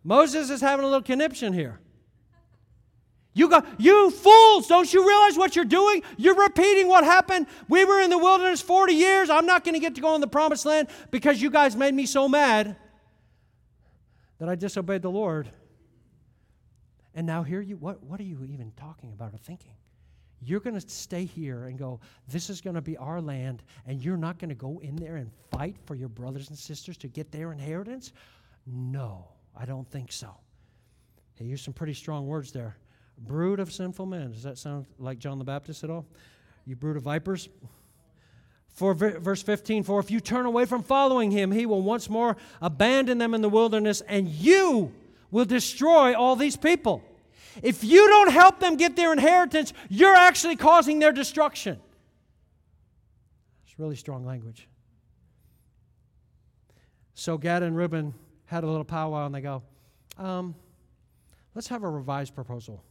Moses 0.04 0.50
is 0.50 0.62
having 0.62 0.84
a 0.84 0.88
little 0.88 1.02
conniption 1.02 1.54
here. 1.54 1.80
You 3.34 3.50
got 3.50 3.66
you 3.80 4.12
fools, 4.12 4.68
don't 4.68 4.94
you 4.94 5.06
realize 5.06 5.38
what 5.38 5.56
you're 5.56 5.66
doing? 5.66 6.04
You're 6.16 6.36
repeating 6.36 6.88
what 6.88 7.04
happened. 7.04 7.48
We 7.68 7.84
were 7.84 8.00
in 8.00 8.10
the 8.10 8.18
wilderness 8.18 8.62
40 8.62 8.94
years. 8.94 9.30
I'm 9.30 9.46
not 9.46 9.66
going 9.66 9.74
to 9.74 9.80
get 9.80 9.96
to 9.96 10.02
go 10.02 10.16
in 10.16 10.22
the 10.22 10.28
promised 10.28 10.66
land 10.66 10.88
because 11.12 11.42
you 11.42 11.50
guys 11.50 11.76
made 11.76 11.94
me 11.94 12.06
so 12.06 12.30
mad 12.30 12.78
that 14.40 14.50
I 14.50 14.56
disobeyed 14.56 15.02
the 15.02 15.10
Lord. 15.10 15.50
And 17.14 17.26
now 17.26 17.44
here 17.44 17.62
you, 17.62 17.78
what, 17.78 18.04
what 18.04 18.20
are 18.20 18.24
you 18.24 18.44
even 18.46 18.72
talking 18.76 19.14
about 19.14 19.34
or 19.34 19.38
thinking? 19.38 19.72
You're 20.42 20.60
going 20.60 20.80
to 20.80 20.90
stay 20.90 21.26
here 21.26 21.66
and 21.66 21.80
go, 21.80 22.00
this 22.28 22.50
is 22.50 22.62
going 22.62 22.76
to 22.76 22.82
be 22.82 22.98
our 22.98 23.22
land, 23.22 23.64
and 23.88 24.02
you're 24.02 24.18
not 24.18 24.38
going 24.38 24.50
to 24.50 24.56
go 24.56 24.80
in 24.84 24.96
there 24.96 25.16
and 25.16 25.32
fight 25.50 25.78
for 25.86 25.96
your 25.96 26.10
brothers 26.10 26.50
and 26.50 26.58
sisters 26.58 26.98
to 26.98 27.08
get 27.08 27.32
their 27.32 27.52
inheritance? 27.52 28.12
No, 28.68 29.28
I 29.56 29.66
don't 29.66 29.90
think 29.90 30.12
so. 30.12 30.36
He 31.36 31.46
used 31.46 31.64
some 31.64 31.74
pretty 31.74 31.94
strong 31.94 32.28
words 32.28 32.52
there. 32.52 32.78
Brood 33.18 33.60
of 33.60 33.72
sinful 33.72 34.06
men. 34.06 34.32
Does 34.32 34.44
that 34.44 34.58
sound 34.58 34.86
like 35.00 35.20
John 35.20 35.40
the 35.40 35.46
Baptist 35.46 35.84
at 35.84 35.90
all? 35.90 36.06
You 36.66 36.76
brood 36.76 36.98
of 36.98 37.04
vipers? 37.04 37.48
For 38.76 38.94
verse 38.94 39.42
15, 39.42 39.84
for 39.84 40.02
if 40.02 40.12
you 40.12 40.20
turn 40.20 40.46
away 40.46 40.66
from 40.66 40.84
following 40.84 41.32
him, 41.32 41.52
he 41.54 41.66
will 41.66 41.82
once 41.82 42.10
more 42.10 42.36
abandon 42.62 43.18
them 43.18 43.34
in 43.34 43.42
the 43.42 43.48
wilderness, 43.48 44.02
and 44.02 44.28
you 44.28 44.92
will 45.32 45.46
destroy 45.46 46.14
all 46.14 46.36
these 46.36 46.58
people. 46.58 47.02
If 47.64 47.86
you 47.86 48.06
don't 48.10 48.32
help 48.32 48.60
them 48.60 48.76
get 48.76 48.98
their 48.98 49.14
inheritance, 49.14 49.72
you're 49.88 50.14
actually 50.14 50.58
causing 50.58 51.00
their 51.00 51.14
destruction. 51.14 51.80
It's 53.66 53.80
really 53.80 53.96
strong 53.96 54.26
language. 54.26 54.68
So 57.14 57.38
Gad 57.38 57.64
and 57.64 57.78
Reuben 57.78 58.14
had 58.48 58.66
a 58.66 58.68
little 58.68 58.84
powwow, 58.84 59.26
and 59.26 59.34
they 59.34 59.40
go, 59.40 59.64
um, 60.18 60.54
let's 61.54 61.70
have 61.70 61.84
a 61.84 61.90
revised 61.90 62.36
proposal. 62.36 62.84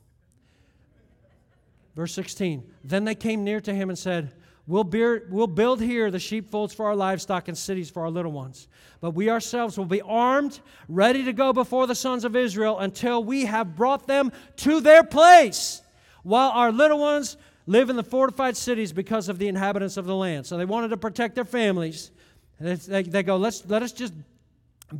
Verse 1.94 2.14
16, 2.14 2.64
then 2.82 3.04
they 3.04 3.14
came 3.14 3.44
near 3.44 3.60
to 3.60 3.74
him 3.74 3.90
and 3.90 3.98
said, 3.98 4.32
We'll, 4.66 4.88
we'll 5.28 5.46
build 5.46 5.82
here 5.82 6.10
the 6.10 6.18
sheepfolds 6.18 6.72
for 6.72 6.86
our 6.86 6.96
livestock 6.96 7.48
and 7.48 7.58
cities 7.58 7.90
for 7.90 8.02
our 8.02 8.10
little 8.10 8.32
ones. 8.32 8.66
But 9.00 9.10
we 9.10 9.28
ourselves 9.28 9.76
will 9.76 9.84
be 9.84 10.00
armed, 10.00 10.60
ready 10.88 11.24
to 11.24 11.34
go 11.34 11.52
before 11.52 11.86
the 11.86 11.94
sons 11.94 12.24
of 12.24 12.34
Israel 12.34 12.78
until 12.78 13.22
we 13.22 13.44
have 13.44 13.76
brought 13.76 14.06
them 14.06 14.32
to 14.56 14.80
their 14.80 15.04
place, 15.04 15.82
while 16.22 16.50
our 16.50 16.72
little 16.72 16.98
ones 16.98 17.36
live 17.66 17.90
in 17.90 17.96
the 17.96 18.02
fortified 18.02 18.56
cities 18.56 18.92
because 18.92 19.28
of 19.28 19.38
the 19.38 19.48
inhabitants 19.48 19.98
of 19.98 20.06
the 20.06 20.16
land. 20.16 20.46
So 20.46 20.56
they 20.56 20.64
wanted 20.64 20.88
to 20.88 20.96
protect 20.96 21.34
their 21.34 21.44
families. 21.44 22.10
They, 22.58 23.02
they 23.02 23.22
go, 23.22 23.36
Let's, 23.36 23.66
let 23.66 23.82
us 23.82 23.92
just 23.92 24.14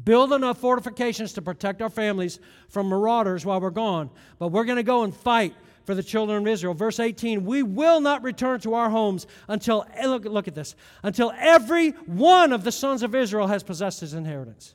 build 0.05 0.33
enough 0.35 0.59
fortifications 0.59 1.33
to 1.35 1.43
protect 1.43 1.81
our 1.81 1.91
families 1.91 2.39
from 2.69 2.89
marauders 2.89 3.47
while 3.47 3.61
we're 3.61 3.71
gone. 3.71 4.11
But 4.39 4.49
we're 4.49 4.65
going 4.65 4.77
to 4.77 4.83
go 4.83 5.05
and 5.05 5.15
fight 5.15 5.55
for 5.85 5.95
the 5.95 6.03
children 6.03 6.43
of 6.43 6.49
Israel. 6.49 6.75
Verse 6.75 6.99
18, 6.99 7.45
we 7.45 7.63
will 7.63 8.01
not 8.01 8.23
return 8.23 8.61
to 8.61 8.75
our 8.75 8.91
homes 8.91 9.27
until, 9.49 9.87
eh, 9.95 10.07
look, 10.07 10.25
look 10.25 10.49
at 10.49 10.55
this, 10.55 10.75
until 11.03 11.33
every 11.37 11.91
one 12.07 12.53
of 12.53 12.65
the 12.65 12.73
sons 12.73 13.03
of 13.03 13.15
Israel 13.15 13.47
has 13.47 13.63
possessed 13.63 14.01
his 14.01 14.15
inheritance. 14.15 14.75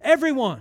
Every 0.00 0.32
one. 0.32 0.60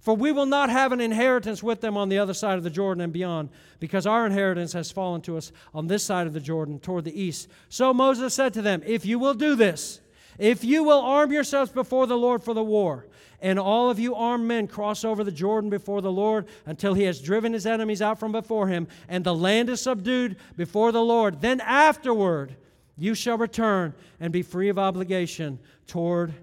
For 0.00 0.14
we 0.14 0.30
will 0.30 0.46
not 0.46 0.70
have 0.70 0.92
an 0.92 1.00
inheritance 1.00 1.62
with 1.62 1.80
them 1.80 1.96
on 1.96 2.08
the 2.08 2.18
other 2.18 2.34
side 2.34 2.56
of 2.56 2.64
the 2.64 2.70
Jordan 2.70 3.02
and 3.02 3.12
beyond, 3.12 3.50
because 3.80 4.06
our 4.06 4.26
inheritance 4.26 4.72
has 4.72 4.92
fallen 4.92 5.20
to 5.22 5.36
us 5.36 5.50
on 5.74 5.88
this 5.88 6.04
side 6.04 6.26
of 6.26 6.32
the 6.32 6.40
Jordan 6.40 6.78
toward 6.78 7.04
the 7.04 7.20
east. 7.20 7.48
So 7.68 7.92
Moses 7.92 8.32
said 8.32 8.54
to 8.54 8.62
them, 8.62 8.82
If 8.86 9.04
you 9.04 9.18
will 9.18 9.34
do 9.34 9.56
this, 9.56 10.00
if 10.38 10.62
you 10.62 10.84
will 10.84 11.00
arm 11.00 11.32
yourselves 11.32 11.72
before 11.72 12.06
the 12.06 12.16
Lord 12.16 12.44
for 12.44 12.54
the 12.54 12.62
war, 12.62 13.06
and 13.40 13.58
all 13.58 13.90
of 13.90 13.98
you 13.98 14.14
armed 14.14 14.46
men 14.46 14.66
cross 14.66 15.04
over 15.04 15.22
the 15.22 15.32
Jordan 15.32 15.70
before 15.70 16.00
the 16.00 16.12
Lord 16.12 16.46
until 16.66 16.94
he 16.94 17.04
has 17.04 17.20
driven 17.20 17.52
his 17.52 17.66
enemies 17.66 18.02
out 18.02 18.18
from 18.18 18.32
before 18.32 18.68
him, 18.68 18.88
and 19.08 19.24
the 19.24 19.34
land 19.34 19.68
is 19.68 19.80
subdued 19.80 20.36
before 20.56 20.92
the 20.92 21.02
Lord, 21.02 21.40
then 21.40 21.60
afterward 21.60 22.56
you 22.96 23.14
shall 23.14 23.38
return 23.38 23.94
and 24.18 24.32
be 24.32 24.42
free 24.42 24.68
of 24.68 24.78
obligation 24.78 25.58
toward 25.86 26.34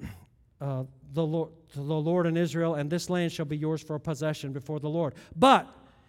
uh, 0.60 0.84
the 1.12 1.24
Lord 1.26 1.50
to 1.74 1.80
the 1.80 1.94
Lord 1.94 2.26
in 2.26 2.36
Israel, 2.36 2.76
and 2.76 2.88
this 2.88 3.10
land 3.10 3.32
shall 3.32 3.46
be 3.46 3.56
yours 3.56 3.82
for 3.82 3.96
a 3.96 4.00
possession 4.00 4.52
before 4.52 4.78
the 4.78 4.88
Lord. 4.88 5.14
But 5.36 5.68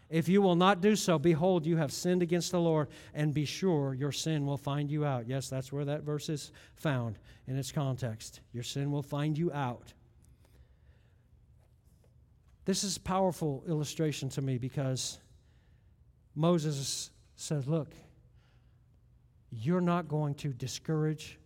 if 0.09 0.29
you 0.29 0.41
will 0.41 0.55
not 0.55 0.81
do 0.81 0.95
so, 0.95 1.17
behold, 1.17 1.65
you 1.65 1.77
have 1.77 1.91
sinned 1.91 2.21
against 2.21 2.51
the 2.51 2.59
Lord, 2.59 2.89
and 3.13 3.33
be 3.33 3.45
sure 3.45 3.93
your 3.93 4.11
sin 4.11 4.45
will 4.45 4.57
find 4.57 4.91
you 4.91 5.03
out. 5.03 5.27
Yes, 5.27 5.49
that's 5.49 5.71
where 5.71 5.85
that 5.85 6.03
verse 6.03 6.29
is 6.29 6.51
found 6.75 7.17
in 7.47 7.57
its 7.57 7.71
context. 7.71 8.41
Your 8.53 8.63
sin 8.63 8.91
will 8.91 9.01
find 9.01 9.37
you 9.37 9.51
out. 9.51 9.93
This 12.65 12.83
is 12.83 12.97
a 12.97 13.01
powerful 13.01 13.63
illustration 13.67 14.29
to 14.29 14.41
me 14.41 14.57
because 14.57 15.19
Moses 16.35 17.11
says, 17.35 17.67
Look, 17.67 17.93
you're 19.51 19.81
not 19.81 20.07
going 20.07 20.35
to 20.35 20.49
discourage. 20.49 21.39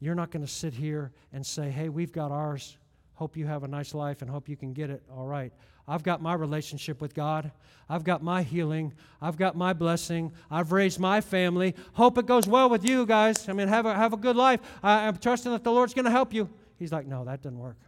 You're 0.00 0.14
not 0.14 0.30
going 0.30 0.44
to 0.44 0.50
sit 0.50 0.74
here 0.74 1.12
and 1.32 1.44
say, 1.44 1.70
Hey, 1.70 1.88
we've 1.88 2.12
got 2.12 2.30
ours. 2.30 2.76
Hope 3.14 3.36
you 3.36 3.46
have 3.46 3.62
a 3.62 3.68
nice 3.68 3.94
life 3.94 4.22
and 4.22 4.30
hope 4.30 4.48
you 4.48 4.56
can 4.56 4.72
get 4.72 4.90
it 4.90 5.02
all 5.10 5.26
right. 5.26 5.52
I've 5.86 6.02
got 6.02 6.22
my 6.22 6.34
relationship 6.34 7.00
with 7.00 7.14
God. 7.14 7.50
I've 7.88 8.04
got 8.04 8.22
my 8.22 8.42
healing. 8.42 8.92
I've 9.20 9.36
got 9.36 9.56
my 9.56 9.72
blessing. 9.72 10.32
I've 10.50 10.72
raised 10.72 11.00
my 11.00 11.20
family. 11.20 11.74
Hope 11.94 12.18
it 12.18 12.26
goes 12.26 12.46
well 12.46 12.70
with 12.70 12.84
you 12.84 13.04
guys. 13.04 13.48
I 13.48 13.52
mean, 13.52 13.68
have 13.68 13.86
a, 13.86 13.94
have 13.94 14.12
a 14.12 14.16
good 14.16 14.36
life. 14.36 14.60
I, 14.82 15.06
I'm 15.06 15.16
trusting 15.16 15.50
that 15.52 15.64
the 15.64 15.72
Lord's 15.72 15.94
going 15.94 16.04
to 16.04 16.10
help 16.10 16.32
you. 16.32 16.48
He's 16.78 16.92
like, 16.92 17.06
no, 17.06 17.24
that 17.24 17.42
doesn't 17.42 17.58
work. 17.58 17.78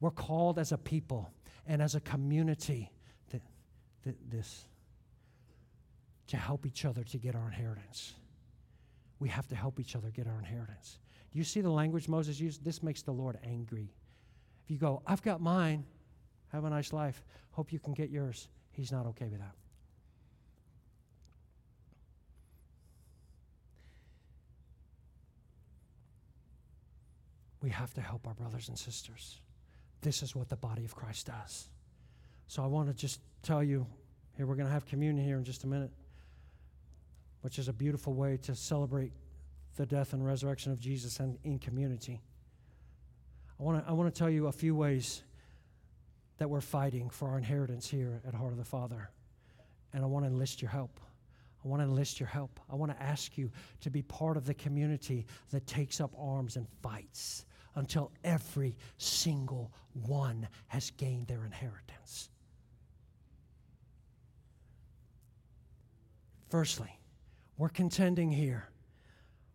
We're 0.00 0.10
called 0.10 0.58
as 0.58 0.72
a 0.72 0.78
people 0.78 1.30
and 1.66 1.80
as 1.80 1.94
a 1.94 2.00
community 2.00 2.90
to, 3.30 3.38
to 4.04 4.14
this 4.28 4.66
to 6.28 6.36
help 6.38 6.66
each 6.66 6.84
other 6.84 7.04
to 7.04 7.18
get 7.18 7.34
our 7.36 7.46
inheritance. 7.46 8.14
We 9.18 9.28
have 9.28 9.46
to 9.48 9.54
help 9.54 9.78
each 9.78 9.94
other 9.94 10.10
get 10.10 10.26
our 10.26 10.38
inheritance. 10.38 10.98
Do 11.30 11.38
you 11.38 11.44
see 11.44 11.60
the 11.60 11.70
language 11.70 12.08
Moses 12.08 12.40
used? 12.40 12.64
This 12.64 12.82
makes 12.82 13.02
the 13.02 13.12
Lord 13.12 13.38
angry. 13.44 13.92
If 14.64 14.70
you 14.70 14.78
go, 14.78 15.02
I've 15.06 15.22
got 15.22 15.40
mine, 15.40 15.84
have 16.52 16.64
a 16.64 16.70
nice 16.70 16.92
life. 16.92 17.22
Hope 17.52 17.72
you 17.72 17.78
can 17.78 17.94
get 17.94 18.10
yours. 18.10 18.48
He's 18.72 18.92
not 18.92 19.06
okay 19.06 19.26
with 19.26 19.40
that. 19.40 19.54
We 27.62 27.70
have 27.70 27.94
to 27.94 28.00
help 28.00 28.26
our 28.26 28.34
brothers 28.34 28.68
and 28.68 28.78
sisters. 28.78 29.40
This 30.00 30.22
is 30.22 30.34
what 30.34 30.48
the 30.48 30.56
body 30.56 30.84
of 30.84 30.94
Christ 30.94 31.28
does. 31.28 31.68
So 32.48 32.62
I 32.62 32.66
want 32.66 32.88
to 32.88 32.94
just 32.94 33.20
tell 33.42 33.62
you 33.62 33.86
here, 34.36 34.46
we're 34.46 34.56
going 34.56 34.66
to 34.66 34.72
have 34.72 34.84
communion 34.86 35.24
here 35.24 35.36
in 35.36 35.44
just 35.44 35.64
a 35.64 35.66
minute, 35.66 35.90
which 37.42 37.58
is 37.58 37.68
a 37.68 37.72
beautiful 37.72 38.14
way 38.14 38.36
to 38.42 38.54
celebrate 38.54 39.12
the 39.76 39.86
death 39.86 40.12
and 40.12 40.24
resurrection 40.26 40.72
of 40.72 40.80
Jesus 40.80 41.20
and 41.20 41.38
in 41.44 41.58
community. 41.58 42.20
I 43.60 43.62
want 43.62 43.84
to 43.84 43.90
I 43.90 43.92
want 43.92 44.12
to 44.12 44.18
tell 44.18 44.30
you 44.30 44.48
a 44.48 44.52
few 44.52 44.74
ways 44.74 45.22
that 46.38 46.48
we're 46.48 46.60
fighting 46.60 47.10
for 47.10 47.28
our 47.28 47.38
inheritance 47.38 47.88
here 47.88 48.20
at 48.26 48.34
Heart 48.34 48.52
of 48.52 48.58
the 48.58 48.64
Father. 48.64 49.10
And 49.92 50.02
I 50.02 50.06
want 50.06 50.24
to 50.24 50.30
enlist 50.30 50.62
your 50.62 50.70
help. 50.70 50.98
I 51.64 51.68
want 51.68 51.80
to 51.80 51.84
enlist 51.84 52.18
your 52.18 52.28
help. 52.28 52.58
I 52.70 52.74
want 52.74 52.90
to 52.90 53.02
ask 53.02 53.38
you 53.38 53.50
to 53.82 53.90
be 53.90 54.02
part 54.02 54.36
of 54.36 54.46
the 54.46 54.54
community 54.54 55.26
that 55.50 55.66
takes 55.66 56.00
up 56.00 56.12
arms 56.18 56.56
and 56.56 56.66
fights 56.82 57.44
until 57.74 58.10
every 58.24 58.76
single 58.98 59.72
one 59.92 60.48
has 60.68 60.90
gained 60.90 61.28
their 61.28 61.44
inheritance. 61.44 62.30
Firstly, 66.50 66.98
we're 67.56 67.68
contending 67.68 68.30
here 68.30 68.68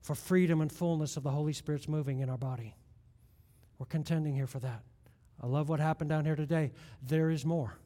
for 0.01 0.15
freedom 0.15 0.61
and 0.61 0.71
fullness 0.71 1.17
of 1.17 1.23
the 1.23 1.29
Holy 1.29 1.53
Spirit's 1.53 1.87
moving 1.87 2.21
in 2.21 2.29
our 2.29 2.37
body. 2.37 2.75
We're 3.77 3.85
contending 3.85 4.33
here 4.33 4.47
for 4.47 4.59
that. 4.59 4.81
I 5.41 5.47
love 5.47 5.69
what 5.69 5.79
happened 5.79 6.09
down 6.09 6.25
here 6.25 6.35
today. 6.35 6.71
There 7.01 7.29
is 7.29 7.45
more. 7.45 7.77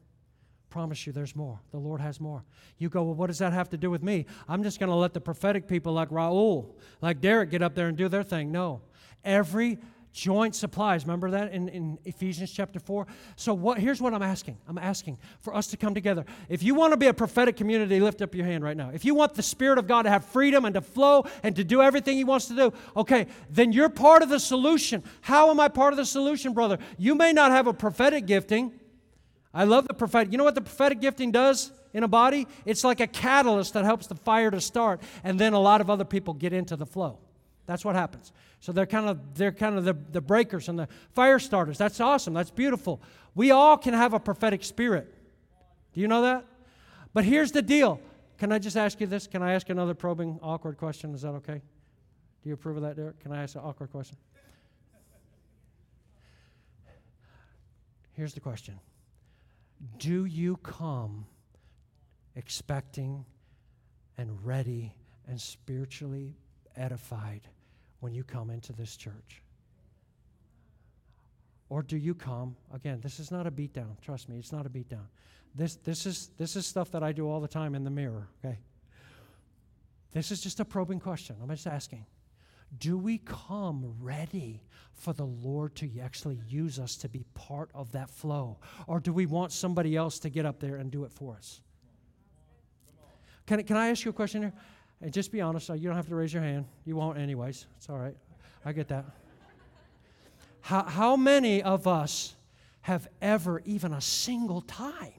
Promise 0.69 1.05
you, 1.05 1.11
there's 1.11 1.35
more. 1.35 1.59
The 1.71 1.77
Lord 1.77 1.99
has 1.99 2.21
more. 2.21 2.43
You 2.77 2.87
go, 2.87 3.03
well, 3.03 3.13
what 3.13 3.27
does 3.27 3.39
that 3.39 3.51
have 3.51 3.69
to 3.71 3.77
do 3.77 3.89
with 3.89 4.01
me? 4.01 4.25
I'm 4.47 4.63
just 4.63 4.79
going 4.79 4.89
to 4.89 4.95
let 4.95 5.13
the 5.13 5.19
prophetic 5.19 5.67
people 5.67 5.91
like 5.91 6.09
Raul, 6.09 6.75
like 7.01 7.19
Derek, 7.19 7.49
get 7.49 7.61
up 7.61 7.75
there 7.75 7.87
and 7.87 7.97
do 7.97 8.07
their 8.07 8.23
thing. 8.23 8.53
No. 8.53 8.81
Every 9.25 9.79
joint 10.13 10.55
supplies. 10.55 11.03
Remember 11.03 11.31
that 11.31 11.51
in, 11.51 11.69
in 11.69 11.97
Ephesians 12.05 12.51
chapter 12.51 12.79
4? 12.79 13.07
So 13.35 13.53
what 13.53 13.79
here's 13.79 14.01
what 14.01 14.13
I'm 14.13 14.21
asking. 14.21 14.57
I'm 14.67 14.77
asking 14.77 15.17
for 15.39 15.55
us 15.55 15.67
to 15.67 15.77
come 15.77 15.93
together. 15.93 16.25
If 16.49 16.63
you 16.63 16.75
want 16.75 16.93
to 16.93 16.97
be 16.97 17.07
a 17.07 17.13
prophetic 17.13 17.55
community, 17.55 17.99
lift 17.99 18.21
up 18.21 18.35
your 18.35 18.45
hand 18.45 18.63
right 18.63 18.75
now. 18.75 18.91
If 18.93 19.05
you 19.05 19.15
want 19.15 19.33
the 19.35 19.43
Spirit 19.43 19.77
of 19.77 19.87
God 19.87 20.03
to 20.03 20.09
have 20.09 20.25
freedom 20.25 20.65
and 20.65 20.73
to 20.75 20.81
flow 20.81 21.25
and 21.43 21.55
to 21.55 21.63
do 21.63 21.81
everything 21.81 22.17
He 22.17 22.23
wants 22.23 22.47
to 22.47 22.55
do, 22.55 22.73
okay, 22.95 23.27
then 23.49 23.71
you're 23.71 23.89
part 23.89 24.21
of 24.21 24.29
the 24.29 24.39
solution. 24.39 25.03
How 25.21 25.49
am 25.49 25.59
I 25.59 25.67
part 25.67 25.93
of 25.93 25.97
the 25.97 26.05
solution, 26.05 26.53
brother? 26.53 26.77
You 26.97 27.15
may 27.15 27.33
not 27.33 27.51
have 27.51 27.67
a 27.67 27.73
prophetic 27.73 28.25
gifting. 28.25 28.73
I 29.53 29.65
love 29.65 29.87
the 29.87 29.93
prophetic. 29.93 30.31
You 30.31 30.37
know 30.37 30.43
what 30.43 30.55
the 30.55 30.61
prophetic 30.61 31.01
gifting 31.01 31.31
does 31.31 31.71
in 31.93 32.03
a 32.03 32.07
body? 32.07 32.47
It's 32.65 32.83
like 32.83 32.99
a 32.99 33.07
catalyst 33.07 33.73
that 33.73 33.83
helps 33.83 34.07
the 34.07 34.15
fire 34.15 34.51
to 34.51 34.61
start, 34.61 35.01
and 35.23 35.39
then 35.39 35.53
a 35.53 35.59
lot 35.59 35.81
of 35.81 35.89
other 35.89 36.05
people 36.05 36.33
get 36.33 36.53
into 36.53 36.75
the 36.75 36.85
flow. 36.85 37.19
That's 37.65 37.85
what 37.85 37.95
happens. 37.95 38.31
So 38.59 38.71
they're 38.71 38.85
kind 38.85 39.07
of 39.07 39.35
they're 39.35 39.51
kind 39.51 39.77
of 39.77 39.85
the, 39.85 39.93
the 39.93 40.21
breakers 40.21 40.69
and 40.69 40.77
the 40.77 40.87
fire 41.13 41.39
starters. 41.39 41.77
That's 41.77 41.99
awesome. 41.99 42.33
That's 42.33 42.51
beautiful. 42.51 43.01
We 43.35 43.51
all 43.51 43.77
can 43.77 43.93
have 43.93 44.13
a 44.13 44.19
prophetic 44.19 44.63
spirit. 44.63 45.13
Do 45.93 46.01
you 46.01 46.07
know 46.07 46.23
that? 46.23 46.45
But 47.13 47.25
here's 47.25 47.51
the 47.51 47.61
deal. 47.61 47.99
Can 48.37 48.51
I 48.51 48.59
just 48.59 48.75
ask 48.75 48.99
you 48.99 49.07
this? 49.07 49.27
Can 49.27 49.43
I 49.43 49.53
ask 49.53 49.69
another 49.69 49.93
probing, 49.93 50.39
awkward 50.41 50.77
question? 50.77 51.13
Is 51.13 51.21
that 51.21 51.33
okay? 51.35 51.61
Do 52.41 52.49
you 52.49 52.53
approve 52.53 52.77
of 52.77 52.83
that, 52.83 52.95
Derek? 52.95 53.19
Can 53.19 53.31
I 53.31 53.43
ask 53.43 53.55
an 53.55 53.61
awkward 53.63 53.91
question? 53.91 54.17
Here's 58.13 58.33
the 58.33 58.39
question 58.39 58.79
Do 59.97 60.25
you 60.25 60.57
come 60.57 61.25
expecting 62.35 63.25
and 64.17 64.45
ready 64.45 64.93
and 65.27 65.39
spiritually 65.39 66.35
edified 66.75 67.41
when 67.99 68.13
you 68.13 68.23
come 68.23 68.49
into 68.49 68.73
this 68.73 68.95
church? 68.95 69.41
Or 71.69 71.81
do 71.81 71.95
you 71.95 72.13
come, 72.13 72.55
again, 72.73 72.99
this 73.01 73.19
is 73.19 73.31
not 73.31 73.47
a 73.47 73.51
beatdown, 73.51 73.99
trust 74.01 74.27
me, 74.27 74.37
it's 74.37 74.51
not 74.51 74.65
a 74.65 74.69
beatdown. 74.69 75.05
This, 75.55 75.75
this, 75.75 76.05
is, 76.05 76.31
this 76.37 76.55
is 76.55 76.65
stuff 76.65 76.91
that 76.91 77.03
I 77.03 77.11
do 77.11 77.29
all 77.29 77.39
the 77.39 77.47
time 77.47 77.75
in 77.75 77.83
the 77.83 77.89
mirror, 77.89 78.27
okay? 78.43 78.59
This 80.11 80.31
is 80.31 80.41
just 80.41 80.59
a 80.59 80.65
probing 80.65 80.99
question. 80.99 81.37
I'm 81.41 81.49
just 81.49 81.67
asking. 81.67 82.05
Do 82.77 82.97
we 82.97 83.19
come 83.19 83.95
ready 83.99 84.61
for 84.93 85.13
the 85.13 85.25
Lord 85.25 85.75
to 85.75 85.89
actually 86.01 86.39
use 86.47 86.79
us 86.79 86.95
to 86.97 87.09
be 87.09 87.25
part 87.33 87.69
of 87.73 87.91
that 87.93 88.09
flow? 88.09 88.59
Or 88.87 88.99
do 88.99 89.11
we 89.11 89.25
want 89.25 89.51
somebody 89.51 89.95
else 89.95 90.19
to 90.19 90.29
get 90.29 90.45
up 90.45 90.59
there 90.59 90.77
and 90.77 90.91
do 90.91 91.03
it 91.03 91.11
for 91.11 91.35
us? 91.35 91.61
Can, 93.45 93.63
can 93.63 93.75
I 93.75 93.89
ask 93.89 94.05
you 94.05 94.11
a 94.11 94.13
question 94.13 94.41
here? 94.41 94.53
And 95.01 95.11
just 95.11 95.31
be 95.31 95.41
honest, 95.41 95.69
uh, 95.69 95.73
you 95.73 95.87
don't 95.87 95.95
have 95.95 96.09
to 96.09 96.15
raise 96.15 96.33
your 96.33 96.43
hand. 96.43 96.65
You 96.85 96.95
won't, 96.95 97.17
anyways. 97.17 97.65
It's 97.77 97.89
all 97.89 97.97
right. 97.97 98.15
I 98.63 98.71
get 98.71 98.87
that. 98.89 99.05
How, 100.61 100.83
how 100.83 101.15
many 101.15 101.63
of 101.63 101.87
us 101.87 102.35
have 102.81 103.07
ever, 103.21 103.61
even 103.65 103.93
a 103.93 104.01
single 104.01 104.61
time, 104.61 105.13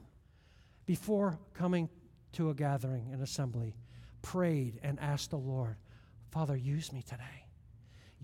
before 0.87 1.39
coming 1.55 1.89
to 2.33 2.51
a 2.51 2.55
gathering, 2.55 3.11
an 3.13 3.23
assembly, 3.23 3.75
prayed 4.23 4.79
and 4.83 5.01
asked 5.01 5.31
the 5.31 5.39
Lord, 5.39 5.77
Father, 6.31 6.57
use 6.57 6.93
me 6.93 7.03
today? 7.03 7.25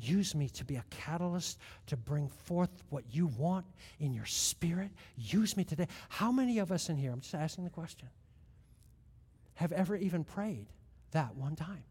Use 0.00 0.36
me 0.36 0.48
to 0.50 0.64
be 0.64 0.76
a 0.76 0.84
catalyst 0.90 1.59
to 1.86 1.96
bring 1.96 2.28
forth 2.28 2.70
what 2.88 3.02
you 3.11 3.26
want 3.36 3.66
in 3.98 4.14
your 4.14 4.26
spirit. 4.26 4.92
Use 5.16 5.56
me 5.56 5.64
today. 5.64 5.88
How 6.09 6.30
many 6.30 6.61
of 6.61 6.70
us 6.70 6.88
in 6.88 6.96
here, 6.96 7.11
I'm 7.11 7.20
just 7.20 7.34
asking 7.34 7.64
the 7.64 7.70
question, 7.70 8.09
have 9.54 9.72
ever 9.72 9.96
even 9.96 10.22
prayed? 10.22 10.68
That 11.12 11.34
one 11.36 11.56
time, 11.56 11.84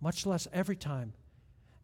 much 0.00 0.26
less 0.26 0.48
every 0.52 0.76
time. 0.76 1.12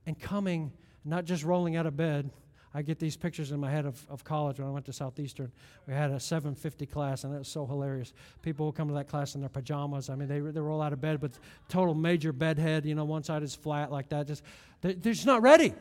And 0.06 0.18
coming, 0.18 0.72
not 1.04 1.24
just 1.24 1.44
rolling 1.44 1.76
out 1.76 1.86
of 1.86 1.96
bed. 1.96 2.30
I 2.74 2.82
get 2.82 2.98
these 2.98 3.16
pictures 3.16 3.52
in 3.52 3.60
my 3.60 3.70
head 3.70 3.84
of, 3.84 4.04
of 4.08 4.24
college 4.24 4.58
when 4.58 4.66
I 4.66 4.70
went 4.70 4.86
to 4.86 4.92
Southeastern. 4.92 5.52
We 5.86 5.92
had 5.92 6.10
a 6.10 6.18
750 6.18 6.86
class, 6.86 7.24
and 7.24 7.34
it 7.34 7.38
was 7.38 7.48
so 7.48 7.66
hilarious. 7.66 8.14
People 8.40 8.66
will 8.66 8.72
come 8.72 8.88
to 8.88 8.94
that 8.94 9.08
class 9.08 9.34
in 9.34 9.42
their 9.42 9.50
pajamas. 9.50 10.08
I 10.08 10.14
mean, 10.14 10.26
they, 10.26 10.40
they 10.40 10.60
roll 10.60 10.80
out 10.80 10.92
of 10.92 11.00
bed 11.00 11.20
with 11.20 11.38
total 11.68 11.94
major 11.94 12.32
bedhead. 12.32 12.86
You 12.86 12.94
know, 12.94 13.04
one 13.04 13.22
side 13.22 13.42
is 13.42 13.54
flat 13.54 13.92
like 13.92 14.08
that. 14.08 14.26
Just 14.26 14.42
they, 14.80 14.94
they're 14.94 15.12
just 15.12 15.26
not 15.26 15.42
ready. 15.42 15.74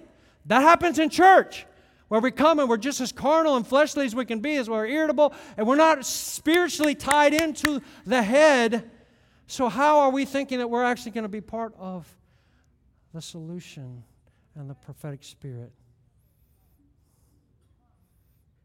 That 0.48 0.62
happens 0.62 1.00
in 1.00 1.10
church 1.10 1.66
where 2.10 2.20
we 2.20 2.30
come 2.30 2.60
and 2.60 2.68
we're 2.68 2.76
just 2.76 3.00
as 3.00 3.14
carnal 3.14 3.56
and 3.56 3.66
fleshly 3.66 4.06
as 4.06 4.14
we 4.14 4.26
can 4.26 4.42
be, 4.42 4.58
as 4.58 4.70
we're 4.70 4.86
irritable, 4.86 5.34
and 5.56 5.66
we're 5.66 5.78
not 5.78 6.06
spiritually 6.06 6.94
tied 6.94 7.34
into 7.34 7.82
the 8.06 8.22
head. 8.22 8.91
So, 9.52 9.68
how 9.68 10.00
are 10.00 10.12
we 10.12 10.24
thinking 10.24 10.60
that 10.60 10.70
we're 10.70 10.86
actually 10.86 11.12
going 11.12 11.26
to 11.26 11.28
be 11.28 11.42
part 11.42 11.74
of 11.78 12.08
the 13.14 13.22
solution 13.22 14.02
and 14.56 14.70
the 14.70 14.76
prophetic 14.76 15.26
spirit? 15.26 15.74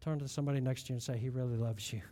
Turn 0.00 0.20
to 0.20 0.28
somebody 0.28 0.60
next 0.60 0.84
to 0.84 0.90
you 0.90 0.94
and 0.94 1.02
say, 1.02 1.18
He 1.18 1.28
really 1.28 1.56
loves 1.56 1.92
you. 1.92 2.02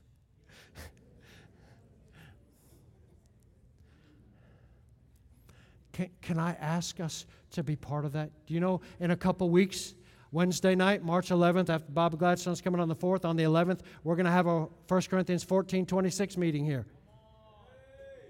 can, 5.93 6.11
can 6.21 6.41
I 6.41 6.55
ask 6.55 6.99
us 6.99 7.27
to 7.53 7.63
be 7.63 7.77
part 7.77 8.05
of 8.05 8.11
that? 8.15 8.31
Do 8.45 8.55
you 8.55 8.61
know, 8.61 8.81
in 8.99 9.13
a 9.13 9.17
couple 9.17 9.51
weeks, 9.51 9.95
Wednesday 10.33 10.75
night, 10.75 11.05
March 11.05 11.29
11th, 11.29 11.71
after 11.71 11.93
Bob 11.93 12.19
Gladstone's 12.19 12.61
coming 12.61 12.81
on 12.81 12.89
the 12.89 12.97
4th, 12.97 13.25
on 13.25 13.37
the 13.37 13.45
11th, 13.45 13.83
we're 14.03 14.17
going 14.17 14.27
to 14.27 14.33
have 14.33 14.49
a 14.49 14.67
1 14.89 15.03
Corinthians 15.03 15.45
14 15.45 15.87
26 15.87 16.37
meeting 16.37 16.65
here. 16.65 16.87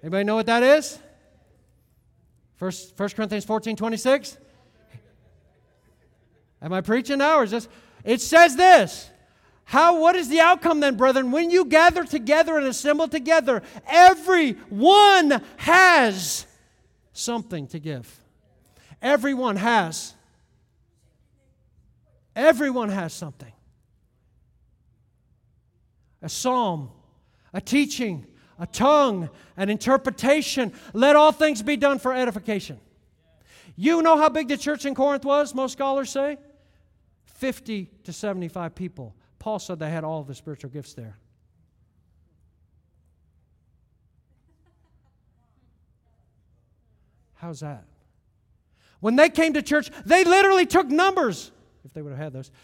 Anybody 0.05 0.25
know 0.25 0.35
what 0.35 0.45
that 0.45 0.63
is? 0.63 0.99
First, 2.57 2.93
1 2.99 3.09
Corinthians 3.09 3.47
14 3.47 3.75
26? 3.75 4.37
Am 6.61 6.75
I 6.75 6.83
preaching 6.83 7.17
now 7.17 7.39
or 7.39 7.45
is 7.45 7.53
this? 7.53 7.69
It 8.05 8.21
says 8.21 8.55
this. 8.55 9.09
How, 9.65 9.99
what 9.99 10.15
is 10.15 10.29
the 10.29 10.41
outcome 10.41 10.81
then, 10.81 10.99
brethren? 10.99 11.31
When 11.31 11.51
you 11.51 11.65
gather 11.65 12.05
together 12.05 12.59
and 12.59 12.67
assemble 12.67 13.09
together, 13.09 13.63
everyone 13.89 15.43
has 15.57 16.45
something 17.15 17.67
to 17.69 17.79
give. 17.79 18.21
Everyone 19.01 19.57
has 19.57 20.15
Everyone 22.37 22.91
has 22.91 23.15
something 23.15 23.53
a 26.21 26.29
psalm, 26.29 26.91
a 27.55 27.61
teaching, 27.61 28.27
a 28.59 28.67
tongue, 28.67 29.31
an 29.57 29.69
interpretation. 29.69 30.73
Let 30.93 31.17
all 31.17 31.33
things 31.33 31.63
be 31.63 31.77
done 31.77 31.99
for 31.99 32.13
edification. 32.13 32.79
You 33.77 34.03
know 34.03 34.17
how 34.17 34.29
big 34.29 34.49
the 34.49 34.57
church 34.57 34.85
in 34.85 34.95
Corinth 34.95 35.25
was, 35.25 35.55
most 35.55 35.73
scholars 35.73 36.11
say? 36.11 36.39
50 37.25 37.91
to 38.05 38.13
75 38.13 38.75
people. 38.75 39.15
Paul 39.39 39.59
said 39.59 39.79
they 39.79 39.91
had 39.91 40.05
all 40.05 40.23
the 40.23 40.35
spiritual 40.35 40.71
gifts 40.71 40.95
there. 40.95 41.19
How's 47.35 47.61
that? 47.61 47.85
When 49.01 49.17
they 49.17 49.29
came 49.29 49.53
to 49.53 49.61
church, 49.61 49.91
they 50.07 50.25
literally 50.25 50.65
took 50.65 50.89
numbers 50.89 51.51
if 51.85 51.93
they 51.93 52.01
would 52.01 52.11
have 52.11 52.19
had 52.19 52.33
those. 52.33 52.51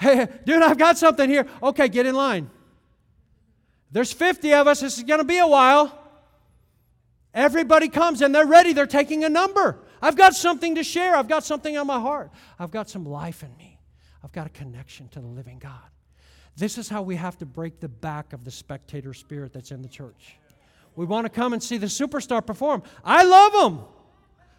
Hey, 0.00 0.26
dude, 0.46 0.62
I've 0.62 0.78
got 0.78 0.96
something 0.96 1.28
here. 1.28 1.46
Okay, 1.62 1.86
get 1.86 2.06
in 2.06 2.14
line. 2.14 2.48
There's 3.92 4.12
50 4.12 4.54
of 4.54 4.66
us. 4.66 4.80
This 4.80 4.98
is 4.98 5.04
going 5.04 5.20
to 5.20 5.24
be 5.24 5.38
a 5.38 5.46
while. 5.46 5.96
Everybody 7.32 7.88
comes 7.88 8.22
and 8.22 8.34
they're 8.34 8.46
ready. 8.46 8.72
They're 8.72 8.86
taking 8.86 9.24
a 9.24 9.28
number. 9.28 9.78
I've 10.02 10.16
got 10.16 10.34
something 10.34 10.76
to 10.76 10.84
share. 10.84 11.14
I've 11.14 11.28
got 11.28 11.44
something 11.44 11.76
on 11.76 11.86
my 11.86 12.00
heart. 12.00 12.30
I've 12.58 12.70
got 12.70 12.88
some 12.88 13.04
life 13.04 13.42
in 13.42 13.56
me. 13.56 13.78
I've 14.24 14.32
got 14.32 14.46
a 14.46 14.50
connection 14.50 15.08
to 15.08 15.20
the 15.20 15.26
living 15.26 15.58
God. 15.58 15.72
This 16.56 16.78
is 16.78 16.88
how 16.88 17.02
we 17.02 17.16
have 17.16 17.38
to 17.38 17.46
break 17.46 17.80
the 17.80 17.88
back 17.88 18.32
of 18.32 18.44
the 18.44 18.50
spectator 18.50 19.14
spirit 19.14 19.52
that's 19.52 19.70
in 19.70 19.82
the 19.82 19.88
church. 19.88 20.36
We 20.96 21.06
want 21.06 21.24
to 21.24 21.30
come 21.30 21.52
and 21.52 21.62
see 21.62 21.78
the 21.78 21.86
superstar 21.86 22.44
perform. 22.44 22.82
I 23.04 23.24
love 23.24 23.52
them. 23.52 23.84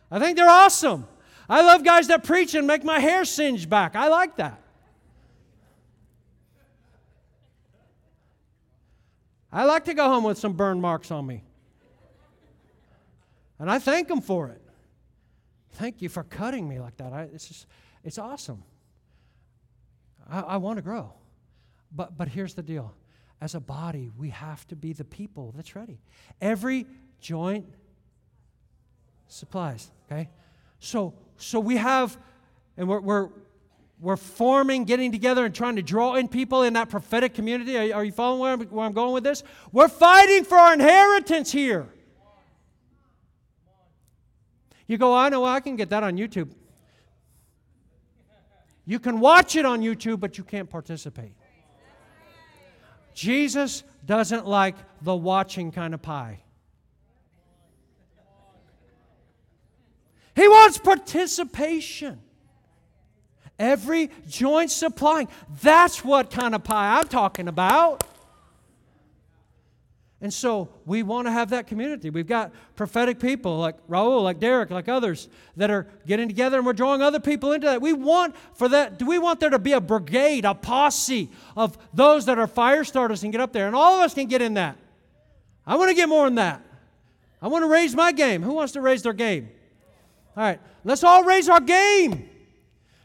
I 0.09 0.19
think 0.19 0.37
they're 0.37 0.49
awesome. 0.49 1.07
I 1.49 1.61
love 1.61 1.83
guys 1.83 2.07
that 2.07 2.23
preach 2.23 2.55
and 2.55 2.65
make 2.65 2.83
my 2.83 2.99
hair 2.99 3.25
singe 3.25 3.69
back. 3.69 3.95
I 3.95 4.07
like 4.07 4.37
that. 4.37 4.61
I 9.51 9.65
like 9.65 9.85
to 9.85 9.93
go 9.93 10.07
home 10.07 10.23
with 10.23 10.37
some 10.37 10.53
burn 10.53 10.79
marks 10.79 11.11
on 11.11 11.25
me. 11.25 11.43
And 13.59 13.69
I 13.69 13.79
thank 13.79 14.07
them 14.07 14.21
for 14.21 14.49
it. 14.49 14.61
Thank 15.73 16.01
you 16.01 16.09
for 16.09 16.23
cutting 16.23 16.67
me 16.67 16.79
like 16.79 16.97
that. 16.97 17.13
I, 17.13 17.23
it's, 17.33 17.47
just, 17.47 17.67
it's 18.03 18.17
awesome. 18.17 18.63
I, 20.29 20.41
I 20.41 20.57
want 20.57 20.77
to 20.77 20.81
grow. 20.81 21.13
But, 21.91 22.17
but 22.17 22.27
here's 22.27 22.53
the 22.53 22.63
deal 22.63 22.93
as 23.41 23.55
a 23.55 23.59
body, 23.59 24.11
we 24.17 24.29
have 24.29 24.67
to 24.67 24.75
be 24.75 24.93
the 24.93 25.03
people 25.03 25.51
that's 25.55 25.75
ready. 25.75 25.99
Every 26.39 26.85
joint 27.19 27.65
supplies, 29.27 29.89
okay? 30.05 30.29
So 30.79 31.15
so 31.41 31.59
we 31.59 31.77
have, 31.77 32.17
and 32.77 32.87
we're, 32.87 32.99
we're, 32.99 33.29
we're 34.01 34.17
forming, 34.17 34.83
getting 34.83 35.11
together, 35.11 35.45
and 35.45 35.53
trying 35.53 35.75
to 35.75 35.83
draw 35.83 36.15
in 36.15 36.27
people 36.27 36.63
in 36.63 36.73
that 36.73 36.89
prophetic 36.89 37.35
community. 37.35 37.77
Are, 37.77 37.99
are 37.99 38.03
you 38.03 38.11
following 38.11 38.39
where 38.41 38.53
I'm, 38.53 38.61
where 38.61 38.85
I'm 38.87 38.93
going 38.93 39.13
with 39.13 39.23
this? 39.23 39.43
We're 39.71 39.87
fighting 39.87 40.43
for 40.43 40.57
our 40.57 40.73
inheritance 40.73 41.51
here. 41.51 41.87
You 44.87 44.97
go, 44.97 45.15
I 45.15 45.29
know 45.29 45.45
I 45.45 45.59
can 45.59 45.75
get 45.75 45.91
that 45.91 46.01
on 46.01 46.17
YouTube. 46.17 46.51
You 48.85 48.97
can 48.99 49.19
watch 49.19 49.55
it 49.55 49.65
on 49.65 49.81
YouTube, 49.81 50.19
but 50.19 50.39
you 50.39 50.43
can't 50.43 50.69
participate. 50.69 51.33
Jesus 53.13 53.83
doesn't 54.05 54.47
like 54.47 54.75
the 55.03 55.15
watching 55.15 55.71
kind 55.71 55.93
of 55.93 56.01
pie. 56.01 56.39
He 60.35 60.47
wants 60.47 60.79
participation. 60.79 62.19
Every 63.61 64.09
joint 64.27 64.71
supplying. 64.71 65.27
That's 65.61 66.03
what 66.03 66.31
kind 66.31 66.55
of 66.55 66.63
pie 66.63 66.97
I'm 66.97 67.07
talking 67.07 67.47
about. 67.47 68.03
And 70.19 70.33
so 70.33 70.69
we 70.83 71.03
want 71.03 71.27
to 71.27 71.31
have 71.31 71.51
that 71.51 71.67
community. 71.67 72.09
We've 72.09 72.25
got 72.25 72.51
prophetic 72.75 73.19
people 73.19 73.59
like 73.59 73.75
Raul, 73.87 74.23
like 74.23 74.39
Derek, 74.39 74.71
like 74.71 74.89
others 74.89 75.29
that 75.57 75.69
are 75.69 75.87
getting 76.07 76.27
together 76.27 76.57
and 76.57 76.65
we're 76.65 76.73
drawing 76.73 77.03
other 77.03 77.19
people 77.19 77.51
into 77.51 77.67
that. 77.67 77.83
We 77.83 77.93
want 77.93 78.35
for 78.55 78.67
that, 78.69 78.97
do 78.97 79.05
we 79.05 79.19
want 79.19 79.39
there 79.39 79.51
to 79.51 79.59
be 79.59 79.73
a 79.73 79.81
brigade, 79.81 80.43
a 80.43 80.55
posse 80.55 81.29
of 81.55 81.77
those 81.93 82.25
that 82.25 82.39
are 82.39 82.47
fire 82.47 82.83
starters 82.83 83.21
and 83.21 83.31
get 83.31 83.41
up 83.41 83.53
there? 83.53 83.67
And 83.67 83.75
all 83.75 83.93
of 83.95 84.01
us 84.01 84.15
can 84.15 84.25
get 84.25 84.41
in 84.41 84.55
that. 84.55 84.75
I 85.67 85.75
want 85.75 85.89
to 85.89 85.95
get 85.95 86.09
more 86.09 86.25
than 86.25 86.35
that. 86.35 86.63
I 87.43 87.47
want 87.47 87.61
to 87.61 87.67
raise 87.67 87.95
my 87.95 88.11
game. 88.11 88.41
Who 88.41 88.53
wants 88.53 88.73
to 88.73 88.81
raise 88.81 89.03
their 89.03 89.13
game? 89.13 89.49
All 90.35 90.43
right, 90.43 90.59
let's 90.83 91.03
all 91.03 91.23
raise 91.23 91.47
our 91.47 91.61
game. 91.61 92.27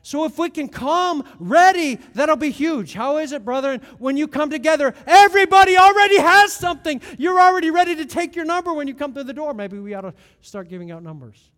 So 0.07 0.25
if 0.25 0.39
we 0.39 0.51
can 0.51 0.69
come 0.69 1.25
ready, 1.41 1.97
that'll 2.15 2.37
be 2.37 2.53
huge. 2.53 2.95
How 2.95 3.17
is 3.17 3.33
it, 3.33 3.45
brethren? 3.45 3.81
When 3.99 4.17
you 4.17 4.29
come 4.29 4.51
together, 4.51 4.95
everybody 5.05 5.77
already 5.77 6.19
has 6.19 6.53
something. 6.53 7.01
You're 7.19 7.41
already 7.41 7.73
ready 7.73 7.97
to 7.97 8.07
take 8.07 8.37
your 8.37 8.45
number 8.45 8.73
when 8.73 8.87
you 8.87 8.95
come 8.95 9.13
through 9.13 9.25
the 9.25 9.33
door. 9.33 9.53
Maybe 9.53 9.81
we 9.81 9.95
ought 9.95 10.03
to 10.03 10.15
start 10.43 10.69
giving 10.69 10.93
out 10.93 11.03
numbers. 11.03 11.51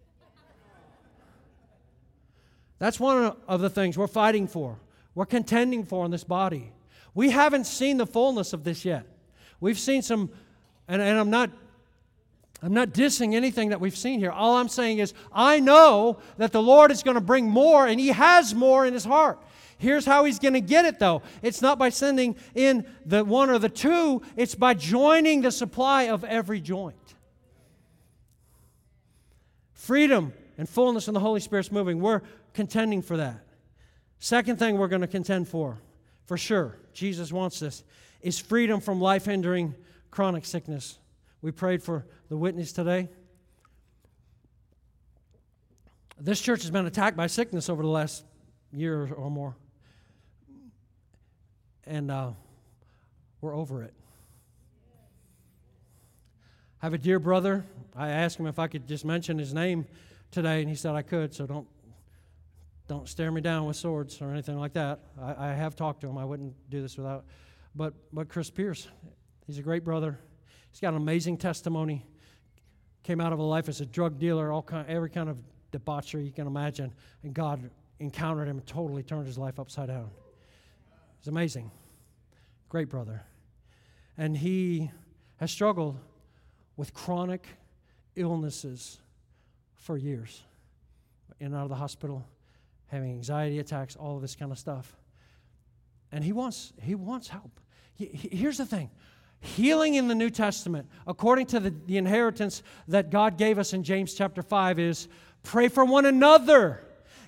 That's 2.78 2.98
one 2.98 3.36
of 3.46 3.60
the 3.60 3.68
things 3.68 3.98
we're 3.98 4.06
fighting 4.06 4.46
for. 4.46 4.78
We're 5.14 5.26
contending 5.26 5.84
for 5.84 6.06
in 6.06 6.10
this 6.10 6.24
body. 6.24 6.72
We 7.14 7.28
haven't 7.28 7.66
seen 7.66 7.98
the 7.98 8.06
fullness 8.06 8.54
of 8.54 8.64
this 8.64 8.82
yet. 8.82 9.04
We've 9.60 9.78
seen 9.78 10.00
some, 10.00 10.30
and, 10.88 11.02
and 11.02 11.18
I'm 11.18 11.28
not 11.28 11.50
I'm 12.62 12.74
not 12.74 12.88
dissing 12.88 13.34
anything 13.34 13.68
that 13.68 13.80
we've 13.80 13.96
seen 13.96 14.18
here. 14.18 14.32
All 14.32 14.56
I'm 14.56 14.68
saying 14.68 14.98
is, 14.98 15.14
I 15.32 15.60
know 15.60 16.18
that 16.38 16.50
the 16.50 16.62
Lord 16.62 16.90
is 16.90 17.02
going 17.04 17.14
to 17.14 17.20
bring 17.20 17.48
more, 17.48 17.86
and 17.86 18.00
He 18.00 18.08
has 18.08 18.54
more 18.54 18.84
in 18.84 18.94
His 18.94 19.04
heart. 19.04 19.40
Here's 19.78 20.04
how 20.04 20.24
He's 20.24 20.40
going 20.40 20.54
to 20.54 20.60
get 20.60 20.84
it, 20.84 20.98
though 20.98 21.22
it's 21.40 21.62
not 21.62 21.78
by 21.78 21.90
sending 21.90 22.36
in 22.54 22.84
the 23.06 23.24
one 23.24 23.48
or 23.48 23.60
the 23.60 23.68
two, 23.68 24.22
it's 24.36 24.56
by 24.56 24.74
joining 24.74 25.42
the 25.42 25.52
supply 25.52 26.08
of 26.08 26.24
every 26.24 26.60
joint. 26.60 26.96
Freedom 29.72 30.32
and 30.58 30.68
fullness 30.68 31.06
in 31.06 31.14
the 31.14 31.20
Holy 31.20 31.40
Spirit's 31.40 31.70
moving. 31.70 32.00
We're 32.00 32.22
contending 32.54 33.02
for 33.02 33.16
that. 33.18 33.46
Second 34.18 34.58
thing 34.58 34.76
we're 34.76 34.88
going 34.88 35.02
to 35.02 35.06
contend 35.06 35.46
for, 35.46 35.78
for 36.26 36.36
sure, 36.36 36.76
Jesus 36.92 37.32
wants 37.32 37.60
this, 37.60 37.84
is 38.20 38.40
freedom 38.40 38.80
from 38.80 39.00
life 39.00 39.26
hindering 39.26 39.76
chronic 40.10 40.44
sickness. 40.44 40.98
We 41.40 41.52
prayed 41.52 41.82
for 41.82 42.06
the 42.28 42.36
witness 42.36 42.72
today. 42.72 43.08
This 46.20 46.40
church 46.40 46.62
has 46.62 46.70
been 46.70 46.86
attacked 46.86 47.16
by 47.16 47.28
sickness 47.28 47.68
over 47.68 47.82
the 47.82 47.88
last 47.88 48.24
year 48.72 49.12
or 49.14 49.30
more. 49.30 49.56
And 51.86 52.10
uh, 52.10 52.30
we're 53.40 53.54
over 53.54 53.82
it. 53.82 53.94
I 56.82 56.86
have 56.86 56.94
a 56.94 56.98
dear 56.98 57.18
brother. 57.18 57.64
I 57.94 58.08
asked 58.08 58.38
him 58.38 58.46
if 58.46 58.58
I 58.58 58.66
could 58.66 58.86
just 58.88 59.04
mention 59.04 59.38
his 59.38 59.54
name 59.54 59.86
today, 60.30 60.60
and 60.60 60.68
he 60.68 60.74
said 60.74 60.94
I 60.94 61.02
could, 61.02 61.34
so 61.34 61.46
don't 61.46 61.66
Don't 62.88 63.08
stare 63.08 63.30
me 63.30 63.40
down 63.40 63.66
with 63.66 63.76
swords 63.76 64.20
or 64.22 64.30
anything 64.30 64.58
like 64.58 64.72
that. 64.72 65.00
I, 65.20 65.50
I 65.50 65.52
have 65.52 65.76
talked 65.76 66.00
to 66.00 66.08
him. 66.08 66.16
I 66.18 66.24
wouldn't 66.24 66.54
do 66.70 66.80
this 66.80 66.96
without. 66.96 67.24
But, 67.74 67.92
but 68.12 68.28
Chris 68.28 68.50
Pierce, 68.50 68.88
he's 69.46 69.58
a 69.58 69.62
great 69.62 69.84
brother. 69.84 70.18
He's 70.70 70.80
got 70.80 70.90
an 70.90 70.96
amazing 70.96 71.38
testimony. 71.38 72.06
Came 73.02 73.20
out 73.20 73.32
of 73.32 73.38
a 73.38 73.42
life 73.42 73.68
as 73.68 73.80
a 73.80 73.86
drug 73.86 74.18
dealer, 74.18 74.52
all 74.52 74.62
kind, 74.62 74.88
every 74.88 75.10
kind 75.10 75.28
of 75.28 75.38
debauchery 75.70 76.24
you 76.24 76.32
can 76.32 76.46
imagine, 76.46 76.92
and 77.22 77.34
God 77.34 77.70
encountered 78.00 78.48
him 78.48 78.58
and 78.58 78.66
totally 78.66 79.02
turned 79.02 79.26
his 79.26 79.38
life 79.38 79.58
upside 79.58 79.88
down. 79.88 80.10
It's 81.18 81.28
amazing. 81.28 81.70
Great 82.68 82.88
brother. 82.88 83.22
And 84.16 84.36
he 84.36 84.90
has 85.36 85.50
struggled 85.50 85.96
with 86.76 86.92
chronic 86.94 87.46
illnesses 88.16 88.98
for 89.74 89.96
years. 89.96 90.42
In 91.40 91.46
and 91.46 91.56
out 91.56 91.62
of 91.62 91.68
the 91.68 91.76
hospital, 91.76 92.26
having 92.86 93.10
anxiety 93.10 93.58
attacks, 93.58 93.94
all 93.96 94.16
of 94.16 94.22
this 94.22 94.34
kind 94.34 94.50
of 94.50 94.58
stuff. 94.58 94.96
And 96.10 96.24
he 96.24 96.32
wants, 96.32 96.72
he 96.82 96.94
wants 96.94 97.28
help. 97.28 97.60
He, 97.94 98.06
he, 98.06 98.36
here's 98.36 98.58
the 98.58 98.66
thing 98.66 98.90
healing 99.40 99.94
in 99.94 100.08
the 100.08 100.14
New 100.14 100.30
Testament, 100.30 100.88
according 101.06 101.46
to 101.46 101.60
the, 101.60 101.74
the 101.86 101.96
inheritance 101.96 102.62
that 102.88 103.10
God 103.10 103.38
gave 103.38 103.58
us 103.58 103.72
in 103.72 103.82
James 103.82 104.14
chapter 104.14 104.42
5, 104.42 104.78
is 104.78 105.08
pray 105.42 105.68
for 105.68 105.84
one 105.84 106.06
another. 106.06 106.84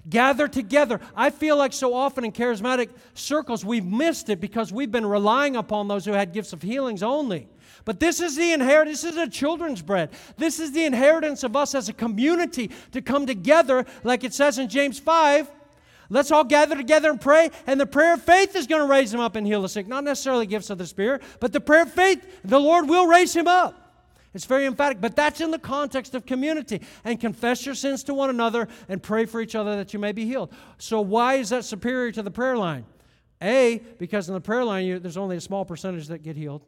Gather 0.08 0.48
together. 0.48 0.98
I 1.14 1.30
feel 1.30 1.56
like 1.56 1.72
so 1.72 1.92
often 1.94 2.24
in 2.24 2.32
charismatic 2.32 2.88
circles 3.14 3.64
we've 3.64 3.84
missed 3.84 4.30
it 4.30 4.40
because 4.40 4.72
we've 4.72 4.90
been 4.90 5.06
relying 5.06 5.56
upon 5.56 5.88
those 5.88 6.06
who 6.06 6.12
had 6.12 6.32
gifts 6.32 6.52
of 6.52 6.62
healings 6.62 7.02
only. 7.02 7.48
But 7.84 8.00
this 8.00 8.20
is 8.20 8.36
the 8.36 8.52
inheritance, 8.52 9.02
this 9.02 9.12
is 9.12 9.18
a 9.18 9.28
children's 9.28 9.82
bread. 9.82 10.10
This 10.36 10.58
is 10.58 10.72
the 10.72 10.84
inheritance 10.84 11.42
of 11.44 11.54
us 11.54 11.74
as 11.74 11.88
a 11.88 11.92
community 11.92 12.70
to 12.92 13.02
come 13.02 13.26
together, 13.26 13.84
like 14.02 14.24
it 14.24 14.34
says 14.34 14.58
in 14.58 14.68
James 14.68 14.98
5. 14.98 15.50
Let's 16.10 16.32
all 16.32 16.42
gather 16.42 16.76
together 16.76 17.08
and 17.08 17.20
pray, 17.20 17.50
and 17.68 17.80
the 17.80 17.86
prayer 17.86 18.14
of 18.14 18.22
faith 18.22 18.56
is 18.56 18.66
going 18.66 18.82
to 18.82 18.88
raise 18.88 19.14
him 19.14 19.20
up 19.20 19.36
and 19.36 19.46
heal 19.46 19.62
the 19.62 19.68
sick. 19.68 19.86
Not 19.86 20.02
necessarily 20.02 20.44
gifts 20.44 20.68
of 20.68 20.76
the 20.76 20.86
Spirit, 20.86 21.22
but 21.38 21.52
the 21.52 21.60
prayer 21.60 21.82
of 21.82 21.92
faith, 21.92 22.40
the 22.42 22.58
Lord 22.58 22.88
will 22.88 23.06
raise 23.06 23.34
him 23.34 23.46
up. 23.46 23.80
It's 24.34 24.44
very 24.44 24.66
emphatic, 24.66 25.00
but 25.00 25.16
that's 25.16 25.40
in 25.40 25.50
the 25.50 25.58
context 25.58 26.14
of 26.14 26.26
community. 26.26 26.82
And 27.04 27.20
confess 27.20 27.64
your 27.64 27.74
sins 27.74 28.04
to 28.04 28.14
one 28.14 28.28
another 28.28 28.68
and 28.88 29.02
pray 29.02 29.24
for 29.24 29.40
each 29.40 29.54
other 29.54 29.76
that 29.76 29.92
you 29.92 29.98
may 29.98 30.12
be 30.12 30.24
healed. 30.24 30.52
So, 30.78 31.00
why 31.00 31.34
is 31.34 31.50
that 31.50 31.64
superior 31.64 32.12
to 32.12 32.22
the 32.22 32.30
prayer 32.30 32.56
line? 32.56 32.84
A, 33.42 33.80
because 33.98 34.28
in 34.28 34.34
the 34.34 34.40
prayer 34.40 34.64
line, 34.64 34.84
you, 34.84 34.98
there's 34.98 35.16
only 35.16 35.36
a 35.36 35.40
small 35.40 35.64
percentage 35.64 36.08
that 36.08 36.22
get 36.22 36.36
healed. 36.36 36.64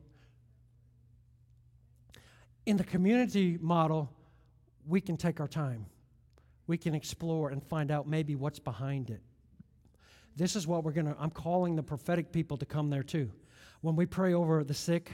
In 2.65 2.77
the 2.77 2.85
community 2.85 3.59
model, 3.61 4.11
we 4.87 5.01
can 5.01 5.17
take 5.17 5.41
our 5.41 5.49
time. 5.49 5.87
We 6.67 6.79
can 6.79 6.95
explore 6.95 7.51
and 7.51 7.63
find 7.63 7.91
out 7.91 8.09
maybe 8.09 8.35
what's 8.35 8.61
behind 8.61 9.11
it. 9.11 9.21
This 10.37 10.57
is 10.57 10.67
what 10.67 10.85
we're 10.85 10.93
going 10.93 11.07
to, 11.07 11.17
I'm 11.19 11.31
calling 11.31 11.77
the 11.77 11.83
prophetic 11.83 12.33
people 12.33 12.57
to 12.57 12.67
come 12.67 12.91
there 12.91 13.03
too. 13.03 13.31
When 13.81 13.97
we 13.97 14.07
pray 14.07 14.33
over 14.35 14.65
the 14.65 14.75
sick, 14.75 15.13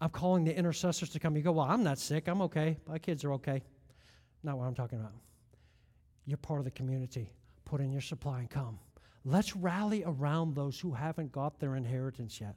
I'm 0.00 0.10
calling 0.10 0.44
the 0.44 0.56
intercessors 0.56 1.10
to 1.10 1.18
come. 1.18 1.36
You 1.36 1.42
go, 1.42 1.52
Well, 1.52 1.66
I'm 1.66 1.82
not 1.82 1.98
sick. 1.98 2.28
I'm 2.28 2.42
okay. 2.42 2.78
My 2.86 2.98
kids 2.98 3.24
are 3.24 3.32
okay. 3.34 3.62
Not 4.42 4.58
what 4.58 4.64
I'm 4.64 4.74
talking 4.74 4.98
about. 4.98 5.12
You're 6.26 6.38
part 6.38 6.58
of 6.58 6.64
the 6.64 6.70
community. 6.70 7.32
Put 7.64 7.80
in 7.80 7.92
your 7.92 8.00
supply 8.00 8.40
and 8.40 8.50
come. 8.50 8.78
Let's 9.24 9.54
rally 9.54 10.02
around 10.04 10.54
those 10.54 10.80
who 10.80 10.92
haven't 10.92 11.30
got 11.32 11.60
their 11.60 11.76
inheritance 11.76 12.40
yet. 12.40 12.56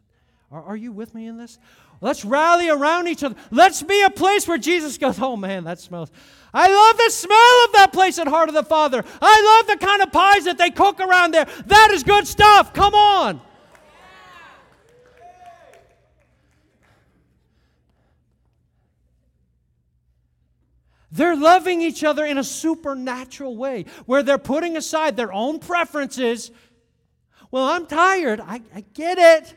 Are, 0.54 0.64
are 0.64 0.76
you 0.76 0.92
with 0.92 1.16
me 1.16 1.26
in 1.26 1.38
this? 1.38 1.58
Let's 2.00 2.24
rally 2.24 2.70
around 2.70 3.08
each 3.08 3.24
other. 3.24 3.36
Let's 3.50 3.82
be 3.82 4.04
a 4.04 4.10
place 4.12 4.48
where 4.48 4.60
Jesus 4.60 5.00
goes, 5.00 5.20
Oh 5.20 5.36
man, 5.36 5.64
that 5.64 5.80
smells. 5.80 6.12
I 6.54 6.68
love 6.68 6.98
the 6.98 7.10
smell 7.10 7.66
of 7.66 7.74
that 7.74 7.92
place 7.92 8.20
at 8.20 8.28
Heart 8.28 8.50
of 8.50 8.56
the 8.56 8.64
Father. 8.64 9.04
I 9.20 9.64
love 9.68 9.80
the 9.80 9.84
kind 9.84 10.04
of 10.04 10.12
pies 10.12 10.46
that 10.46 10.60
they 10.60 10.70
cook 10.70 11.00
around 11.00 11.34
there. 11.34 11.48
That 11.66 11.90
is 11.92 12.04
good 12.04 12.28
stuff. 12.28 12.72
Come 12.72 12.94
on. 12.94 13.42
They're 21.12 21.36
loving 21.36 21.82
each 21.82 22.04
other 22.04 22.26
in 22.26 22.38
a 22.38 22.44
supernatural 22.44 23.56
way 23.56 23.86
where 24.06 24.22
they're 24.22 24.38
putting 24.38 24.78
aside 24.78 25.16
their 25.18 25.34
own 25.34 25.58
preferences. 25.58 26.52
Well, 27.50 27.66
I'm 27.66 27.88
tired. 27.88 28.40
I, 28.40 28.62
I 28.76 28.82
get 28.94 29.18
it. 29.18 29.56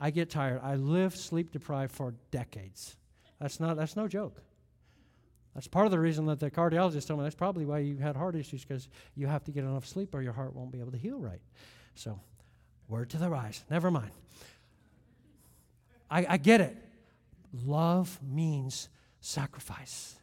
I 0.00 0.10
get 0.10 0.30
tired. 0.30 0.60
I 0.62 0.76
live 0.76 1.16
sleep 1.16 1.52
deprived 1.52 1.92
for 1.92 2.14
decades. 2.30 2.96
That's, 3.40 3.60
not, 3.60 3.76
that's 3.76 3.96
no 3.96 4.08
joke. 4.08 4.40
That's 5.54 5.66
part 5.66 5.86
of 5.86 5.90
the 5.90 5.98
reason 5.98 6.26
that 6.26 6.38
the 6.38 6.50
cardiologist 6.50 7.08
told 7.08 7.20
me 7.20 7.24
that's 7.24 7.34
probably 7.34 7.64
why 7.64 7.80
you 7.80 7.96
had 7.96 8.14
heart 8.14 8.36
issues 8.36 8.64
because 8.64 8.88
you 9.16 9.26
have 9.26 9.42
to 9.44 9.50
get 9.50 9.64
enough 9.64 9.86
sleep 9.86 10.14
or 10.14 10.22
your 10.22 10.32
heart 10.32 10.54
won't 10.54 10.70
be 10.70 10.78
able 10.78 10.92
to 10.92 10.98
heal 10.98 11.18
right. 11.18 11.40
So, 11.94 12.20
word 12.88 13.10
to 13.10 13.16
the 13.16 13.28
wise. 13.28 13.64
Never 13.68 13.90
mind. 13.90 14.12
I, 16.10 16.26
I 16.28 16.36
get 16.36 16.60
it. 16.60 16.76
Love 17.52 18.20
means 18.22 18.88
sacrifice. 19.20 20.16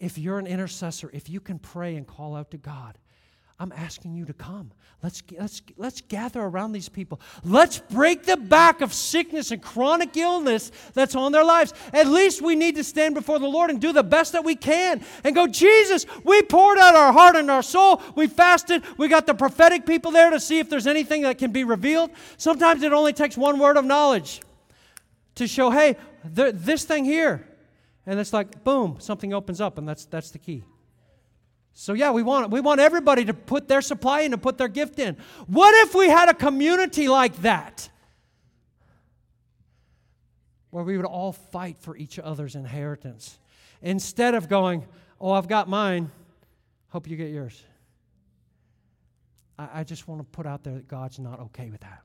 If 0.00 0.18
you're 0.18 0.38
an 0.38 0.46
intercessor, 0.46 1.10
if 1.12 1.28
you 1.28 1.40
can 1.40 1.58
pray 1.58 1.96
and 1.96 2.06
call 2.06 2.34
out 2.34 2.50
to 2.50 2.58
God, 2.58 2.98
I'm 3.58 3.72
asking 3.72 4.14
you 4.14 4.24
to 4.24 4.32
come. 4.32 4.72
Let's, 5.02 5.22
let's, 5.38 5.62
let's 5.76 6.00
gather 6.00 6.40
around 6.40 6.72
these 6.72 6.88
people. 6.88 7.20
Let's 7.44 7.78
break 7.78 8.24
the 8.24 8.36
back 8.36 8.80
of 8.80 8.92
sickness 8.92 9.50
and 9.50 9.62
chronic 9.62 10.16
illness 10.16 10.70
that's 10.94 11.14
on 11.14 11.32
their 11.32 11.44
lives. 11.44 11.74
At 11.92 12.06
least 12.06 12.40
we 12.40 12.54
need 12.54 12.76
to 12.76 12.84
stand 12.84 13.14
before 13.14 13.38
the 13.38 13.46
Lord 13.46 13.70
and 13.70 13.80
do 13.80 13.92
the 13.92 14.02
best 14.02 14.32
that 14.32 14.44
we 14.44 14.54
can 14.54 15.04
and 15.24 15.34
go, 15.34 15.46
Jesus, 15.46 16.06
we 16.24 16.42
poured 16.42 16.78
out 16.78 16.94
our 16.94 17.12
heart 17.12 17.36
and 17.36 17.50
our 17.50 17.62
soul. 17.62 18.00
We 18.14 18.26
fasted. 18.26 18.82
We 18.96 19.08
got 19.08 19.26
the 19.26 19.34
prophetic 19.34 19.86
people 19.86 20.12
there 20.12 20.30
to 20.30 20.40
see 20.40 20.58
if 20.58 20.70
there's 20.70 20.86
anything 20.86 21.22
that 21.22 21.38
can 21.38 21.52
be 21.52 21.64
revealed. 21.64 22.10
Sometimes 22.36 22.82
it 22.82 22.92
only 22.92 23.12
takes 23.12 23.36
one 23.36 23.58
word 23.58 23.76
of 23.76 23.84
knowledge 23.84 24.40
to 25.36 25.46
show, 25.46 25.70
hey, 25.70 25.96
this 26.24 26.84
thing 26.84 27.04
here, 27.04 27.48
and 28.06 28.18
it's 28.18 28.32
like, 28.32 28.64
boom, 28.64 28.96
something 28.98 29.32
opens 29.32 29.60
up, 29.60 29.78
and 29.78 29.88
that's, 29.88 30.04
that's 30.04 30.30
the 30.30 30.38
key. 30.38 30.64
So, 31.74 31.94
yeah, 31.94 32.10
we 32.10 32.22
want, 32.22 32.50
we 32.50 32.60
want 32.60 32.80
everybody 32.80 33.24
to 33.24 33.34
put 33.34 33.66
their 33.66 33.80
supply 33.80 34.20
in 34.22 34.32
and 34.32 34.42
put 34.42 34.58
their 34.58 34.68
gift 34.68 34.98
in. 34.98 35.16
What 35.46 35.74
if 35.86 35.94
we 35.94 36.08
had 36.08 36.28
a 36.28 36.34
community 36.34 37.08
like 37.08 37.40
that? 37.42 37.88
Where 40.70 40.84
we 40.84 40.96
would 40.96 41.06
all 41.06 41.32
fight 41.32 41.78
for 41.80 41.96
each 41.96 42.18
other's 42.18 42.54
inheritance. 42.54 43.38
Instead 43.80 44.34
of 44.34 44.48
going, 44.48 44.86
oh, 45.20 45.32
I've 45.32 45.48
got 45.48 45.68
mine, 45.68 46.10
hope 46.88 47.08
you 47.08 47.16
get 47.16 47.30
yours. 47.30 47.62
I, 49.58 49.80
I 49.80 49.84
just 49.84 50.06
want 50.08 50.20
to 50.20 50.24
put 50.24 50.46
out 50.46 50.62
there 50.64 50.74
that 50.74 50.88
God's 50.88 51.18
not 51.18 51.40
okay 51.40 51.70
with 51.70 51.80
that. 51.80 52.02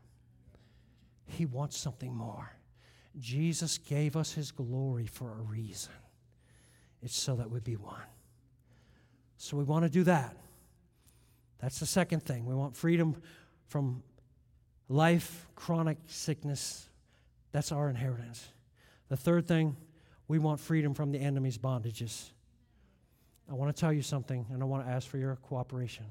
He 1.25 1.45
wants 1.45 1.77
something 1.77 2.15
more. 2.15 2.49
Jesus 3.19 3.77
gave 3.77 4.15
us 4.15 4.31
his 4.31 4.51
glory 4.51 5.07
for 5.07 5.31
a 5.31 5.41
reason. 5.41 5.91
It's 7.01 7.17
so 7.17 7.35
that 7.35 7.49
we 7.49 7.59
be 7.59 7.75
one. 7.75 8.01
So 9.37 9.57
we 9.57 9.63
want 9.63 9.83
to 9.83 9.89
do 9.89 10.03
that. 10.03 10.35
That's 11.59 11.79
the 11.79 11.85
second 11.85 12.23
thing. 12.23 12.45
We 12.45 12.55
want 12.55 12.75
freedom 12.75 13.21
from 13.67 14.03
life, 14.89 15.47
chronic 15.55 15.97
sickness. 16.07 16.89
That's 17.51 17.71
our 17.71 17.89
inheritance. 17.89 18.47
The 19.09 19.17
third 19.17 19.47
thing, 19.47 19.75
we 20.27 20.39
want 20.39 20.59
freedom 20.59 20.93
from 20.93 21.11
the 21.11 21.19
enemy's 21.19 21.57
bondages. 21.57 22.31
I 23.49 23.53
want 23.53 23.75
to 23.75 23.79
tell 23.79 23.93
you 23.93 24.01
something, 24.01 24.45
and 24.51 24.61
I 24.61 24.65
want 24.65 24.85
to 24.85 24.91
ask 24.91 25.07
for 25.07 25.17
your 25.17 25.35
cooperation. 25.37 26.05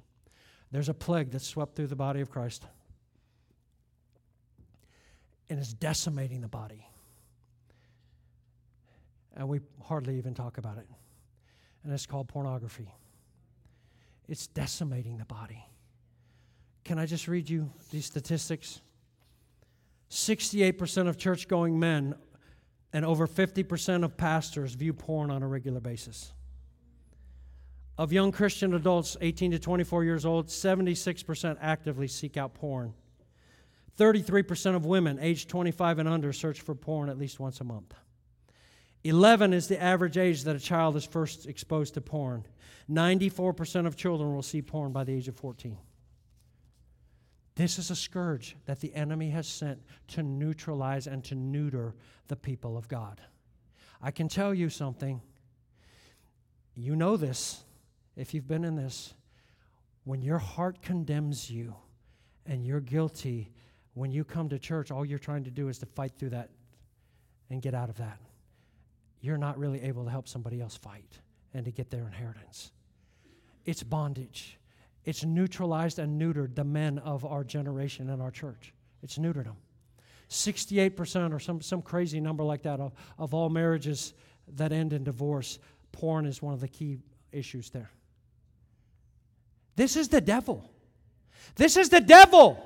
There's 0.72 0.88
a 0.88 0.94
plague 0.94 1.30
that 1.32 1.42
swept 1.42 1.76
through 1.76 1.88
the 1.88 1.96
body 1.96 2.20
of 2.20 2.30
Christ 2.30 2.64
and 5.48 5.60
is 5.60 5.72
decimating 5.74 6.40
the 6.40 6.48
body 6.48 6.86
and 9.36 9.48
we 9.48 9.60
hardly 9.84 10.16
even 10.16 10.34
talk 10.34 10.58
about 10.58 10.78
it. 10.78 10.86
And 11.84 11.92
it's 11.92 12.06
called 12.06 12.26
pornography. 12.26 12.92
It's 14.28 14.46
decimating 14.46 15.18
the 15.18 15.24
body. 15.24 15.64
Can 16.84 16.98
I 16.98 17.06
just 17.06 17.28
read 17.28 17.48
you 17.48 17.70
these 17.90 18.06
statistics? 18.06 18.80
68% 20.10 21.08
of 21.08 21.16
church 21.16 21.48
going 21.48 21.78
men 21.78 22.14
and 22.92 23.04
over 23.04 23.26
50% 23.26 24.04
of 24.04 24.16
pastors 24.16 24.74
view 24.74 24.92
porn 24.92 25.30
on 25.30 25.42
a 25.42 25.48
regular 25.48 25.80
basis. 25.80 26.32
Of 27.98 28.12
young 28.12 28.30
Christian 28.30 28.74
adults 28.74 29.16
18 29.20 29.52
to 29.52 29.58
24 29.58 30.04
years 30.04 30.26
old, 30.26 30.48
76% 30.48 31.56
actively 31.60 32.08
seek 32.08 32.36
out 32.36 32.54
porn. 32.54 32.94
33% 33.98 34.76
of 34.76 34.84
women 34.84 35.18
aged 35.20 35.48
25 35.48 35.98
and 36.00 36.08
under 36.08 36.32
search 36.32 36.60
for 36.60 36.74
porn 36.74 37.08
at 37.08 37.18
least 37.18 37.40
once 37.40 37.60
a 37.60 37.64
month. 37.64 37.94
11 39.08 39.52
is 39.52 39.68
the 39.68 39.80
average 39.80 40.18
age 40.18 40.44
that 40.44 40.56
a 40.56 40.60
child 40.60 40.96
is 40.96 41.04
first 41.04 41.46
exposed 41.46 41.94
to 41.94 42.00
porn. 42.00 42.44
94% 42.90 43.86
of 43.86 43.96
children 43.96 44.34
will 44.34 44.42
see 44.42 44.62
porn 44.62 44.92
by 44.92 45.04
the 45.04 45.12
age 45.12 45.28
of 45.28 45.36
14. 45.36 45.76
This 47.56 47.78
is 47.78 47.90
a 47.90 47.96
scourge 47.96 48.56
that 48.66 48.80
the 48.80 48.94
enemy 48.94 49.30
has 49.30 49.48
sent 49.48 49.80
to 50.08 50.22
neutralize 50.22 51.06
and 51.06 51.24
to 51.24 51.34
neuter 51.34 51.94
the 52.28 52.36
people 52.36 52.76
of 52.76 52.86
God. 52.86 53.20
I 54.02 54.10
can 54.10 54.28
tell 54.28 54.52
you 54.52 54.68
something. 54.68 55.22
You 56.74 56.94
know 56.96 57.16
this 57.16 57.64
if 58.16 58.34
you've 58.34 58.48
been 58.48 58.64
in 58.64 58.76
this. 58.76 59.14
when 60.04 60.22
your 60.22 60.38
heart 60.38 60.82
condemns 60.82 61.50
you 61.50 61.74
and 62.46 62.64
you're 62.64 62.80
guilty, 62.80 63.50
when 63.94 64.12
you 64.12 64.22
come 64.22 64.48
to 64.48 64.58
church, 64.58 64.92
all 64.92 65.04
you're 65.04 65.18
trying 65.18 65.42
to 65.42 65.50
do 65.50 65.68
is 65.68 65.78
to 65.78 65.86
fight 65.86 66.12
through 66.16 66.30
that 66.30 66.50
and 67.50 67.60
get 67.60 67.74
out 67.74 67.88
of 67.88 67.96
that. 67.96 68.20
You're 69.26 69.36
not 69.36 69.58
really 69.58 69.82
able 69.82 70.04
to 70.04 70.10
help 70.10 70.28
somebody 70.28 70.60
else 70.60 70.76
fight 70.76 71.18
and 71.52 71.64
to 71.64 71.72
get 71.72 71.90
their 71.90 72.06
inheritance. 72.06 72.70
It's 73.64 73.82
bondage. 73.82 74.56
It's 75.04 75.24
neutralized 75.24 75.98
and 75.98 76.20
neutered 76.20 76.54
the 76.54 76.62
men 76.62 76.98
of 76.98 77.24
our 77.24 77.42
generation 77.42 78.08
and 78.08 78.22
our 78.22 78.30
church. 78.30 78.72
It's 79.02 79.18
neutered 79.18 79.44
them. 79.44 79.56
68% 80.30 81.32
or 81.32 81.40
some, 81.40 81.60
some 81.60 81.82
crazy 81.82 82.20
number 82.20 82.44
like 82.44 82.62
that 82.62 82.78
of, 82.78 82.92
of 83.18 83.34
all 83.34 83.48
marriages 83.48 84.14
that 84.54 84.70
end 84.72 84.92
in 84.92 85.02
divorce, 85.02 85.58
porn 85.90 86.24
is 86.24 86.40
one 86.40 86.54
of 86.54 86.60
the 86.60 86.68
key 86.68 86.98
issues 87.32 87.70
there. 87.70 87.90
This 89.74 89.96
is 89.96 90.08
the 90.08 90.20
devil. 90.20 90.70
This 91.56 91.76
is 91.76 91.88
the 91.88 92.00
devil. 92.00 92.65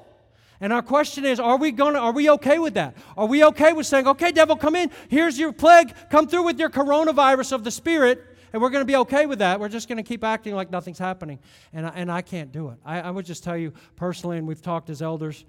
And 0.60 0.72
our 0.72 0.82
question 0.82 1.24
is, 1.24 1.40
are 1.40 1.56
we 1.56 1.70
going 1.72 1.94
to 1.94 2.00
are 2.00 2.12
we 2.12 2.28
okay 2.30 2.58
with 2.58 2.74
that? 2.74 2.96
Are 3.16 3.26
we 3.26 3.44
okay 3.44 3.72
with 3.72 3.86
saying, 3.86 4.06
"Okay, 4.06 4.30
devil, 4.30 4.56
come 4.56 4.76
in. 4.76 4.90
Here's 5.08 5.38
your 5.38 5.52
plague. 5.52 5.94
Come 6.10 6.26
through 6.28 6.44
with 6.44 6.58
your 6.58 6.70
coronavirus 6.70 7.52
of 7.52 7.64
the 7.64 7.70
spirit." 7.70 8.26
And 8.52 8.60
we're 8.60 8.70
going 8.70 8.82
to 8.82 8.86
be 8.86 8.96
okay 8.96 9.26
with 9.26 9.38
that. 9.38 9.60
We're 9.60 9.68
just 9.68 9.88
going 9.88 9.98
to 9.98 10.02
keep 10.02 10.24
acting 10.24 10.54
like 10.54 10.70
nothing's 10.70 10.98
happening. 10.98 11.38
And 11.72 11.86
I, 11.86 11.90
and 11.90 12.10
I 12.10 12.20
can't 12.20 12.50
do 12.50 12.70
it. 12.70 12.78
I, 12.84 13.00
I 13.00 13.10
would 13.10 13.24
just 13.24 13.44
tell 13.44 13.56
you 13.56 13.72
personally, 13.94 14.38
and 14.38 14.46
we've 14.48 14.60
talked 14.60 14.90
as 14.90 15.02
elders, 15.02 15.44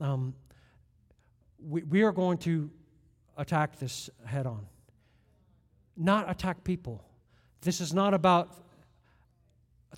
um, 0.00 0.34
we, 1.62 1.82
we 1.82 2.02
are 2.02 2.12
going 2.12 2.38
to 2.38 2.70
attack 3.36 3.78
this 3.78 4.08
head 4.24 4.46
on, 4.46 4.66
not 5.96 6.30
attack 6.30 6.64
people. 6.64 7.04
This 7.60 7.82
is 7.82 7.92
not 7.92 8.14
about 8.14 8.65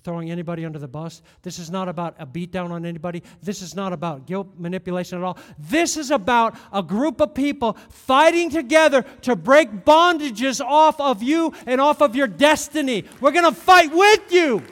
throwing 0.03 0.31
anybody 0.31 0.65
under 0.65 0.79
the 0.79 0.87
bus. 0.87 1.21
This 1.41 1.59
is 1.59 1.69
not 1.69 1.89
about 1.89 2.15
a 2.19 2.25
beatdown 2.25 2.71
on 2.71 2.85
anybody. 2.85 3.23
This 3.41 3.61
is 3.61 3.75
not 3.75 3.93
about 3.93 4.25
guilt 4.25 4.47
manipulation 4.57 5.17
at 5.17 5.23
all. 5.23 5.37
This 5.57 5.97
is 5.97 6.11
about 6.11 6.55
a 6.71 6.81
group 6.81 7.21
of 7.21 7.33
people 7.33 7.77
fighting 7.89 8.49
together 8.49 9.03
to 9.21 9.35
break 9.35 9.85
bondages 9.85 10.63
off 10.63 10.99
of 10.99 11.21
you 11.21 11.53
and 11.65 11.79
off 11.79 12.01
of 12.01 12.15
your 12.15 12.27
destiny. 12.27 13.05
We're 13.21 13.31
going 13.31 13.53
to 13.53 13.59
fight 13.59 13.93
with 13.93 14.31
you. 14.31 14.63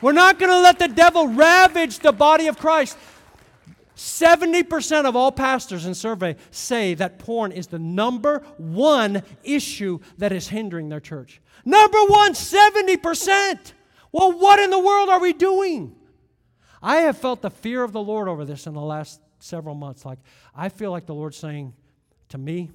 We're 0.00 0.12
not 0.12 0.38
going 0.38 0.50
to 0.50 0.60
let 0.60 0.78
the 0.78 0.88
devil 0.88 1.28
ravage 1.28 1.98
the 1.98 2.12
body 2.12 2.46
of 2.46 2.58
Christ. 2.58 2.96
70% 4.00 5.04
of 5.04 5.14
all 5.14 5.30
pastors 5.30 5.84
in 5.84 5.94
survey 5.94 6.36
say 6.50 6.94
that 6.94 7.18
porn 7.18 7.52
is 7.52 7.66
the 7.66 7.78
number 7.78 8.38
one 8.56 9.22
issue 9.42 9.98
that 10.16 10.32
is 10.32 10.48
hindering 10.48 10.88
their 10.88 11.00
church. 11.00 11.42
Number 11.70 12.04
one, 12.06 12.32
70%. 12.32 13.72
Well, 14.10 14.32
what 14.32 14.58
in 14.58 14.70
the 14.70 14.78
world 14.78 15.08
are 15.08 15.20
we 15.20 15.32
doing? 15.32 15.94
I 16.82 16.96
have 17.02 17.16
felt 17.16 17.42
the 17.42 17.50
fear 17.50 17.84
of 17.84 17.92
the 17.92 18.02
Lord 18.02 18.26
over 18.26 18.44
this 18.44 18.66
in 18.66 18.74
the 18.74 18.80
last 18.80 19.20
several 19.38 19.76
months. 19.76 20.04
Like, 20.04 20.18
I 20.52 20.68
feel 20.68 20.90
like 20.90 21.06
the 21.06 21.14
Lord's 21.14 21.36
saying 21.36 21.72
to 22.30 22.38
me, 22.38 22.70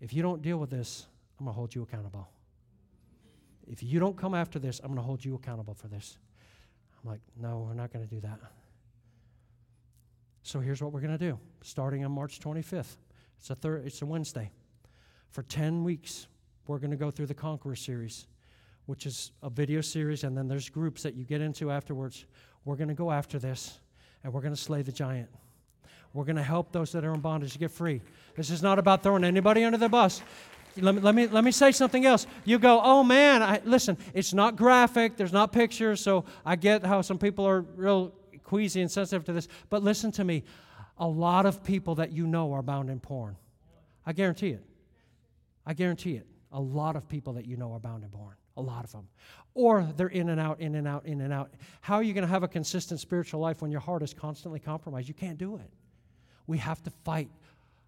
if 0.00 0.12
you 0.12 0.22
don't 0.22 0.42
deal 0.42 0.58
with 0.58 0.70
this, 0.70 1.06
I'm 1.38 1.46
going 1.46 1.54
to 1.54 1.56
hold 1.56 1.72
you 1.72 1.82
accountable. 1.82 2.28
If 3.68 3.80
you 3.80 4.00
don't 4.00 4.16
come 4.16 4.34
after 4.34 4.58
this, 4.58 4.80
I'm 4.80 4.88
going 4.88 4.96
to 4.96 5.02
hold 5.02 5.24
you 5.24 5.36
accountable 5.36 5.74
for 5.74 5.86
this. 5.86 6.18
I'm 7.00 7.10
like, 7.10 7.20
no, 7.40 7.64
we're 7.68 7.74
not 7.74 7.92
going 7.92 8.06
to 8.06 8.12
do 8.12 8.20
that. 8.22 8.40
So 10.42 10.58
here's 10.58 10.82
what 10.82 10.92
we're 10.92 11.00
going 11.00 11.16
to 11.16 11.30
do. 11.30 11.38
Starting 11.62 12.04
on 12.04 12.10
March 12.10 12.40
25th, 12.40 12.96
it's 13.38 13.50
a 13.50 13.54
third, 13.54 13.86
it's 13.86 14.02
a 14.02 14.06
Wednesday. 14.06 14.50
For 15.30 15.44
10 15.44 15.84
weeks, 15.84 16.26
we're 16.66 16.78
going 16.78 16.90
to 16.90 16.96
go 16.96 17.10
through 17.10 17.26
the 17.26 17.34
Conqueror 17.34 17.76
series, 17.76 18.26
which 18.86 19.06
is 19.06 19.32
a 19.42 19.50
video 19.50 19.80
series, 19.80 20.24
and 20.24 20.36
then 20.36 20.48
there's 20.48 20.68
groups 20.68 21.02
that 21.02 21.14
you 21.14 21.24
get 21.24 21.40
into 21.40 21.70
afterwards. 21.70 22.24
We're 22.64 22.76
going 22.76 22.88
to 22.88 22.94
go 22.94 23.10
after 23.10 23.38
this, 23.38 23.78
and 24.22 24.32
we're 24.32 24.40
going 24.40 24.54
to 24.54 24.60
slay 24.60 24.82
the 24.82 24.92
giant. 24.92 25.28
We're 26.12 26.24
going 26.24 26.36
to 26.36 26.42
help 26.42 26.72
those 26.72 26.92
that 26.92 27.04
are 27.04 27.12
in 27.12 27.20
bondage 27.20 27.58
get 27.58 27.70
free. 27.70 28.00
This 28.36 28.50
is 28.50 28.62
not 28.62 28.78
about 28.78 29.02
throwing 29.02 29.24
anybody 29.24 29.64
under 29.64 29.78
the 29.78 29.88
bus. 29.88 30.22
Let 30.76 30.94
me, 30.94 31.00
let 31.00 31.14
me, 31.14 31.26
let 31.26 31.44
me 31.44 31.50
say 31.50 31.72
something 31.72 32.04
else. 32.06 32.26
You 32.44 32.58
go, 32.58 32.80
oh 32.82 33.04
man, 33.04 33.42
I, 33.42 33.60
listen, 33.64 33.96
it's 34.12 34.32
not 34.32 34.56
graphic, 34.56 35.16
there's 35.16 35.32
not 35.32 35.52
pictures, 35.52 36.00
so 36.00 36.24
I 36.44 36.56
get 36.56 36.84
how 36.84 37.00
some 37.00 37.18
people 37.18 37.46
are 37.46 37.60
real 37.60 38.12
queasy 38.42 38.80
and 38.80 38.90
sensitive 38.90 39.24
to 39.24 39.32
this. 39.32 39.48
But 39.70 39.82
listen 39.82 40.10
to 40.12 40.24
me 40.24 40.44
a 40.98 41.06
lot 41.06 41.46
of 41.46 41.64
people 41.64 41.96
that 41.96 42.12
you 42.12 42.26
know 42.26 42.52
are 42.52 42.62
bound 42.62 42.90
in 42.90 43.00
porn. 43.00 43.36
I 44.06 44.12
guarantee 44.12 44.50
it. 44.50 44.64
I 45.66 45.74
guarantee 45.74 46.16
it. 46.16 46.26
A 46.54 46.60
lot 46.60 46.96
of 46.96 47.06
people 47.08 47.34
that 47.34 47.46
you 47.46 47.56
know 47.56 47.72
are 47.72 47.78
bound 47.78 48.02
and 48.02 48.10
born 48.10 48.36
A 48.56 48.62
lot 48.62 48.84
of 48.84 48.92
them. 48.92 49.08
Or 49.54 49.86
they're 49.96 50.08
in 50.08 50.30
and 50.30 50.40
out, 50.40 50.60
in 50.60 50.74
and 50.76 50.88
out, 50.88 51.04
in 51.04 51.20
and 51.20 51.32
out. 51.32 51.50
How 51.82 51.96
are 51.96 52.02
you 52.02 52.14
going 52.14 52.22
to 52.22 52.32
have 52.32 52.42
a 52.42 52.48
consistent 52.48 53.00
spiritual 53.00 53.40
life 53.40 53.60
when 53.60 53.70
your 53.70 53.80
heart 53.80 54.02
is 54.02 54.14
constantly 54.14 54.60
compromised? 54.60 55.08
You 55.08 55.14
can't 55.14 55.36
do 55.36 55.56
it. 55.56 55.70
We 56.46 56.58
have 56.58 56.82
to 56.84 56.90
fight 56.90 57.28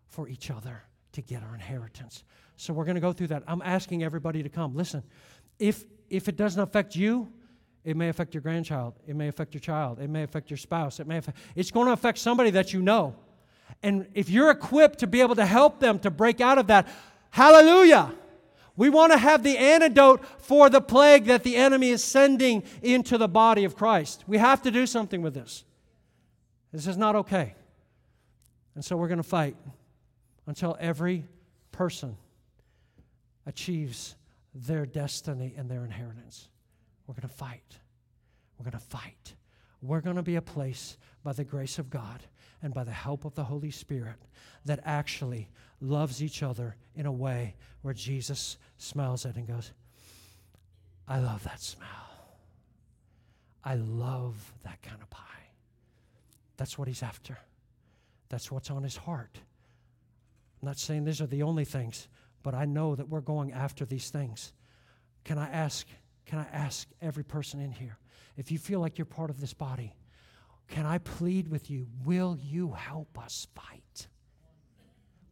for 0.09 0.29
each 0.29 0.51
other 0.51 0.83
to 1.13 1.23
get 1.23 1.43
our 1.43 1.55
inheritance. 1.55 2.25
So 2.57 2.75
we're 2.75 2.85
going 2.85 2.97
to 2.97 3.01
go 3.01 3.13
through 3.13 3.29
that. 3.29 3.45
I'm 3.47 3.63
asking 3.65 4.03
everybody 4.03 4.43
to 4.43 4.49
come. 4.49 4.77
Listen, 4.77 5.03
if 5.59 5.85
if 6.09 6.29
it 6.29 6.37
doesn't 6.37 6.61
affect 6.61 6.95
you, 6.95 7.33
it 7.87 7.97
may 7.97 8.09
affect 8.09 8.35
your 8.35 8.41
grandchild. 8.41 8.95
It 9.07 9.15
may 9.15 9.29
affect 9.29 9.55
your 9.55 9.61
child. 9.61 10.01
It 10.01 10.11
may 10.11 10.25
affect 10.25 10.51
your 10.51 10.57
spouse. 10.57 10.99
It 10.99 11.07
may 11.07 11.19
affect, 11.19 11.39
it's 11.55 11.71
going 11.71 11.87
to 11.87 11.93
affect 11.93 12.19
somebody 12.19 12.51
that 12.51 12.73
you 12.73 12.83
know. 12.83 13.15
And 13.83 14.09
if 14.13 14.29
you're 14.29 14.51
equipped 14.51 14.99
to 15.01 15.07
be 15.07 15.21
able 15.21 15.37
to 15.37 15.47
help 15.47 15.79
them 15.79 16.01
to 16.01 16.11
break 16.11 16.41
out 16.41 16.59
of 16.59 16.67
that, 16.67 16.89
hallelujah. 17.31 18.13
We 18.77 18.91
want 18.91 19.13
to 19.13 19.19
have 19.19 19.43
the 19.43 19.57
antidote 19.57 20.25
for 20.39 20.69
the 20.69 20.81
plague 20.81 21.25
that 21.27 21.43
the 21.43 21.57
enemy 21.57 21.91
is 21.91 22.05
sending 22.05 22.63
into 22.83 23.17
the 23.17 23.29
body 23.29 23.65
of 23.65 23.75
Christ. 23.75 24.25
We 24.27 24.39
have 24.39 24.63
to 24.63 24.71
do 24.71 24.87
something 24.87 25.23
with 25.23 25.35
this. 25.35 25.65
This 26.73 26.87
is 26.87 26.97
not 26.97 27.17
okay. 27.17 27.55
And 28.75 28.85
so 28.85 28.97
we're 28.97 29.09
going 29.09 29.17
to 29.17 29.23
fight 29.23 29.57
until 30.47 30.77
every 30.79 31.25
person 31.73 32.17
achieves 33.47 34.15
their 34.55 34.85
destiny 34.85 35.55
and 35.57 35.71
their 35.71 35.85
inheritance. 35.85 36.49
We're 37.07 37.15
going 37.15 37.29
to 37.29 37.35
fight. 37.35 37.79
We're 38.59 38.65
going 38.65 38.79
to 38.79 38.87
fight. 38.87 39.35
We're 39.81 40.01
going 40.01 40.17
to 40.17 40.23
be 40.23 40.37
a 40.37 40.43
place 40.43 40.97
by 41.23 41.33
the 41.33 41.45
grace 41.45 41.79
of 41.79 41.89
God 41.89 42.23
and 42.63 42.75
by 42.75 42.85
the 42.85 42.93
help 42.93 43.25
of 43.25 43.35
the 43.35 43.45
Holy 43.45 43.71
Spirit 43.71 44.17
that 44.65 44.81
actually 44.85 45.49
loves 45.81 46.23
each 46.23 46.43
other 46.43 46.77
in 46.95 47.07
a 47.07 47.13
way 47.13 47.55
where 47.83 47.95
Jesus 47.95 48.57
smells 48.79 49.25
it 49.25 49.37
and 49.37 49.47
goes, 49.47 49.73
I 51.07 51.19
love 51.19 51.45
that 51.45 51.61
smell. 51.61 51.89
I 53.63 53.75
love 53.75 54.53
that 54.65 54.81
kind 54.83 55.01
of 55.03 55.11
pie. 55.11 55.23
That's 56.57 56.79
what 56.79 56.89
he's 56.89 57.03
after. 57.03 57.39
That's 58.29 58.51
what's 58.51 58.71
on 58.71 58.83
his 58.83 58.97
heart. 58.97 59.39
I'm 60.63 60.67
not 60.67 60.79
saying 60.79 61.05
these 61.05 61.21
are 61.21 61.27
the 61.27 61.43
only 61.43 61.65
things, 61.65 62.09
but 62.43 62.55
I 62.55 62.65
know 62.65 62.95
that 62.95 63.09
we're 63.09 63.21
going 63.21 63.53
after 63.53 63.85
these 63.85 64.11
things. 64.11 64.53
Can 65.25 65.39
I 65.39 65.49
ask? 65.49 65.87
Can 66.25 66.39
I 66.39 66.47
ask 66.53 66.89
every 67.01 67.25
person 67.25 67.61
in 67.61 67.71
here, 67.71 67.99
if 68.37 68.51
you 68.51 68.59
feel 68.59 68.81
like 68.81 68.99
you're 68.99 69.05
part 69.05 69.31
of 69.31 69.41
this 69.41 69.55
body, 69.55 69.95
can 70.69 70.85
I 70.87 70.99
plead 70.99 71.49
with 71.49 71.71
you, 71.71 71.87
will 72.05 72.37
you 72.43 72.73
help 72.73 73.19
us 73.19 73.47
fight? 73.55 74.09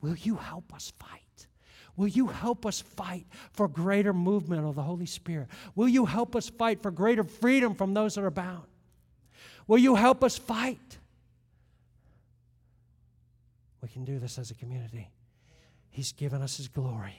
Will 0.01 0.17
you 0.17 0.37
help 0.37 0.73
us 0.75 0.93
fight? 0.99 1.47
Will 1.97 2.09
you 2.09 2.27
help 2.27 2.67
us 2.67 2.81
fight 2.81 3.27
for 3.53 3.69
greater 3.69 4.13
movement 4.13 4.65
of 4.65 4.75
the 4.75 4.83
Holy 4.83 5.07
Spirit? 5.07 5.49
Will 5.75 5.89
you 5.89 6.05
help 6.07 6.37
us 6.37 6.49
fight 6.49 6.83
for 6.83 6.91
greater 6.91 7.25
freedom 7.25 7.75
from 7.75 7.95
those 7.95 8.15
that 8.15 8.25
are 8.25 8.31
bound? 8.31 8.67
Will 9.67 9.79
you 9.79 9.95
help 9.95 10.23
us 10.23 10.37
fight? 10.37 10.99
We 13.81 13.89
can 13.89 14.05
do 14.05 14.19
this 14.19 14.39
as 14.39 14.51
a 14.51 14.55
community. 14.55 15.11
He's 15.91 16.13
given 16.13 16.43
us 16.43 16.57
His 16.57 16.69
glory. 16.69 17.19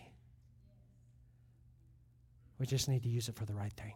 We 2.60 2.66
just 2.66 2.88
need 2.88 3.04
to 3.04 3.10
use 3.10 3.30
it 3.30 3.36
for 3.36 3.46
the 3.46 3.54
right 3.54 3.74
thing. 3.74 3.94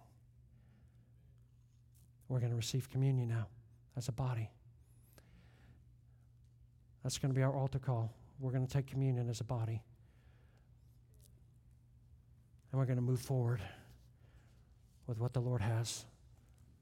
We're 2.28 2.39
going 2.39 2.51
to 2.51 2.57
receive 2.57 2.89
communion 2.89 3.30
now 3.30 3.47
as 4.00 4.08
a 4.08 4.14
body. 4.14 4.50
That's 7.04 7.18
going 7.18 7.34
to 7.34 7.36
be 7.38 7.43
our 7.43 7.54
altar 7.54 7.80
call. 7.80 8.12
We're 8.39 8.52
going 8.52 8.66
to 8.66 8.74
take 8.74 8.88
communion 8.88 9.30
as 9.30 9.41
a 9.41 9.43
body. 9.43 9.84
And 12.72 12.80
we're 12.80 12.86
going 12.86 12.97
to 12.97 13.04
move 13.04 13.20
forward 13.20 13.62
with 15.06 15.20
what 15.20 15.34
the 15.34 15.41
Lord 15.41 15.62
has 15.62 16.06